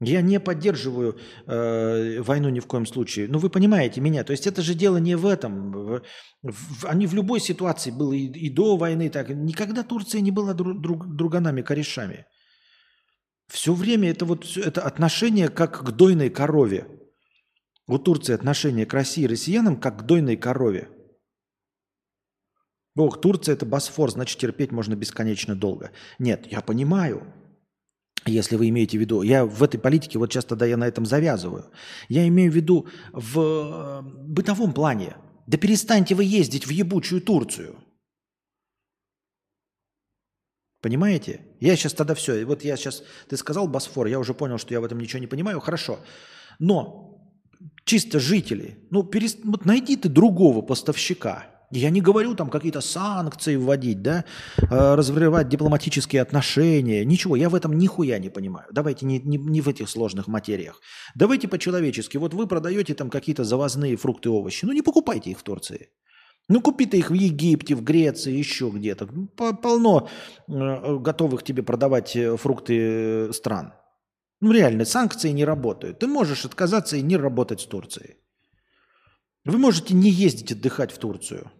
[0.00, 3.28] Я не поддерживаю э, войну ни в коем случае.
[3.28, 4.24] Ну, вы понимаете меня.
[4.24, 5.72] То есть это же дело не в этом.
[5.72, 6.02] В,
[6.42, 9.30] в, они в любой ситуации было и, и до войны так.
[9.30, 12.26] Никогда Турция не была друг, друг, друганами, корешами.
[13.48, 16.86] Все время это вот это отношение как к дойной корове.
[17.86, 20.90] У Турции отношение к России и россиянам как к дойной корове.
[22.94, 25.90] Бог, Турция это Босфор, значит терпеть можно бесконечно долго.
[26.18, 27.32] Нет, я понимаю
[28.26, 31.06] если вы имеете в виду, я в этой политике, вот сейчас тогда я на этом
[31.06, 31.70] завязываю,
[32.08, 35.16] я имею в виду в э, бытовом плане.
[35.46, 37.76] Да перестаньте вы ездить в ебучую Турцию.
[40.82, 41.40] Понимаете?
[41.60, 42.44] Я сейчас тогда все.
[42.44, 45.26] Вот я сейчас, ты сказал Босфор, я уже понял, что я в этом ничего не
[45.26, 45.60] понимаю.
[45.60, 45.98] Хорошо.
[46.58, 47.32] Но
[47.84, 49.38] чисто жители, ну перест...
[49.44, 54.24] вот найди ты другого поставщика– я не говорю там какие-то санкции вводить, да,
[54.58, 57.04] э, разрывать дипломатические отношения.
[57.04, 58.66] Ничего, я в этом нихуя не понимаю.
[58.72, 60.80] Давайте не, не, не в этих сложных материях.
[61.14, 62.18] Давайте по-человечески.
[62.18, 64.64] Вот вы продаете там какие-то завозные фрукты, овощи.
[64.64, 65.88] Ну не покупайте их в Турции.
[66.48, 69.08] Ну купи ты их в Египте, в Греции, еще где-то.
[69.36, 70.08] Полно
[70.46, 73.72] э, готовых тебе продавать э, фрукты стран.
[74.40, 75.98] Ну реально, санкции не работают.
[75.98, 78.16] Ты можешь отказаться и не работать с Турцией.
[79.44, 81.50] Вы можете не ездить отдыхать в Турцию.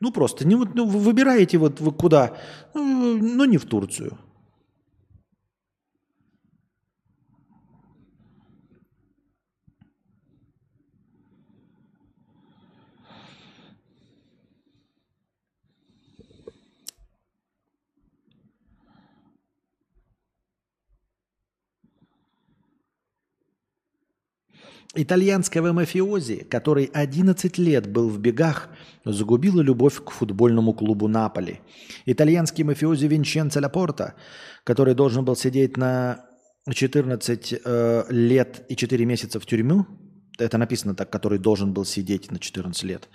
[0.00, 2.36] Ну просто, не, ну, вы выбираете вот вы куда,
[2.74, 4.18] ну, ну не в Турцию.
[24.96, 28.68] Итальянского мафиози, который 11 лет был в бегах,
[29.04, 31.60] загубила любовь к футбольному клубу Наполи.
[32.06, 34.14] Итальянский мафиози Винченцо Лапорта,
[34.64, 36.24] который должен был сидеть на
[36.70, 39.86] 14 э, лет и 4 месяца в тюрьму,
[40.38, 43.08] это написано так, который должен был сидеть на 14 лет,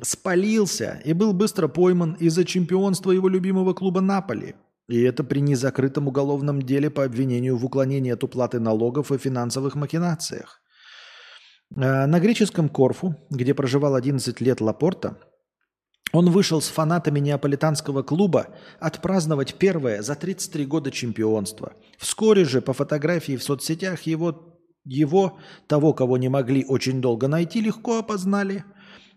[0.00, 4.54] спалился и был быстро пойман из-за чемпионства его любимого клуба Наполи.
[4.88, 9.74] И это при незакрытом уголовном деле по обвинению в уклонении от уплаты налогов и финансовых
[9.74, 10.60] махинациях.
[11.76, 15.18] Э, на греческом Корфу, где проживал 11 лет Лапорта,
[16.12, 18.48] он вышел с фанатами неаполитанского клуба
[18.80, 21.72] отпраздновать первое за 33 года чемпионство.
[21.98, 25.38] Вскоре же по фотографии в соцсетях его, его,
[25.68, 28.64] того, кого не могли очень долго найти, легко опознали.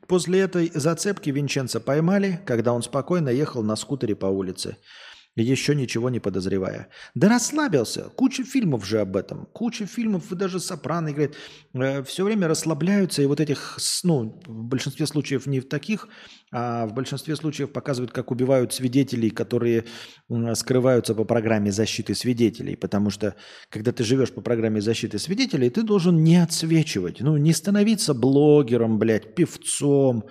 [0.07, 4.77] После этой зацепки Винченца поймали, когда он спокойно ехал на скутере по улице.
[5.43, 6.87] Еще ничего не подозревая.
[7.13, 8.09] Да расслабился.
[8.15, 9.47] Куча фильмов же об этом.
[9.47, 11.35] Куча фильмов, и даже «Сопрано» играет.
[11.73, 16.07] Э, все время расслабляются, и вот этих, ну, в большинстве случаев не в таких,
[16.53, 19.85] а в большинстве случаев показывают, как убивают свидетелей, которые
[20.53, 22.77] скрываются по программе защиты свидетелей.
[22.77, 23.35] Потому что,
[23.69, 27.19] когда ты живешь по программе защиты свидетелей, ты должен не отсвечивать.
[27.19, 30.29] Ну, не становиться блогером, блядь, певцом,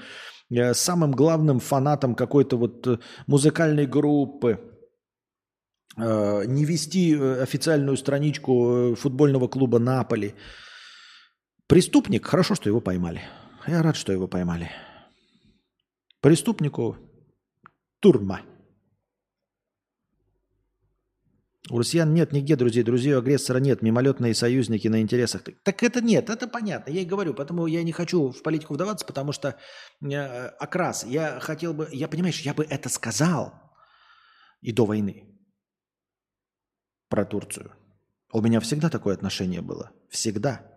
[0.50, 4.73] э, самым главным фанатом какой-то вот э, музыкальной группы Э,
[5.96, 10.34] не вести э, официальную страничку э, футбольного клуба Наполи.
[11.66, 13.22] Преступник, хорошо, что его поймали.
[13.66, 14.70] Я рад, что его поймали.
[16.20, 16.96] Преступнику
[18.00, 18.42] турма.
[21.70, 25.44] У россиян нет нигде друзей, друзей у агрессора нет, мимолетные союзники на интересах.
[25.62, 29.06] Так это нет, это понятно, я и говорю, поэтому я не хочу в политику вдаваться,
[29.06, 29.56] потому что
[30.02, 33.54] э, окрас, я хотел бы, я понимаешь, я бы это сказал
[34.60, 35.33] и до войны,
[37.08, 37.72] про Турцию.
[38.32, 39.92] У меня всегда такое отношение было.
[40.08, 40.74] Всегда.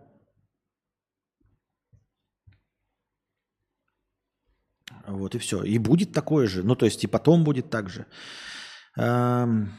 [5.06, 5.62] Вот и все.
[5.62, 6.62] И будет такое же.
[6.62, 8.06] Ну, то есть и потом будет так же.
[8.96, 9.72] Эм...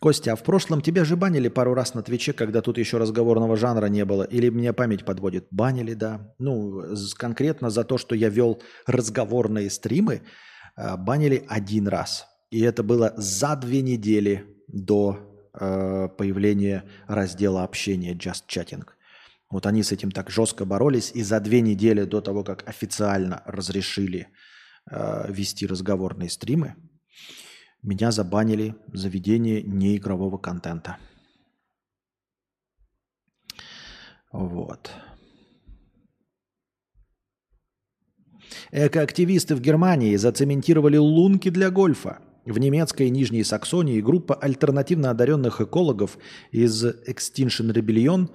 [0.00, 3.56] Костя, а в прошлом тебя же банили пару раз на Твиче, когда тут еще разговорного
[3.56, 4.24] жанра не было?
[4.24, 5.46] Или меня память подводит?
[5.52, 6.34] Банили, да.
[6.40, 6.82] Ну,
[7.16, 10.22] конкретно за то, что я вел разговорные стримы,
[10.76, 12.26] э, банили один раз.
[12.52, 15.18] И это было за две недели до
[15.54, 18.84] э, появления раздела общения Just Chatting.
[19.48, 23.42] Вот они с этим так жестко боролись, и за две недели до того, как официально
[23.46, 24.28] разрешили
[24.90, 26.76] э, вести разговорные стримы,
[27.82, 30.98] меня забанили за ведение неигрового контента.
[34.30, 34.90] Вот.
[38.72, 46.18] Экоактивисты в Германии зацементировали лунки для гольфа– в немецкой Нижней Саксонии группа альтернативно одаренных экологов
[46.50, 48.30] из Extinction Rebellion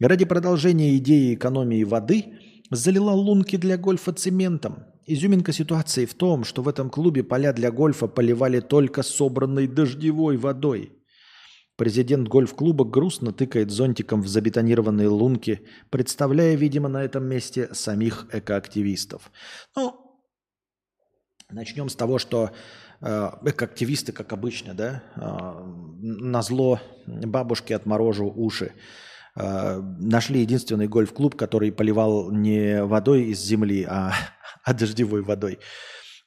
[0.00, 2.38] ради продолжения идеи экономии воды
[2.70, 4.84] залила лунки для гольфа цементом.
[5.06, 10.36] Изюминка ситуации в том, что в этом клубе поля для гольфа поливали только собранной дождевой
[10.36, 10.92] водой.
[11.76, 19.30] Президент гольф-клуба грустно тыкает зонтиком в забетонированные лунки, представляя, видимо, на этом месте самих экоактивистов.
[19.76, 19.94] Ну,
[21.50, 22.50] начнем с того, что
[23.00, 25.20] Э, активисты, как обычно, да, э,
[26.00, 28.72] на зло бабушке отморожу уши.
[29.36, 34.12] Э, нашли единственный гольф-клуб, который поливал не водой из земли, а,
[34.64, 35.58] а дождевой водой.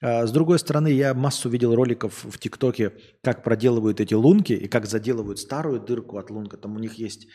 [0.03, 2.91] С другой стороны, я массу видел роликов в ТикТоке,
[3.21, 6.57] как проделывают эти лунки и как заделывают старую дырку от лунка.
[6.57, 7.27] Там у них есть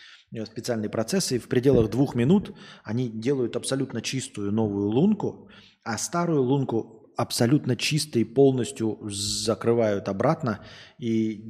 [0.47, 5.49] специальные процессы, и в пределах двух минут они делают абсолютно чистую новую лунку,
[5.85, 10.61] а старую лунку абсолютно чистые полностью закрывают обратно
[10.99, 11.43] и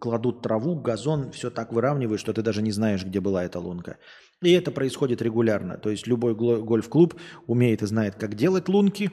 [0.00, 3.98] кладут траву, газон, все так выравнивают, что ты даже не знаешь, где была эта лунка.
[4.42, 5.78] И это происходит регулярно.
[5.78, 7.14] То есть любой гольф-клуб
[7.46, 9.10] умеет и знает, как делать лунки,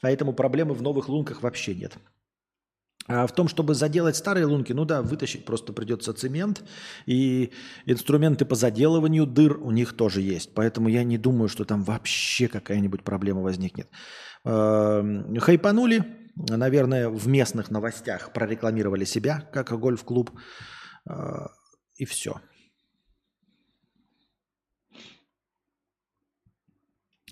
[0.00, 1.96] поэтому проблемы в новых лунках вообще нет.
[3.08, 6.62] А в том, чтобы заделать старые лунки, ну да, вытащить просто придется цемент,
[7.06, 7.50] и
[7.84, 10.54] инструменты по заделыванию дыр у них тоже есть.
[10.54, 13.88] Поэтому я не думаю, что там вообще какая-нибудь проблема возникнет.
[14.44, 16.04] Эм, хайпанули,
[16.34, 20.30] наверное, в местных новостях прорекламировали себя как гольф-клуб,
[21.08, 21.12] э,
[21.96, 22.40] и все.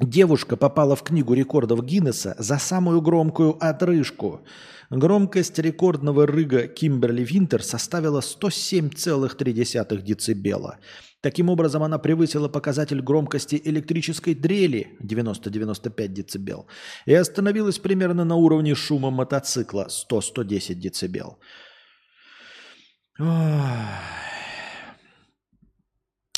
[0.00, 4.40] Девушка попала в книгу рекордов Гиннесса за самую громкую отрыжку.
[4.88, 10.78] Громкость рекордного рыга Кимберли Винтер составила 107,3 децибела.
[11.22, 16.66] Таким образом, она превысила показатель громкости электрической дрели 90-95 дБ
[17.06, 21.36] и остановилась примерно на уровне шума мотоцикла 100-110 дБ.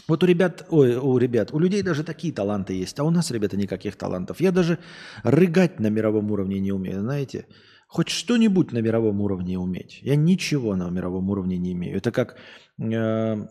[0.09, 3.31] Вот у ребят, ой, у ребят, у людей даже такие таланты есть, а у нас,
[3.31, 4.41] ребята, никаких талантов.
[4.41, 4.79] Я даже
[5.23, 7.47] рыгать на мировом уровне не умею, знаете.
[7.87, 10.01] Хоть что-нибудь на мировом уровне уметь.
[10.03, 11.97] Я ничего на мировом уровне не имею.
[11.97, 12.37] Это как
[12.81, 13.47] э,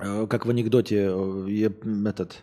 [0.00, 1.70] как в анекдоте, э,
[2.08, 2.42] этот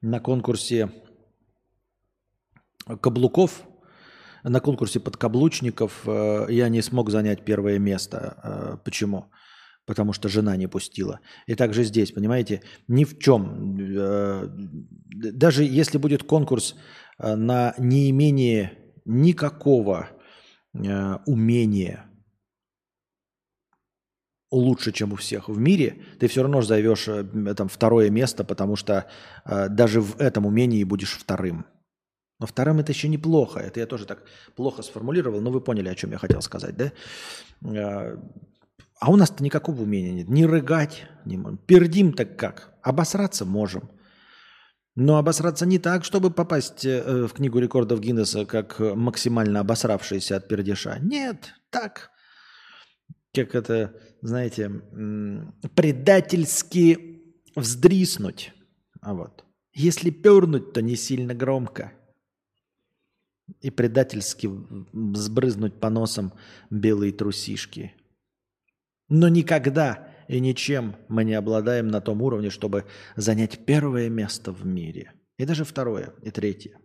[0.00, 0.92] на конкурсе
[3.00, 3.64] каблуков,
[4.44, 8.80] на конкурсе подкаблучников э, я не смог занять первое место.
[8.84, 9.32] Почему?
[9.86, 11.18] Потому что жена не пустила.
[11.46, 13.76] И также здесь, понимаете, ни в чем.
[15.10, 16.76] Даже если будет конкурс
[17.18, 20.10] на неимение никакого
[20.74, 22.04] Э, умение
[24.50, 28.76] лучше, чем у всех в мире, ты все равно займешь э, там, второе место, потому
[28.76, 29.06] что
[29.44, 31.66] э, даже в этом умении будешь вторым.
[32.40, 33.60] Но вторым это еще неплохо.
[33.60, 34.22] Это я тоже так
[34.54, 36.92] плохо сформулировал, но вы поняли, о чем я хотел сказать, да?
[37.64, 38.16] Э,
[39.00, 40.28] а у нас-то никакого умения нет.
[40.28, 42.74] Не рыгать, не пердим так как.
[42.82, 43.90] Обосраться можем.
[45.00, 50.48] Но обосраться не так, чтобы попасть э, в книгу рекордов Гиннесса как максимально обосравшийся от
[50.48, 50.98] пердеша.
[50.98, 52.10] Нет, так.
[53.32, 54.68] Как это, знаете,
[55.76, 57.22] предательски
[57.54, 58.52] вздриснуть.
[59.00, 59.44] А вот.
[59.72, 61.92] Если пернуть, то не сильно громко.
[63.60, 64.50] И предательски
[65.14, 66.32] сбрызнуть по носам
[66.70, 67.94] белые трусишки.
[69.08, 72.84] Но никогда и ничем мы не обладаем на том уровне, чтобы
[73.16, 75.12] занять первое место в мире.
[75.38, 76.78] И даже второе, и третье.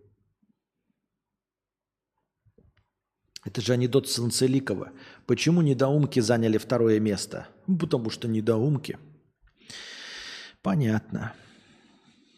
[3.46, 4.92] Это же анекдот Санцеликова.
[5.26, 7.48] Почему недоумки заняли второе место?
[7.68, 8.98] Потому что недоумки.
[10.62, 11.34] Понятно.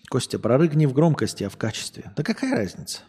[0.10, 2.12] Костя, прорыгни в громкости, а в качестве.
[2.16, 3.02] Да какая разница?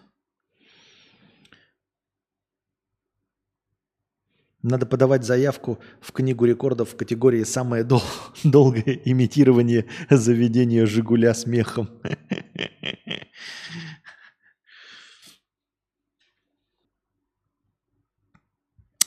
[4.66, 8.02] Надо подавать заявку в книгу рекордов в категории «Самое дол-
[8.42, 11.88] долгое имитирование заведения «Жигуля» смехом».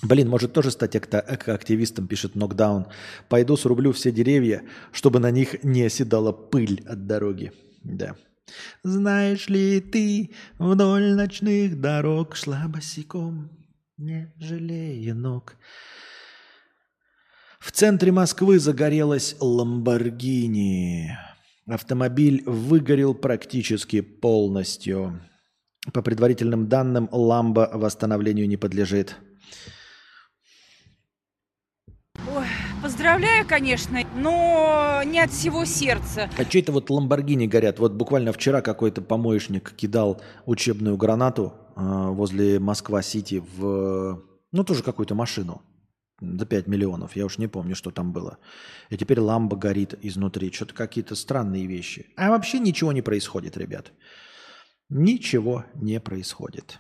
[0.02, 2.88] Блин, может тоже стать активистом, пишет Нокдаун.
[3.28, 4.64] Пойду срублю все деревья,
[4.94, 7.52] чтобы на них не оседала пыль от дороги.
[7.84, 8.16] Да.
[8.84, 13.59] Знаешь ли ты, вдоль ночных дорог шла босиком,
[14.00, 15.58] не жалея ног.
[17.60, 21.18] В центре Москвы загорелась Ламборгини.
[21.68, 25.22] Автомобиль выгорел практически полностью.
[25.94, 29.18] По предварительным данным, Ламба восстановлению не подлежит.
[32.34, 32.46] Ой,
[32.82, 36.30] поздравляю, конечно, но не от всего сердца.
[36.38, 37.80] А что это вот Ламборгини горят?
[37.80, 45.62] Вот буквально вчера какой-то помоечник кидал учебную гранату возле Москва-Сити в, ну, тоже какую-то машину
[46.22, 47.16] за 5 миллионов.
[47.16, 48.38] Я уж не помню, что там было.
[48.90, 50.52] И теперь ламба горит изнутри.
[50.52, 52.08] Что-то какие-то странные вещи.
[52.18, 53.92] А вообще ничего не происходит, ребят.
[54.90, 56.80] Ничего не происходит.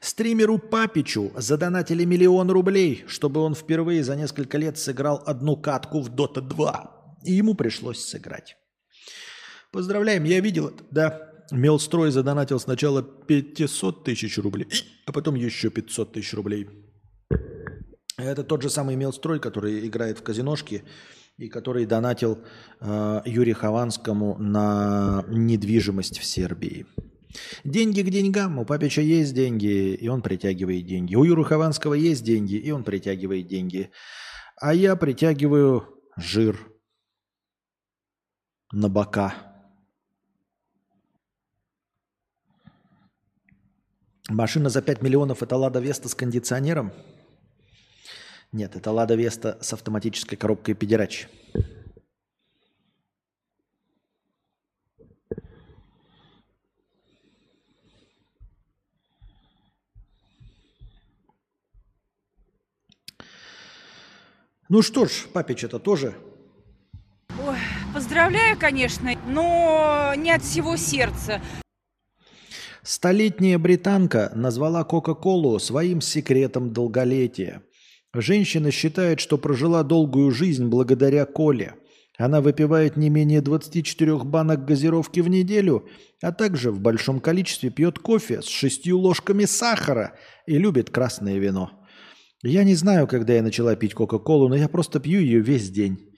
[0.00, 6.08] Стримеру Папичу задонатили миллион рублей, чтобы он впервые за несколько лет сыграл одну катку в
[6.08, 7.18] Dota 2.
[7.24, 8.56] И ему пришлось сыграть.
[9.72, 11.29] Поздравляем, я видел это, да.
[11.50, 14.68] Мелстрой задонатил сначала 500 тысяч рублей,
[15.06, 16.68] а потом еще 500 тысяч рублей.
[18.16, 20.84] Это тот же самый Мелстрой, который играет в казиношки
[21.38, 22.38] и который донатил
[22.80, 26.86] э, Юрию Хованскому на недвижимость в Сербии.
[27.64, 28.58] Деньги к деньгам.
[28.58, 31.14] У Папича есть деньги, и он притягивает деньги.
[31.14, 33.90] У Юры Хованского есть деньги, и он притягивает деньги.
[34.60, 35.86] А я притягиваю
[36.16, 36.58] жир
[38.72, 39.49] на бока.
[44.30, 46.92] Машина за 5 миллионов– это «Лада Веста» с кондиционером?
[48.52, 51.26] Нет, это «Лада Веста» с автоматической коробкой «Педерач».
[64.68, 66.14] Ну что ж, папич это тоже.
[67.44, 67.58] Ой,
[67.92, 71.42] поздравляю, конечно, но не от всего сердца.
[72.82, 77.62] Столетняя британка назвала Кока-Колу своим секретом долголетия.
[78.14, 81.74] Женщина считает, что прожила долгую жизнь благодаря коле.
[82.16, 85.88] Она выпивает не менее 24 банок газировки в неделю,
[86.22, 90.14] а также в большом количестве пьет кофе с шестью ложками сахара
[90.46, 91.70] и любит красное вино.
[92.42, 96.09] Я не знаю, когда я начала пить Кока-Колу, но я просто пью ее весь день.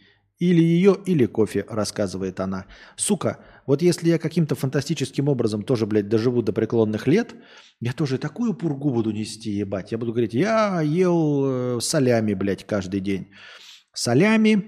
[0.43, 2.67] Или ее, или кофе, рассказывает она.
[2.97, 7.37] Сука, вот если я каким-то фантастическим образом тоже, блядь, доживу до преклонных лет,
[7.79, 9.93] я тоже такую пургу буду нести, ебать.
[9.93, 13.29] Я буду говорить, я ел э, солями, блядь, каждый день.
[13.95, 14.65] Солями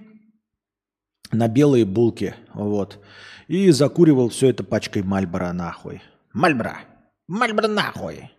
[1.32, 3.01] на белые булки, вот.
[3.48, 6.02] И закуривал все это пачкой Мальбора нахуй.
[6.32, 6.76] Мальбора!
[7.26, 8.30] Мальбора нахуй!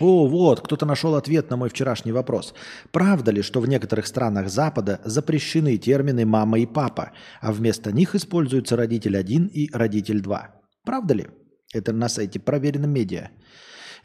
[0.00, 2.54] О, вот, кто-то нашел ответ на мой вчерашний вопрос.
[2.90, 8.14] Правда ли, что в некоторых странах Запада запрещены термины «мама» и «папа», а вместо них
[8.14, 10.40] используются «родитель 1» и «родитель 2»?
[10.84, 11.26] Правда ли?
[11.72, 13.30] Это на сайте «Проверено медиа».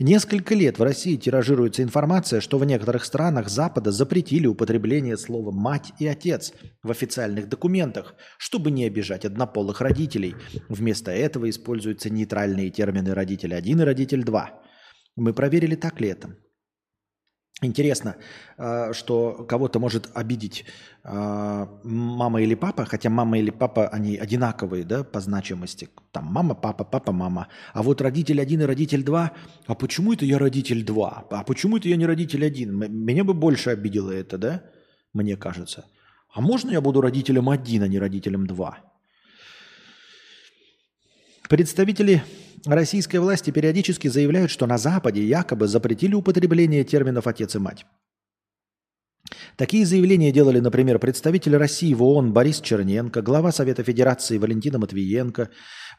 [0.02, 5.92] Несколько лет в России тиражируется информация, что в некоторых странах Запада запретили употребление слова «мать»
[6.00, 6.54] и «отец»
[6.84, 10.36] в официальных документах, чтобы не обижать однополых родителей.
[10.70, 14.48] Вместо этого используются нейтральные термины «родитель 1» и «родитель 2».
[15.20, 16.30] Мы проверили, так ли это.
[17.62, 18.16] Интересно,
[18.58, 20.64] а, что кого-то может обидеть
[21.04, 25.90] а, мама или папа, хотя мама или папа, они одинаковые да, по значимости.
[26.12, 27.50] Там мама, папа, папа, мама.
[27.74, 29.34] А вот родитель один и родитель два,
[29.68, 31.26] а почему это я родитель два?
[31.30, 32.78] А почему это я не родитель один?
[32.78, 34.64] Меня бы больше обидело это, да?
[35.12, 35.86] Мне кажется.
[36.34, 38.89] А можно я буду родителем один, а не родителем два?
[41.50, 42.24] Представители
[42.68, 47.88] российской власти периодически заявляют, что на Западе якобы запретили употребление терминов «отец» и «мать».
[49.56, 55.50] Такие заявления делали, например, представитель России в ООН Борис Черненко, глава Совета Федерации Валентина Матвиенко.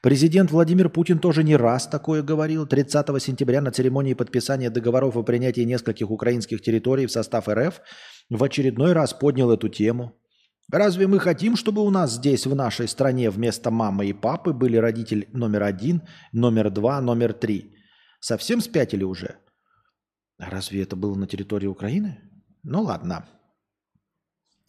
[0.02, 2.64] Президент Владимир Путин тоже не раз такое говорил.
[2.64, 7.81] 30 сентября на церемонии подписания договоров о принятии нескольких украинских территорий в состав РФ
[8.31, 10.19] в очередной раз поднял эту тему.
[10.72, 14.76] Разве мы хотим, чтобы у нас здесь, в нашей стране, вместо мамы и папы были
[14.76, 16.02] родитель номер один,
[16.32, 17.74] номер два, номер три?
[18.20, 19.36] Совсем спятили уже?
[20.38, 22.20] А разве это было на территории Украины?
[22.62, 23.28] Ну ладно.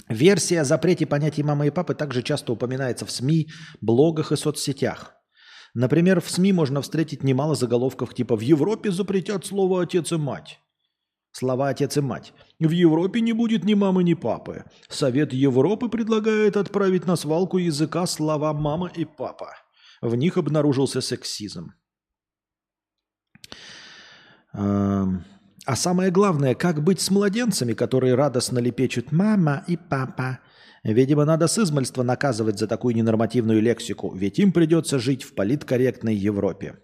[0.10, 3.50] Версия о запрете понятий мамы и папы также часто упоминается в СМИ,
[3.80, 5.14] блогах и соцсетях.
[5.74, 10.60] Например, в СМИ можно встретить немало заголовков типа «В Европе запретят слово «отец» и «мать».
[11.32, 12.34] Слова «отец» и «мать».
[12.62, 14.66] В Европе не будет ни мамы, ни папы.
[14.88, 19.56] Совет Европы предлагает отправить на свалку языка слова «мама» и «папа».
[20.00, 21.74] В них обнаружился сексизм.
[24.54, 30.40] А самое главное, как быть с младенцами, которые радостно лепечут «мама» и «папа».
[30.84, 36.16] Видимо, надо с измальства наказывать за такую ненормативную лексику, ведь им придется жить в политкорректной
[36.16, 36.78] Европе.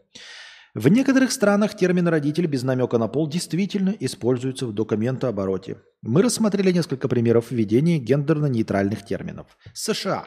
[0.78, 5.78] В некоторых странах термин «родитель» без намека на пол действительно используется в документообороте.
[6.04, 9.48] Мы рассмотрели несколько примеров введения гендерно-нейтральных терминов.
[9.74, 10.26] США.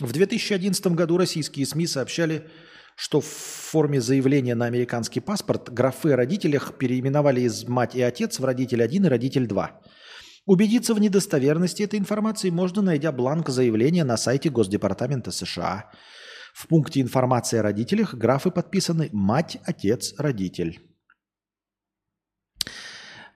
[0.00, 2.48] В 2011 году российские СМИ сообщали,
[2.96, 8.40] что в форме заявления на американский паспорт графы о родителях переименовали из «мать» и «отец»
[8.40, 9.68] в «родитель 1» и «родитель 2».
[10.46, 15.92] Убедиться в недостоверности этой информации можно, найдя бланк заявления на сайте Госдепартамента США–
[16.56, 20.80] в пункте информации о родителях графы подписаны «мать», «отец», «родитель».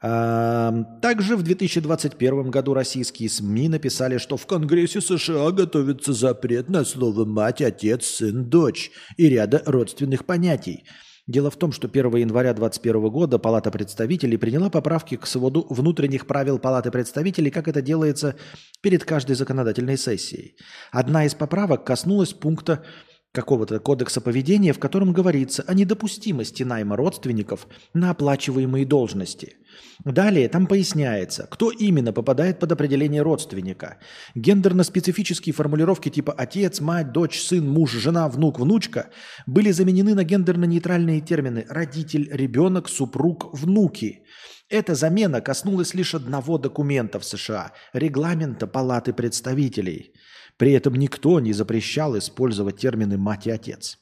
[0.01, 7.27] Также в 2021 году российские СМИ написали, что в Конгрессе США готовится запрет на слово
[7.27, 10.87] «мать», «отец», «сын», «дочь» и ряда родственных понятий.
[11.27, 16.27] Дело в том, что 1 января 2021 года Палата представителей приняла поправки к своду внутренних
[16.27, 18.37] правил Палаты представителей, как это делается
[18.81, 20.57] перед каждой законодательной сессией.
[20.91, 22.83] Одна из поправок коснулась пункта
[23.33, 29.57] какого-то кодекса поведения, в котором говорится о недопустимости найма родственников на оплачиваемые должности.
[30.05, 33.99] Далее там поясняется, кто именно попадает под определение родственника.
[34.35, 39.11] Гендерно-специфические формулировки типа «отец», «мать», «дочь», «сын», «муж», «жена», «внук», «внучка»
[39.47, 44.25] были заменены на гендерно-нейтральные термины «родитель», «ребенок», «супруг», «внуки».
[44.69, 50.15] Эта замена коснулась лишь одного документа в США– регламента Палаты представителей–
[50.61, 53.99] при этом никто не запрещал использовать термины «мать» и «отец».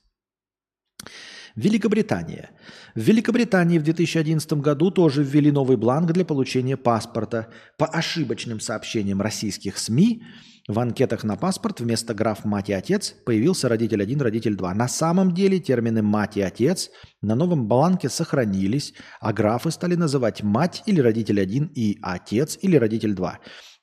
[1.55, 2.51] Великобритания.
[2.97, 7.47] В Великобритании в 2011 году тоже ввели новый бланк для получения паспорта.
[7.79, 10.25] По ошибочным сообщениям российских СМИ
[10.67, 14.75] в анкетах на паспорт вместо граф «мать» и «отец» появился родитель 1, родитель 2.
[14.75, 16.91] На самом деле термины «мать» и «отец»
[17.23, 22.75] на новом бланке сохранились, а графы стали называть «мать» или «родитель 1» и «отец» или
[22.77, 23.33] «родитель 2».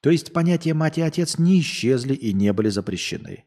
[0.05, 3.45] То есть понятия «мать» и «отец» не исчезли и не были запрещены.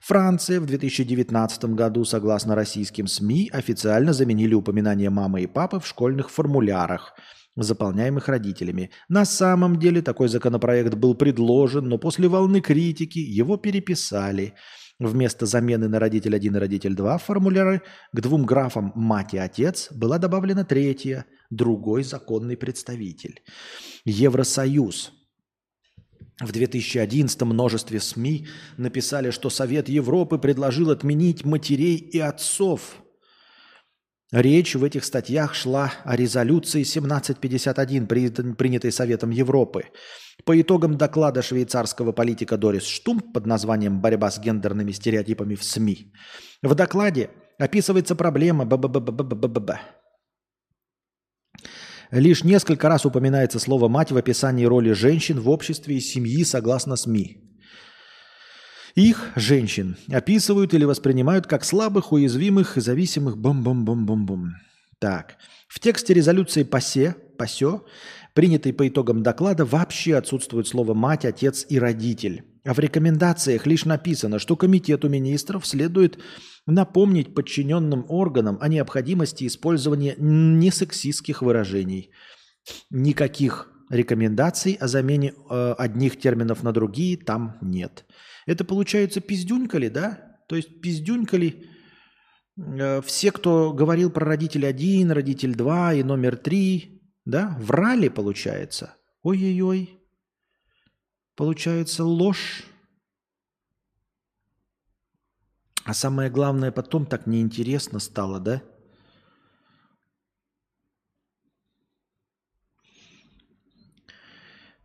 [0.00, 6.28] Франция в 2019 году, согласно российским СМИ, официально заменили упоминание мамы и папы в школьных
[6.28, 7.14] формулярах,
[7.54, 8.90] заполняемых родителями.
[9.08, 14.54] На самом деле такой законопроект был предложен, но после волны критики его переписали.
[14.98, 19.38] Вместо замены на родитель 1 и родитель 2 в формуляры к двум графам «мать» и
[19.38, 23.40] «отец» была добавлена третья, другой законный представитель.
[24.04, 25.12] Евросоюз–
[26.42, 28.46] в 2011 множестве СМИ
[28.76, 32.96] написали, что Совет Европы предложил отменить матерей и отцов.
[34.32, 38.06] Речь в этих статьях шла о резолюции 1751,
[38.56, 39.84] принятой Советом Европы.
[40.44, 46.12] По итогам доклада швейцарского политика Дорис Штумп под названием «Борьба с гендерными стереотипами в СМИ»
[46.62, 49.78] в докладе описывается проблема б -б -б -б -б -б -б -б
[52.12, 56.96] Лишь несколько раз упоминается слово «мать» в описании роли женщин в обществе и семьи согласно
[56.96, 57.38] СМИ.
[58.94, 64.50] Их, женщин, описывают или воспринимают как слабых, уязвимых и зависимых бом-бом-бом-бом-бом.
[64.98, 65.38] Так.
[65.68, 67.80] В тексте резолюции ПАСЕ, ПАСЕ,
[68.34, 72.44] принятой по итогам доклада, вообще отсутствует слово «мать», «отец» и «родитель».
[72.64, 76.20] А в рекомендациях лишь написано, что Комитету министров следует
[76.66, 82.12] напомнить подчиненным органам о необходимости использования несексистских выражений.
[82.90, 88.04] Никаких рекомендаций о замене э, одних терминов на другие там нет.
[88.46, 90.38] Это получается пиздюнькали, да?
[90.48, 91.66] То есть пиздюнькали
[92.56, 98.94] э, все, кто говорил про родитель один, родитель два и номер три, да, врали, получается.
[99.22, 100.01] Ой-ой-ой.
[101.34, 102.64] Получается ложь.
[105.84, 108.62] А самое главное, потом так неинтересно стало, да?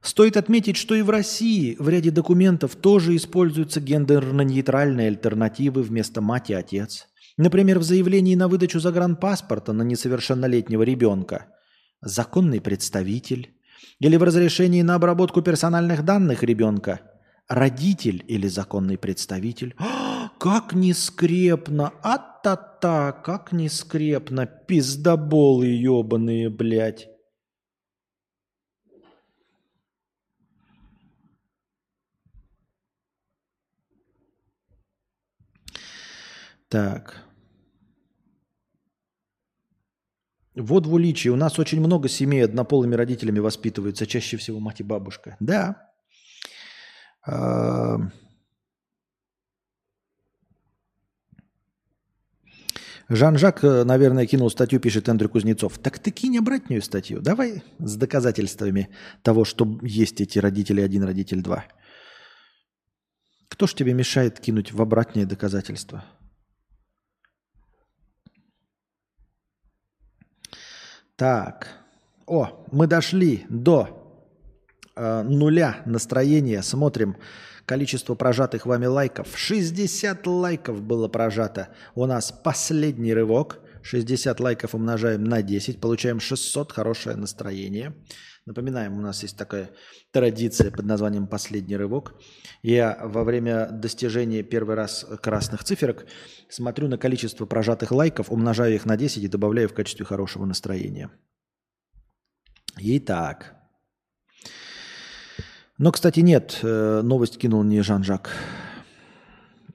[0.01, 6.49] Стоит отметить, что и в России в ряде документов тоже используются гендерно-нейтральные альтернативы вместо мать
[6.49, 7.07] и отец.
[7.35, 11.47] Например, в заявлении на выдачу загранпаспорта на несовершеннолетнего ребенка
[12.01, 13.56] законный представитель
[13.99, 17.01] или в разрешении на обработку персональных данных ребенка
[17.47, 19.75] родитель или законный представитель.
[19.79, 21.93] О, как не скрепно!
[22.03, 23.11] А-та-та!
[23.11, 24.45] Как не скрепно!
[24.45, 27.07] Пиздоболы ебаные, блядь!
[36.69, 37.23] Так.
[40.59, 44.83] Вот в Уличии у нас очень много семей однополыми родителями воспитываются, чаще всего мать и
[44.83, 45.37] бабушка.
[45.39, 45.91] Да.
[47.25, 47.97] А...
[53.09, 55.77] Жан-Жак, э, наверное, кинул статью, пишет Эндрю Кузнецов.
[55.77, 57.21] Так ты кинь обратную статью.
[57.21, 58.89] Давай с доказательствами
[59.21, 61.65] того, что есть эти родители один, родитель два.
[63.47, 66.03] Кто ж тебе мешает кинуть в обратные доказательства?
[71.17, 71.67] Так.
[72.27, 74.21] О, мы дошли до
[74.95, 76.61] э, нуля настроения.
[76.61, 77.17] Смотрим
[77.65, 79.35] количество прожатых вами лайков.
[79.35, 81.69] 60 лайков было прожато.
[81.95, 83.59] У нас последний рывок.
[83.81, 85.81] 60 лайков умножаем на 10.
[85.81, 86.71] Получаем 600.
[86.71, 87.95] Хорошее настроение.
[88.47, 89.71] Напоминаем, у нас есть такая
[90.11, 92.15] традиция под названием «Последний рывок».
[92.63, 96.05] Я во время достижения первый раз красных циферок
[96.47, 101.11] смотрю на количество прожатых лайков, умножаю их на 10 и добавляю в качестве хорошего настроения.
[102.77, 103.53] Итак.
[105.77, 108.31] Но, кстати, нет, э, новость кинул не Жан-Жак.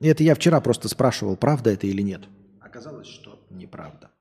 [0.00, 2.22] Это я вчера просто спрашивал, правда это или нет.
[2.58, 4.11] Оказалось, что неправда.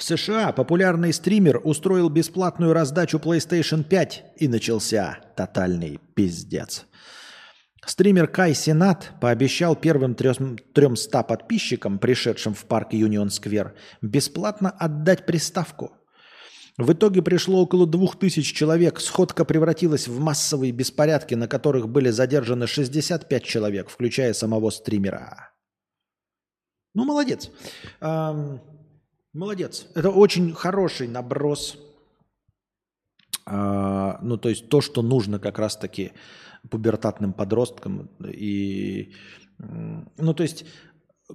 [0.00, 6.86] В США популярный стример устроил бесплатную раздачу PlayStation 5 и начался тотальный пиздец.
[7.84, 15.92] Стример Кай Сенат пообещал первым 300 подписчикам, пришедшим в парк Юнион Сквер, бесплатно отдать приставку.
[16.78, 19.00] В итоге пришло около 2000 человек.
[19.00, 25.50] Сходка превратилась в массовые беспорядки, на которых были задержаны 65 человек, включая самого стримера.
[26.94, 27.50] Ну, молодец.
[29.32, 29.86] Молодец.
[29.94, 31.78] Это очень хороший наброс.
[33.46, 36.12] А, ну, то есть то, что нужно как раз-таки
[36.68, 38.10] пубертатным подросткам.
[38.24, 39.14] И,
[39.58, 40.64] ну, то есть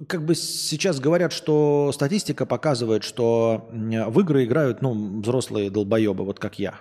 [0.08, 6.38] как бы сейчас говорят, что статистика показывает, что в игры играют, ну, взрослые долбоебы, вот
[6.38, 6.78] как я,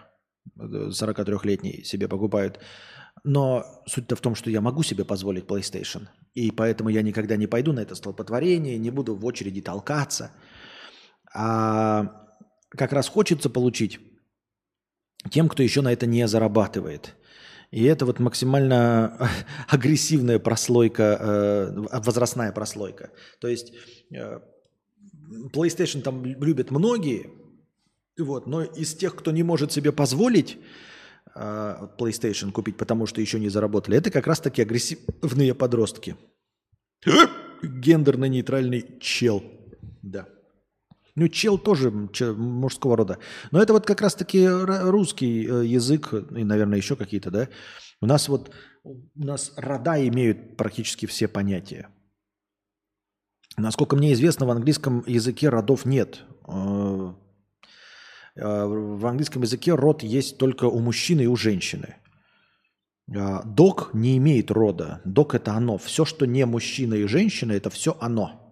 [0.58, 2.60] 43-летний себе покупают.
[3.24, 6.08] Но суть-то в том, что я могу себе позволить PlayStation.
[6.34, 10.32] И поэтому я никогда не пойду на это столпотворение, не буду в очереди толкаться–
[11.36, 12.26] а
[12.70, 14.00] как раз хочется получить
[15.30, 17.16] тем, кто еще на это не зарабатывает.
[17.72, 19.30] И это вот максимально
[19.68, 23.12] агрессивная прослойка, э, возрастная прослойка.
[23.40, 23.74] То есть
[24.12, 24.40] э,
[25.54, 27.30] PlayStation там любят многие,
[28.18, 30.58] вот, но из тех, кто не может себе позволить
[31.36, 36.16] э, PlayStation купить, потому что еще не заработали, это как раз-таки агрессивные подростки.
[37.62, 39.44] Гендерно-нейтральный чел.
[40.02, 40.28] Да.
[41.16, 43.20] Ну, чел тоже мужского рода.
[43.52, 47.48] Но это вот как раз-таки русский э, язык, и, наверное, еще какие-то, да?
[48.02, 48.52] У нас вот,
[48.84, 51.88] у нас рода имеют практически все понятия.
[53.56, 56.26] Насколько мне известно, в английском языке родов нет.
[56.50, 57.14] Э,
[58.36, 61.96] э, в английском языке род есть только у мужчины и у женщины.
[63.08, 65.00] Док не имеет рода.
[65.06, 65.78] Док– это оно.
[65.78, 68.45] Все, что не мужчина и женщина, это все оно.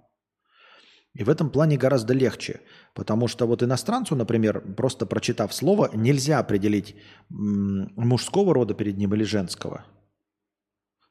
[1.15, 2.61] И в этом плане гораздо легче,
[2.95, 6.95] потому что вот иностранцу, например, просто прочитав слово, нельзя определить
[7.29, 9.85] мужского рода перед ним или женского.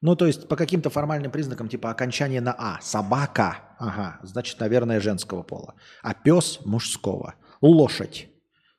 [0.00, 2.80] Ну, то есть по каким-то формальным признакам, типа окончание на А.
[2.82, 3.76] Собака.
[3.78, 5.74] Ага, значит, наверное, женского пола.
[6.02, 7.36] А пес мужского.
[7.60, 8.28] Лошадь.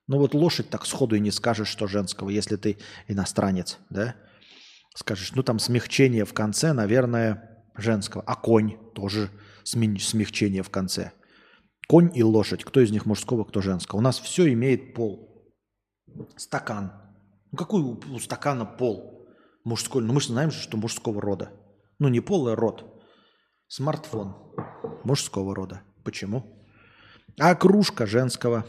[0.07, 2.77] Ну вот лошадь так сходу и не скажешь, что женского, если ты
[3.07, 4.15] иностранец, да?
[4.93, 8.21] Скажешь, ну там смягчение в конце, наверное, женского.
[8.27, 9.29] А конь тоже
[9.63, 11.11] смягчение в конце.
[11.87, 12.63] Конь и лошадь.
[12.63, 13.99] Кто из них мужского, кто женского.
[13.99, 15.53] У нас все имеет пол.
[16.35, 16.93] Стакан.
[17.51, 19.27] Ну какой у стакана пол?
[19.63, 20.03] Мужской.
[20.03, 21.51] Ну мы же знаем, что мужского рода.
[21.99, 23.03] Ну не пол, а род.
[23.67, 24.35] Смартфон.
[25.03, 25.81] Мужского рода.
[26.03, 26.65] Почему?
[27.39, 28.65] А кружка женского.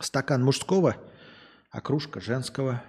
[0.00, 0.96] Стакан мужского,
[1.70, 2.82] а кружка женского.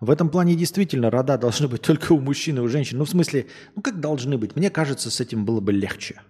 [0.00, 2.96] В этом плане действительно рода должны быть только у мужчин и у женщин.
[2.96, 3.46] Ну, в смысле,
[3.76, 4.56] ну как должны быть?
[4.56, 6.22] Мне кажется, с этим было бы легче.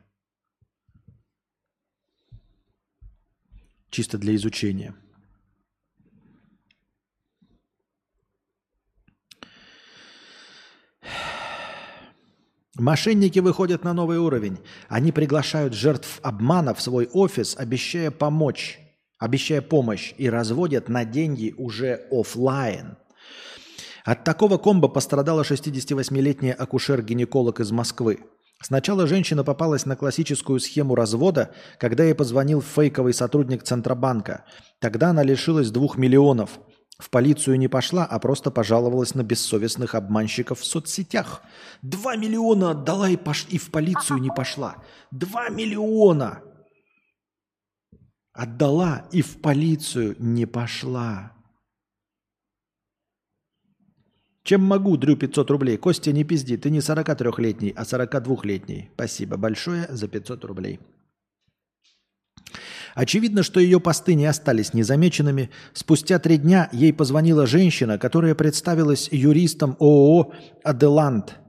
[3.90, 4.94] Чисто для изучения.
[12.74, 14.59] Мошенники выходят на новый уровень.
[14.88, 18.80] Они приглашают жертв обмана в свой офис, обещая помочь,
[19.18, 22.97] обещая помощь, и разводят на деньги уже офлайн.
[24.05, 28.20] От такого комбо пострадала 68-летняя акушер-гинеколог из Москвы.
[28.62, 34.44] Сначала женщина попалась на классическую схему развода, когда ей позвонил фейковый сотрудник Центробанка.
[34.81, 36.60] Тогда она лишилась двух миллионов.
[36.98, 41.40] В полицию не пошла, а просто пожаловалась на бессовестных обманщиков в соцсетях.
[41.81, 43.47] Два миллиона отдала и, пош...
[43.48, 44.77] и в полицию не пошла.
[45.10, 46.43] Два миллиона!
[48.35, 51.32] Отдала и в полицию не пошла.
[54.51, 55.77] Чем могу, Дрю 500 рублей.
[55.77, 58.90] Костя, не пизди, ты не 43-летний, а 42-летний.
[58.94, 60.81] Спасибо большое за 500 рублей.
[62.97, 65.51] Очевидно, что ее посты не остались незамеченными.
[65.72, 70.32] Спустя три дня ей позвонила женщина, которая представилась юристом ООО
[70.64, 71.39] «Аделант»,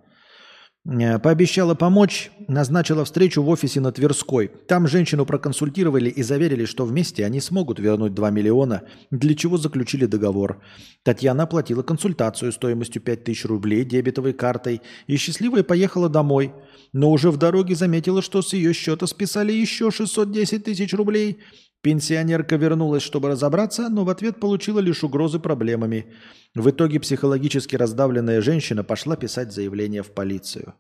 [0.84, 4.48] пообещала помочь, назначила встречу в офисе на Тверской.
[4.68, 8.82] Там женщину проконсультировали и заверили, что вместе они смогут вернуть 2 миллиона,
[9.12, 10.62] для чего заключили договор.
[11.04, 16.52] Татьяна оплатила консультацию стоимостью 5000 рублей дебетовой картой и счастливая поехала домой.
[16.94, 21.40] Но уже в дороге заметила, что с ее счета списали еще 610 тысяч рублей.
[21.82, 26.14] Пенсионерка вернулась, чтобы разобраться, но в ответ получила лишь угрозы проблемами.
[26.54, 30.76] В итоге психологически раздавленная женщина пошла писать заявление в полицию.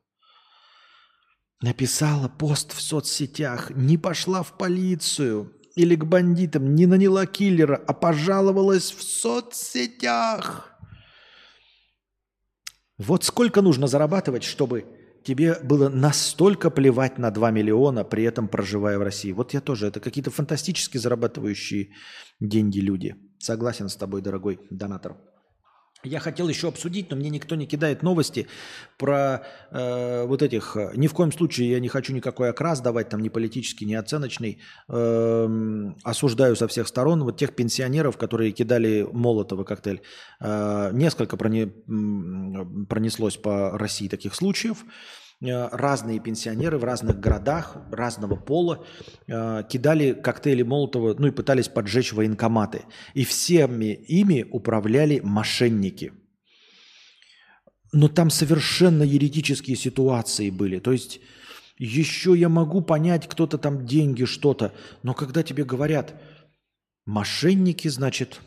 [1.61, 7.93] Написала пост в соцсетях, не пошла в полицию или к бандитам, не наняла киллера, а
[7.93, 10.71] пожаловалась в соцсетях.
[12.97, 14.85] Вот сколько нужно зарабатывать, чтобы
[15.23, 19.31] тебе было настолько плевать на 2 миллиона, при этом проживая в России.
[19.31, 19.87] Вот я тоже.
[19.87, 21.89] Это какие-то фантастически зарабатывающие
[22.39, 23.15] деньги люди.
[23.39, 25.17] Согласен с тобой, дорогой донатор.
[26.03, 28.47] Я хотел еще обсудить, но мне никто не кидает новости
[28.97, 30.75] про э, вот этих.
[30.95, 34.59] Ни в коем случае я не хочу никакой окрас давать, там ни политический, ни оценочный.
[34.89, 40.01] Э, осуждаю со всех сторон вот тех пенсионеров, которые кидали Молотова коктейль.
[40.39, 44.83] Э, несколько проне, пронеслось по России таких случаев.
[45.41, 48.85] Э, разные пенсионеры в разных городах разного пола
[49.27, 52.83] э, кидали коктейли Молотова, ну и пытались поджечь военкоматы.
[53.15, 56.13] И всеми ими управляли мошенники.
[57.91, 60.77] Но там совершенно юридические ситуации были.
[60.77, 61.19] То есть
[61.77, 64.73] еще я могу понять, кто-то там деньги, что-то.
[65.01, 66.21] Но когда тебе говорят,
[67.07, 68.41] мошенники, значит,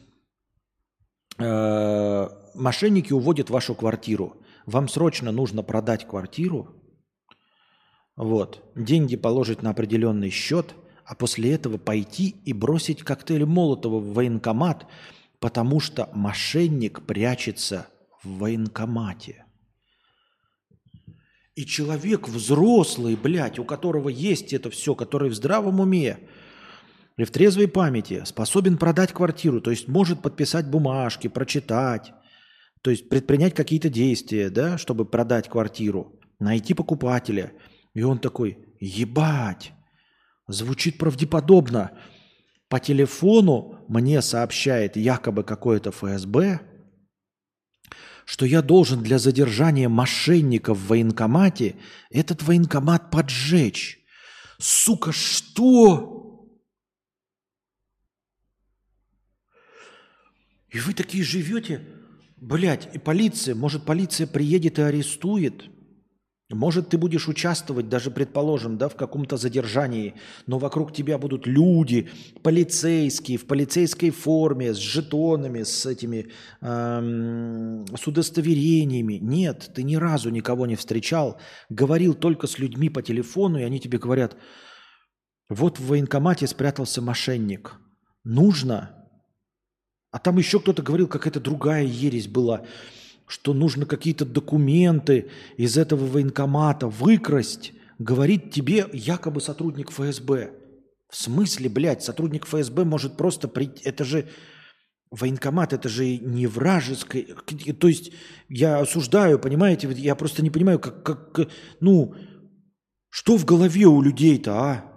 [1.38, 4.36] э, мошенники уводят вашу квартиру.
[4.64, 6.80] Вам срочно нужно продать квартиру,
[8.16, 8.62] вот.
[8.76, 10.74] Деньги положить на определенный счет,
[11.04, 14.86] а после этого пойти и бросить коктейль Молотова в военкомат,
[15.40, 17.88] потому что мошенник прячется
[18.22, 19.44] в военкомате.
[21.56, 26.18] И человек взрослый, блядь, у которого есть это все, который в здравом уме
[27.16, 32.12] и в трезвой памяти способен продать квартиру, то есть может подписать бумажки, прочитать,
[32.82, 37.52] то есть предпринять какие-то действия, да, чтобы продать квартиру, найти покупателя–
[37.94, 39.72] и он такой, ебать,
[40.48, 41.96] звучит правдеподобно.
[42.68, 46.60] По телефону мне сообщает якобы какое-то ФСБ,
[48.24, 51.76] что я должен для задержания мошенников в военкомате
[52.10, 54.00] этот военкомат поджечь.
[54.58, 56.48] Сука, что?
[60.70, 61.86] И вы такие живете,
[62.38, 65.66] блядь, и полиция, может полиция приедет и арестует–
[66.50, 70.14] Может, ты будешь участвовать, даже, предположим, да, в каком-то задержании,
[70.46, 72.10] но вокруг тебя будут люди,
[72.42, 76.26] полицейские, в полицейской форме, с жетонами, с этими,
[76.60, 79.14] эм, с удостоверениями.
[79.14, 81.40] Нет, ты ни разу никого не встречал,
[81.70, 84.36] говорил только с людьми по телефону, и они тебе говорят,
[85.48, 87.76] вот в военкомате спрятался мошенник.
[88.22, 89.08] Нужно.
[90.10, 92.66] А там еще кто-то говорил, какая-то другая ересь была–
[93.26, 100.52] что нужно какие-то документы из этого военкомата выкрасть, говорит тебе якобы сотрудник ФСБ.
[101.09, 103.82] В смысле, блядь, сотрудник ФСБ может просто прийти...
[103.84, 104.28] Это же
[105.10, 107.34] военкомат, это же не вражеский...
[107.78, 108.12] То есть
[108.48, 109.88] я осуждаю, понимаете?
[109.92, 111.02] Я просто не понимаю, как...
[111.02, 111.48] как
[111.80, 112.14] ну,
[113.10, 114.93] что в голове у людей-то, а?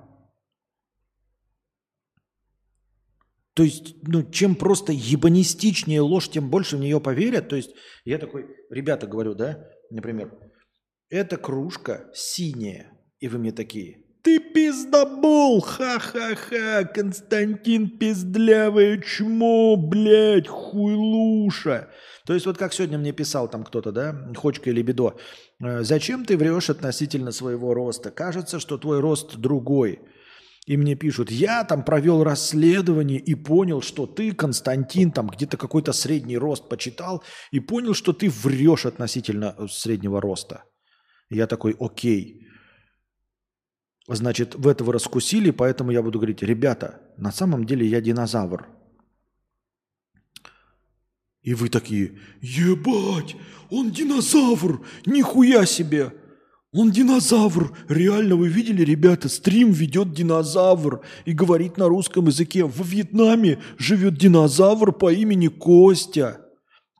[3.58, 7.50] То есть, ну, чем просто ебанистичнее ложь, тем больше в нее поверят.
[7.50, 7.72] То есть,
[8.06, 10.32] я такой, ребята говорю, да, например,
[11.10, 12.92] эта кружка синяя.
[13.20, 21.90] И вы мне такие, ты пиздобол, ха-ха-ха, Константин пиздлявое чмо, блядь, хуйлуша.
[22.28, 25.16] То есть вот как сегодня мне писал там кто-то, да, Хочка или Бедо,
[25.64, 28.12] «Э, зачем ты врешь относительно своего роста?
[28.12, 30.02] Кажется, что твой рост другой.
[30.68, 35.94] И мне пишут, я там провел расследование и понял, что ты, Константин, там где-то какой-то
[35.94, 40.66] средний рост почитал и понял, что ты врешь относительно э, среднего роста.
[41.30, 42.48] Я такой, окей.
[44.10, 48.68] Значит, в этого раскусили, поэтому я буду говорить, ребята, на самом деле я динозавр.
[51.44, 53.38] И вы такие, ебать,
[53.70, 56.12] он динозавр, нихуя себе.
[56.78, 57.76] Он динозавр.
[57.90, 62.66] Реально, вы видели, ребята, стрим ведет динозавр и говорит на русском языке.
[62.66, 66.40] В Вьетнаме живет динозавр по имени Костя.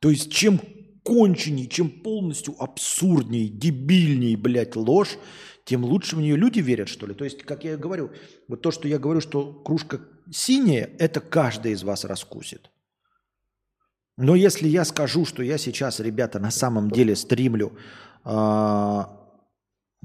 [0.00, 0.60] То есть чем
[1.04, 5.16] конченней, чем полностью абсурдней, дебильней, блядь, ложь,
[5.64, 7.14] тем лучше в нее люди верят, что ли.
[7.14, 8.10] То есть, как я говорю,
[8.48, 12.68] вот то, что я говорю, что кружка синяя, это каждый из вас раскусит.
[14.16, 17.78] Но если я скажу, что я сейчас, ребята, на самом деле стримлю
[18.24, 19.17] а,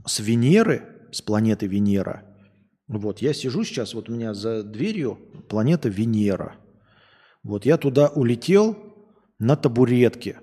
[0.06, 2.24] с Венеры, с планеты Венера.
[2.88, 5.18] Вот, я сижу сейчас, вот у меня за дверью
[5.50, 6.56] планета Венера.
[7.44, 8.78] Вот я туда улетел
[9.40, 10.40] на табуретке,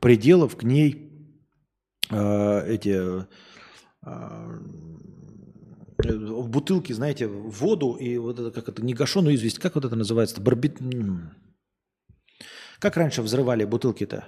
[0.00, 1.32] приделав к ней
[2.10, 3.24] э, эти
[4.04, 4.58] э,
[6.04, 9.96] в бутылке, знаете, воду и вот это как это не гашеную известь, как вот это
[9.96, 10.78] называется, барбит,
[12.78, 14.26] как раньше взрывали бутылки-то?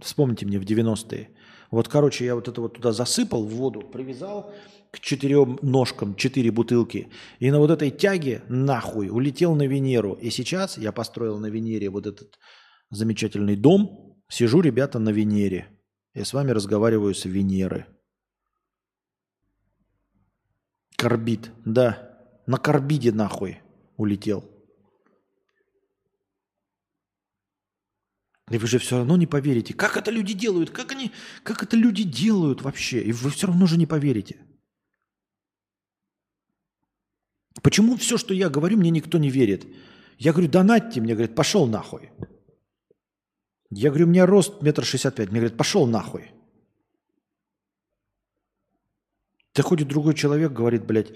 [0.00, 1.30] Вспомните мне в 90-е.
[1.72, 4.52] Вот, короче, я вот это вот туда засыпал в воду, привязал
[4.90, 7.08] к четырем ножкам четыре бутылки.
[7.38, 10.12] И на вот этой тяге нахуй улетел на Венеру.
[10.12, 12.38] И сейчас я построил на Венере вот этот
[12.90, 14.22] замечательный дом.
[14.28, 15.68] Сижу, ребята, на Венере.
[16.12, 17.86] Я с вами разговариваю с Венеры.
[20.98, 22.18] Карбид, да.
[22.46, 23.62] На карбиде нахуй
[23.96, 24.44] улетел.
[28.52, 29.72] И вы же все равно не поверите.
[29.72, 30.70] Как это люди делают?
[30.70, 31.10] Как они,
[31.42, 33.00] как это люди делают вообще?
[33.00, 34.36] И вы все равно же не поверите.
[37.62, 39.66] Почему все, что я говорю, мне никто не верит?
[40.18, 42.10] Я говорю, донатьте, мне говорят, пошел нахуй.
[43.70, 45.30] Я говорю, у меня рост метр шестьдесят пять.
[45.30, 46.30] Мне говорят, пошел нахуй.
[49.56, 51.14] Заходит другой человек, говорит, блядь,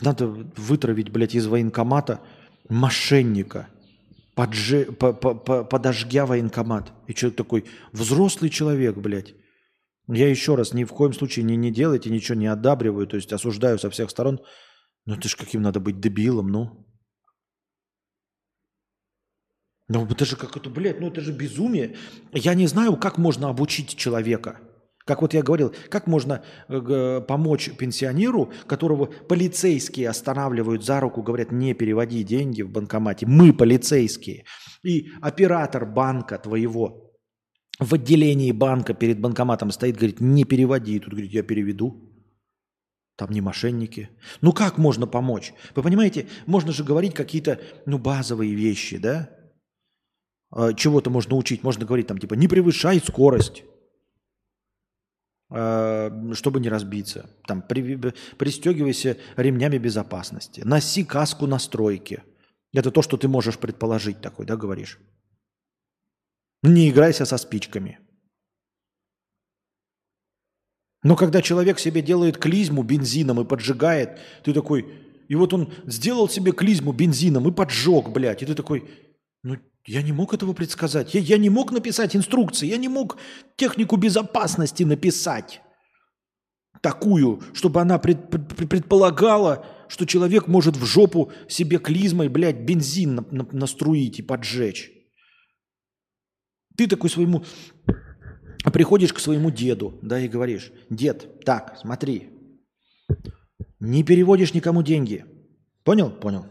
[0.00, 2.20] надо вытравить, блядь, из военкомата
[2.68, 3.68] мошенника–
[4.36, 6.92] подже, по, по, по, подожгя военкомат.
[7.08, 9.34] И человек такой, взрослый человек, блядь.
[10.08, 13.32] Я еще раз, ни в коем случае не, не делайте, ничего не одабриваю, то есть
[13.32, 14.40] осуждаю со всех сторон.
[15.06, 16.86] Но это же каким надо быть дебилом, ну.
[19.88, 21.96] Ну это же как это, блядь, ну это же безумие.
[22.32, 24.60] Я не знаю, как можно обучить человека–
[25.06, 31.52] как вот я говорил, как можно э, помочь пенсионеру, которого полицейские останавливают за руку, говорят,
[31.52, 33.24] не переводи деньги в банкомате.
[33.24, 34.44] Мы полицейские.
[34.82, 37.12] И оператор банка твоего
[37.78, 40.96] в отделении банка перед банкоматом стоит, говорит, не переводи.
[40.96, 42.12] И тут говорит, я переведу.
[43.16, 44.10] Там не мошенники.
[44.40, 45.54] Ну как можно помочь?
[45.76, 49.30] Вы понимаете, можно же говорить какие-то ну, базовые вещи, да?
[50.50, 51.62] А, чего-то можно учить.
[51.62, 53.62] Можно говорить там типа не превышай скорость.
[55.48, 57.30] Э, чтобы не разбиться.
[57.46, 60.62] Там, при, пристегивайся ремнями безопасности.
[60.64, 62.24] Носи каску на стройке.
[62.72, 64.98] Это то, что ты можешь предположить такой, да, говоришь?
[66.62, 68.00] Не играйся со спичками.
[71.04, 74.84] Но когда человек себе делает клизму бензином и поджигает, ты такой,
[75.28, 78.90] и вот он сделал себе клизму бензином и поджег, блядь, и ты такой,
[79.44, 81.14] ну Я не мог этого предсказать.
[81.14, 82.66] Я, я не мог написать инструкции.
[82.66, 83.16] Я не мог
[83.56, 85.60] технику безопасности написать.
[86.82, 93.14] Такую, чтобы она пред, пред, предполагала, что человек может в жопу себе клизмой, блядь, бензин
[93.14, 94.90] на, на, наструить и поджечь.
[96.76, 97.44] Ты такой своему...
[98.72, 102.30] Приходишь к своему деду, да, и говоришь, дед, так, смотри,
[103.78, 105.24] не переводишь никому деньги.
[105.84, 106.10] Понял?
[106.10, 106.46] Понял.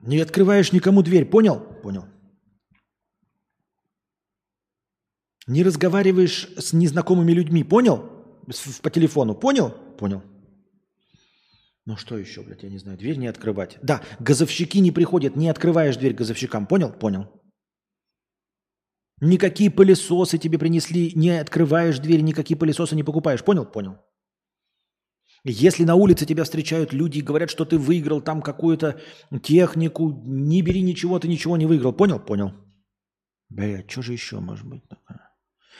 [0.00, 1.24] Не открываешь никому дверь.
[1.24, 1.60] Понял?
[1.82, 2.04] Понял.
[5.46, 7.64] Не разговариваешь с незнакомыми людьми.
[7.64, 8.10] Понял?
[8.82, 9.34] По телефону.
[9.34, 9.70] Понял?
[9.98, 10.22] Понял.
[11.84, 12.98] Ну что еще, блядь, я не знаю.
[12.98, 13.78] Дверь не открывать.
[13.82, 16.66] Да, газовщики не приходят, не открываешь дверь газовщикам.
[16.66, 16.92] Понял?
[16.92, 17.28] Понял.
[19.20, 23.42] Никакие пылесосы тебе принесли, не открываешь дверь, никакие пылесосы не покупаешь.
[23.42, 23.64] Понял?
[23.64, 23.98] Понял.
[25.50, 29.00] Если на улице тебя встречают люди и говорят, что ты выиграл там какую-то
[29.42, 31.92] технику, не бери ничего, ты ничего не выиграл.
[31.92, 32.20] Понял?
[32.20, 32.52] Понял.
[33.48, 35.20] Бля, что же еще может быть такое?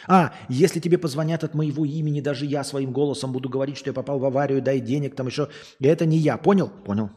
[0.07, 3.95] А, если тебе позвонят от моего имени, даже я своим голосом буду говорить, что я
[3.95, 5.49] попал в аварию, дай денег, там еще.
[5.81, 6.39] Это не я.
[6.39, 6.70] Понял?
[6.70, 7.11] Понял.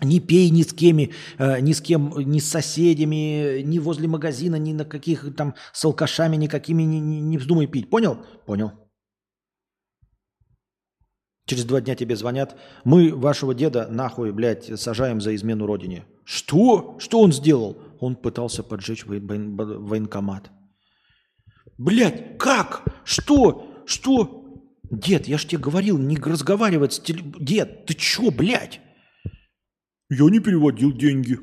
[0.00, 4.56] Не пей ни с кем, э, ни с кем, ни с соседями, ни возле магазина,
[4.56, 7.90] ни на каких там с алкашами, никакими не, не, не вздумай пить.
[7.90, 8.18] Понял?
[8.46, 8.72] Понял.
[11.46, 12.56] Через два дня тебе звонят.
[12.84, 16.04] Мы вашего деда нахуй, блядь, сажаем за измену родине.
[16.24, 16.96] Что?
[17.00, 17.78] Что он сделал?
[18.00, 20.50] Он пытался поджечь военкомат.
[21.78, 22.84] Блядь, как?
[23.04, 23.82] Что?
[23.86, 24.44] Что?
[24.90, 27.22] Дед, я ж тебе говорил, не разговаривать с теле...
[27.40, 28.80] Дед, ты чё, блядь?
[30.10, 31.38] Я не переводил деньги.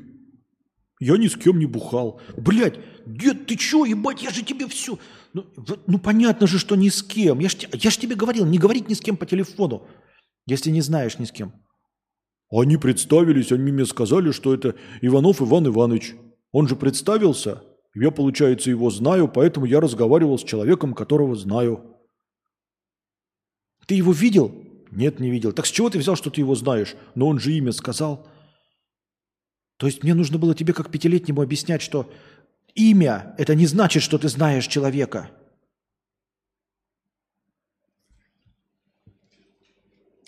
[0.98, 2.20] Я ни с кем не бухал.
[2.36, 4.98] Блядь, дед, ты чё, ебать, я же тебе все...
[5.34, 5.44] Ну,
[5.86, 7.38] ну понятно же, что ни с кем.
[7.38, 9.86] Я ж, я ж тебе говорил, не говорить ни с кем по телефону,
[10.46, 11.52] если не знаешь ни с кем.
[12.50, 16.14] Они представились, они мне сказали, что это Иванов Иван Иванович.
[16.52, 17.62] Он же представился.
[17.94, 21.96] Я, получается, его знаю, поэтому я разговаривал с человеком, которого знаю.
[23.86, 24.54] Ты его видел?
[24.90, 25.52] Нет, не видел.
[25.52, 26.94] Так с чего ты взял, что ты его знаешь?
[27.14, 28.26] Но он же имя сказал.
[29.76, 32.10] То есть мне нужно было тебе как пятилетнему объяснять, что
[32.74, 35.30] имя– это не значит, что ты знаешь человека.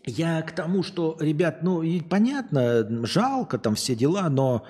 [0.05, 4.67] Я к тому, что, ребят, ну, и понятно, жалко там все дела, но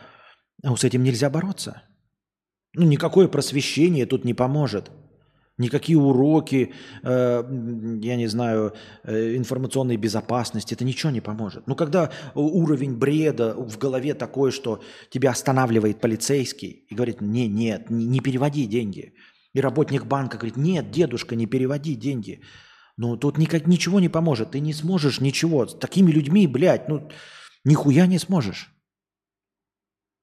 [0.63, 1.83] ну, с этим нельзя бороться.
[2.75, 4.91] Ну, никакое просвещение тут не поможет.
[5.59, 6.73] Никакие уроки,
[7.03, 7.45] э,
[8.03, 11.67] я не знаю, э, информационной безопасности, это ничего не поможет.
[11.67, 14.81] Но когда уровень бреда в голове такой, что
[15.11, 19.15] тебя останавливает полицейский и говорит, не, нет, не, не переводи деньги.
[19.53, 22.41] И работник банка говорит, нет, дедушка, не переводи деньги.
[22.97, 25.67] Ну, тут никак, ничего не поможет, ты не сможешь ничего.
[25.67, 27.09] С такими людьми, блядь, ну,
[27.65, 28.71] нихуя не сможешь.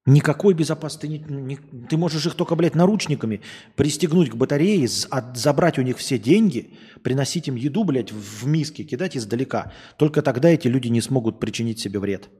[0.06, 1.06] Никакой безопасности.
[1.06, 3.42] Ты, не, не, ты можешь их только, блядь, наручниками
[3.74, 8.46] пристегнуть к батарее, от, забрать у них все деньги, приносить им еду, блядь, в, в
[8.46, 9.72] миске, кидать издалека.
[9.98, 12.30] Только тогда эти люди не смогут причинить себе вред.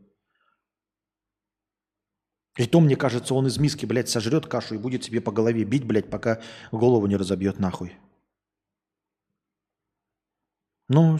[2.56, 5.64] И то, мне кажется, он из миски, блядь, сожрет кашу и будет себе по голове
[5.64, 6.40] бить, блядь, пока
[6.70, 7.96] голову не разобьет нахуй.
[10.88, 11.18] Ну,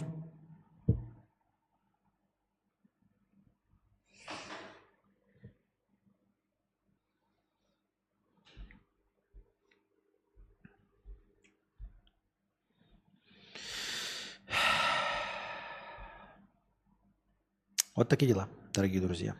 [17.97, 19.33] Вот такие дела, дорогие друзья.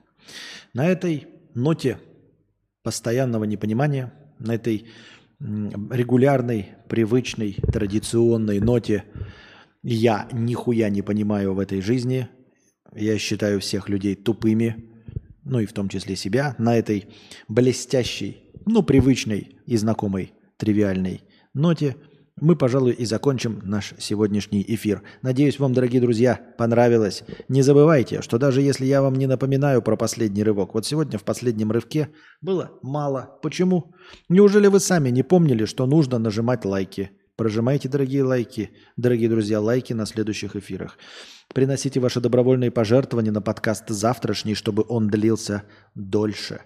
[0.74, 2.00] На этой ноте
[2.82, 4.88] постоянного непонимания, на этой
[5.40, 9.04] регулярной, привычной, традиционной ноте
[9.84, 12.30] я нихуя не понимаю в этой жизни.
[12.96, 14.90] Я считаю всех людей тупыми,
[15.44, 17.10] ну и в том числе себя, на этой
[17.48, 21.22] блестящей, ну привычной и знакомой тривиальной
[21.54, 21.96] ноте–
[22.40, 25.02] мы, пожалуй, и закончим наш сегодняшний эфир.
[25.22, 27.24] Надеюсь, вам, дорогие друзья, понравилось.
[27.50, 31.24] Не забывайте, что даже если я вам не напоминаю про последний рывок, вот сегодня в
[31.24, 32.10] последнем рывке
[32.42, 33.40] было мало.
[33.42, 33.94] Почему?
[34.30, 37.12] Неужели вы сами не помнили, что нужно нажимать лайки?
[37.36, 40.98] Прожимайте, дорогие лайки, дорогие друзья, лайки на следующих эфирах.
[41.54, 45.64] Приносите ваши добровольные пожертвования на подкаст завтрашний, чтобы он длился
[45.96, 46.62] дольше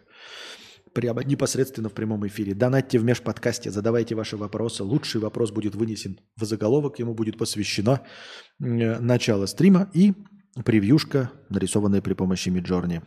[0.93, 2.53] прямо непосредственно в прямом эфире.
[2.53, 4.83] Донатьте в межподкасте, задавайте ваши вопросы.
[4.83, 8.01] Лучший вопрос будет вынесен в заголовок, ему будет посвящено
[8.59, 10.13] э, начало стрима и
[10.65, 13.01] превьюшка, нарисованная при помощи Midjourney.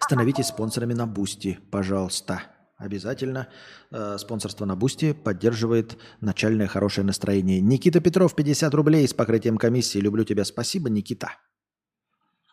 [0.00, 2.42] Становитесь спонсорами на Boosty, пожалуйста.
[2.76, 3.48] Обязательно.
[3.90, 7.60] Э, спонсорство на Boosty поддерживает начальное хорошее настроение.
[7.60, 9.98] Никита Петров, 50 рублей с покрытием комиссии.
[9.98, 10.44] Люблю тебя.
[10.44, 11.32] Спасибо, Никита.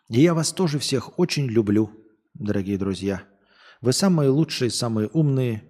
[0.09, 1.91] И я вас тоже всех очень люблю,
[2.33, 3.23] дорогие друзья.
[3.81, 5.63] Вы самые лучшие, самые умные.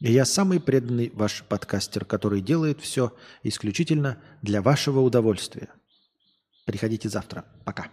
[0.00, 3.12] И я самый преданный ваш подкастер, который делает все
[3.42, 5.68] исключительно для вашего удовольствия.
[6.66, 7.44] Приходите завтра.
[7.64, 7.88] Пока.